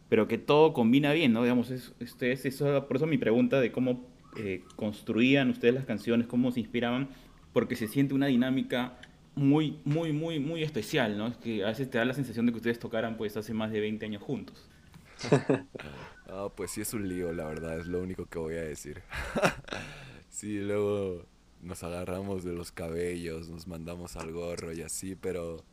Pero 0.09 0.29
que 0.29 0.39
todo 0.39 0.73
combina 0.73 1.13
bien, 1.13 1.33
¿no? 1.33 1.43
Digamos, 1.43 1.73
es, 1.73 1.93
ustedes, 2.01 2.47
eso, 2.47 2.87
por 2.87 2.99
eso 2.99 3.07
mi 3.09 3.19
pregunta 3.19 3.61
de 3.61 3.73
cómo 3.73 4.07
eh, 4.37 4.63
construían 4.77 5.51
ustedes 5.51 5.75
las 5.75 5.87
canciones, 5.87 6.29
cómo 6.29 6.53
se 6.53 6.61
inspiraban, 6.61 7.09
porque 7.53 7.75
se 7.75 7.89
siente 7.89 8.15
una 8.15 8.27
dinámica 8.27 8.97
muy, 9.35 9.81
muy, 9.85 10.13
muy, 10.13 10.39
muy 10.39 10.63
especial, 10.63 11.19
¿no? 11.19 11.27
Es 11.27 11.37
que 11.37 11.65
a 11.65 11.67
veces 11.67 11.91
te 11.91 11.99
da 11.99 12.05
la 12.05 12.15
sensación 12.15 12.47
de 12.47 12.53
que 12.53 12.59
ustedes 12.59 12.79
tocaran 12.79 13.17
pues 13.17 13.37
hace 13.37 13.53
más 13.53 13.73
de 13.73 13.81
20 13.81 14.07
años 14.07 14.23
juntos. 14.23 14.71
Ah, 16.29 16.49
pues 16.57 16.73
sí 16.73 16.81
es 16.81 16.93
un 16.93 17.09
lío, 17.09 17.33
la 17.33 17.45
verdad, 17.45 17.79
es 17.79 17.87
lo 17.87 18.03
único 18.03 18.27
que 18.27 18.41
voy 18.41 18.57
a 18.57 18.63
decir. 18.63 19.01
Sí, 20.37 20.59
luego 20.61 21.25
nos 21.63 21.83
agarramos 21.83 22.45
de 22.45 22.53
los 22.53 22.71
cabellos, 22.71 23.49
nos 23.49 23.67
mandamos 23.67 24.17
al 24.17 24.33
gorro 24.33 24.71
y 24.75 24.83
así, 24.83 25.17
pero 25.17 25.65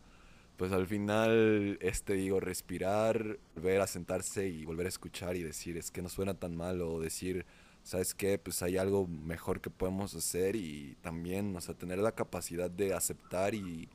pues 0.56 0.72
al 0.72 0.88
final, 0.88 1.78
este 1.82 2.14
digo, 2.14 2.40
respirar, 2.40 3.40
volver 3.56 3.82
a 3.82 3.88
sentarse 3.88 4.48
y 4.48 4.64
volver 4.64 4.86
a 4.86 4.90
escuchar 4.90 5.36
y 5.36 5.44
decir, 5.44 5.76
es 5.76 5.92
que 5.92 6.02
no 6.02 6.08
suena 6.08 6.36
tan 6.36 6.56
mal, 6.56 6.82
o 6.82 7.02
decir, 7.02 7.46
¿sabes 7.84 8.16
qué? 8.16 8.38
Pues 8.38 8.64
hay 8.64 8.78
algo 8.78 9.06
mejor 9.06 9.60
que 9.60 9.70
podemos 9.70 10.16
hacer 10.16 10.56
y 10.56 10.96
también, 11.02 11.54
o 11.58 11.60
sea, 11.60 11.76
tener 11.76 12.00
la 12.00 12.14
capacidad 12.14 12.72
de 12.72 12.94
aceptar 12.94 13.56
y 13.56 13.90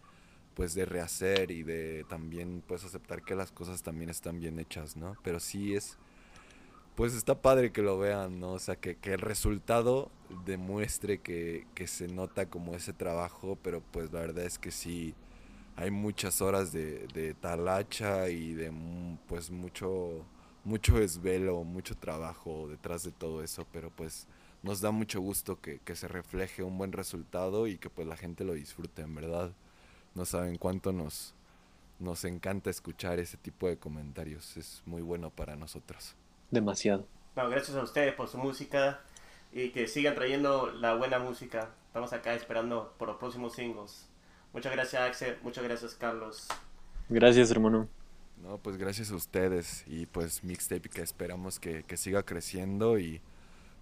pues 0.54 0.74
de 0.74 0.84
rehacer 0.84 1.50
y 1.50 1.62
de 1.62 2.04
también 2.10 2.62
pues 2.66 2.84
aceptar 2.84 3.22
que 3.22 3.34
las 3.34 3.52
cosas 3.52 3.82
también 3.82 4.10
están 4.10 4.38
bien 4.38 4.58
hechas, 4.58 4.96
¿no? 4.98 5.16
Pero 5.22 5.40
sí 5.40 5.74
es, 5.74 5.96
pues 6.98 7.14
está 7.14 7.40
padre 7.40 7.70
que 7.70 7.80
lo 7.80 7.96
vean, 7.96 8.40
¿no? 8.40 8.54
O 8.54 8.58
sea, 8.58 8.74
que, 8.74 8.98
el 9.04 9.20
resultado 9.20 10.10
demuestre 10.44 11.20
que, 11.20 11.64
que, 11.76 11.86
se 11.86 12.08
nota 12.08 12.46
como 12.50 12.74
ese 12.74 12.92
trabajo, 12.92 13.56
pero 13.62 13.80
pues 13.92 14.12
la 14.12 14.18
verdad 14.18 14.44
es 14.44 14.58
que 14.58 14.72
sí 14.72 15.14
hay 15.76 15.92
muchas 15.92 16.42
horas 16.42 16.72
de, 16.72 17.06
de 17.14 17.34
talacha 17.34 18.28
y 18.30 18.52
de 18.52 18.72
pues 19.28 19.52
mucho, 19.52 20.24
mucho 20.64 20.98
esvelo, 20.98 21.62
mucho 21.62 21.96
trabajo 21.96 22.66
detrás 22.68 23.04
de 23.04 23.12
todo 23.12 23.44
eso, 23.44 23.64
pero 23.72 23.90
pues 23.90 24.26
nos 24.64 24.80
da 24.80 24.90
mucho 24.90 25.20
gusto 25.20 25.60
que, 25.60 25.78
que 25.78 25.94
se 25.94 26.08
refleje 26.08 26.64
un 26.64 26.78
buen 26.78 26.90
resultado 26.90 27.68
y 27.68 27.78
que 27.78 27.90
pues 27.90 28.08
la 28.08 28.16
gente 28.16 28.42
lo 28.42 28.54
disfrute, 28.54 29.02
en 29.02 29.14
verdad 29.14 29.52
no 30.16 30.24
saben 30.24 30.56
cuánto 30.58 30.92
nos, 30.92 31.32
nos 32.00 32.24
encanta 32.24 32.70
escuchar 32.70 33.20
ese 33.20 33.36
tipo 33.36 33.68
de 33.68 33.76
comentarios. 33.78 34.56
Es 34.56 34.82
muy 34.84 35.02
bueno 35.02 35.30
para 35.30 35.54
nosotros. 35.54 36.16
Demasiado. 36.50 37.06
No, 37.36 37.48
gracias 37.48 37.76
a 37.76 37.82
ustedes 37.82 38.14
por 38.14 38.28
su 38.28 38.38
música 38.38 39.00
y 39.52 39.70
que 39.70 39.86
sigan 39.86 40.14
trayendo 40.14 40.70
la 40.72 40.94
buena 40.94 41.18
música. 41.18 41.70
Estamos 41.86 42.12
acá 42.12 42.34
esperando 42.34 42.94
por 42.98 43.08
los 43.08 43.16
próximos 43.18 43.54
singles. 43.54 44.08
Muchas 44.52 44.72
gracias 44.72 45.02
Axel, 45.02 45.38
muchas 45.42 45.64
gracias 45.64 45.94
Carlos. 45.94 46.48
Gracias 47.08 47.50
hermano. 47.50 47.88
No, 48.42 48.58
pues 48.58 48.76
gracias 48.76 49.10
a 49.10 49.16
ustedes 49.16 49.84
y 49.86 50.06
pues 50.06 50.44
Mixtape 50.44 50.88
que 50.88 51.02
esperamos 51.02 51.58
que, 51.58 51.82
que 51.82 51.96
siga 51.96 52.22
creciendo 52.22 52.98
y 52.98 53.20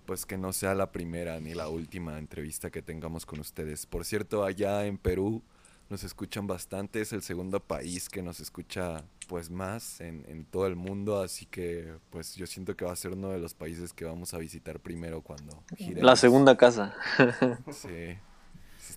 pues 0.06 0.24
que 0.24 0.38
no 0.38 0.52
sea 0.52 0.74
la 0.74 0.92
primera 0.92 1.40
ni 1.40 1.54
la 1.54 1.68
última 1.68 2.18
entrevista 2.18 2.70
que 2.70 2.82
tengamos 2.82 3.26
con 3.26 3.40
ustedes. 3.40 3.86
Por 3.86 4.04
cierto, 4.04 4.44
allá 4.44 4.86
en 4.86 4.98
Perú 4.98 5.42
nos 5.88 6.04
escuchan 6.04 6.46
bastante, 6.46 7.00
es 7.00 7.12
el 7.12 7.22
segundo 7.22 7.60
país 7.60 8.08
que 8.08 8.22
nos 8.22 8.40
escucha 8.40 9.04
pues 9.28 9.50
más 9.50 10.00
en, 10.00 10.24
en, 10.28 10.44
todo 10.44 10.66
el 10.66 10.76
mundo, 10.76 11.20
así 11.20 11.46
que 11.46 11.94
pues 12.10 12.34
yo 12.36 12.46
siento 12.46 12.76
que 12.76 12.84
va 12.84 12.92
a 12.92 12.96
ser 12.96 13.12
uno 13.12 13.30
de 13.30 13.38
los 13.38 13.54
países 13.54 13.92
que 13.92 14.04
vamos 14.04 14.34
a 14.34 14.38
visitar 14.38 14.80
primero 14.80 15.20
cuando 15.20 15.62
giremos. 15.76 16.04
La 16.04 16.16
segunda 16.16 16.56
casa. 16.56 16.94
sí. 17.72 18.16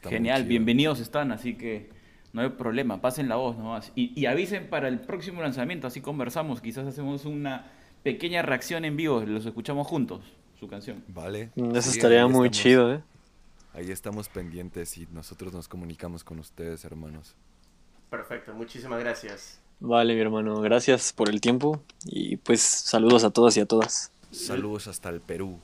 Genial, 0.04 0.46
bienvenidos 0.46 1.00
están, 1.00 1.32
así 1.32 1.56
que 1.56 1.90
no 2.32 2.42
hay 2.42 2.50
problema, 2.50 3.02
pasen 3.02 3.28
la 3.28 3.36
voz 3.36 3.58
nomás. 3.58 3.92
Y, 3.96 4.20
y 4.20 4.26
avisen 4.28 4.70
para 4.70 4.88
el 4.88 5.00
próximo 5.00 5.42
lanzamiento, 5.42 5.88
así 5.88 6.02
conversamos, 6.02 6.62
quizás 6.62 6.88
hacemos 6.88 7.26
una 7.26 7.72
pequeña 8.04 8.42
reacción 8.42 8.86
en 8.86 8.96
vivo, 8.98 9.22
los 9.22 9.46
escuchamos 9.46 9.88
juntos, 9.88 10.22
su 10.60 10.68
canción. 10.68 11.04
Vale. 11.08 11.52
Eso 11.56 11.82
sí, 11.82 11.98
estaría 11.98 12.28
muy 12.28 12.48
estamos. 12.48 12.52
chido, 12.52 12.94
¿eh? 12.94 13.02
Ahí 13.80 13.92
estamos 13.92 14.28
pendientes 14.28 14.98
y 14.98 15.08
nosotros 15.14 15.54
nos 15.54 15.70
comunicamos 15.70 16.26
con 16.26 16.38
ustedes, 16.40 16.84
hermanos. 16.84 17.34
Perfecto, 18.10 18.54
muchísimas 18.54 19.00
gracias. 19.00 19.62
Vale, 19.80 20.16
mi 20.16 20.20
hermano, 20.20 20.60
gracias 20.60 21.14
por 21.14 21.30
el 21.30 21.40
tiempo 21.40 21.82
y 22.04 22.36
pues 22.36 22.62
saludos 22.62 23.24
a 23.24 23.30
todos 23.30 23.56
y 23.56 23.62
a 23.62 23.66
todas. 23.66 24.12
Saludos 24.32 24.90
hasta 24.90 25.08
el 25.08 25.22
Perú. 25.22 25.58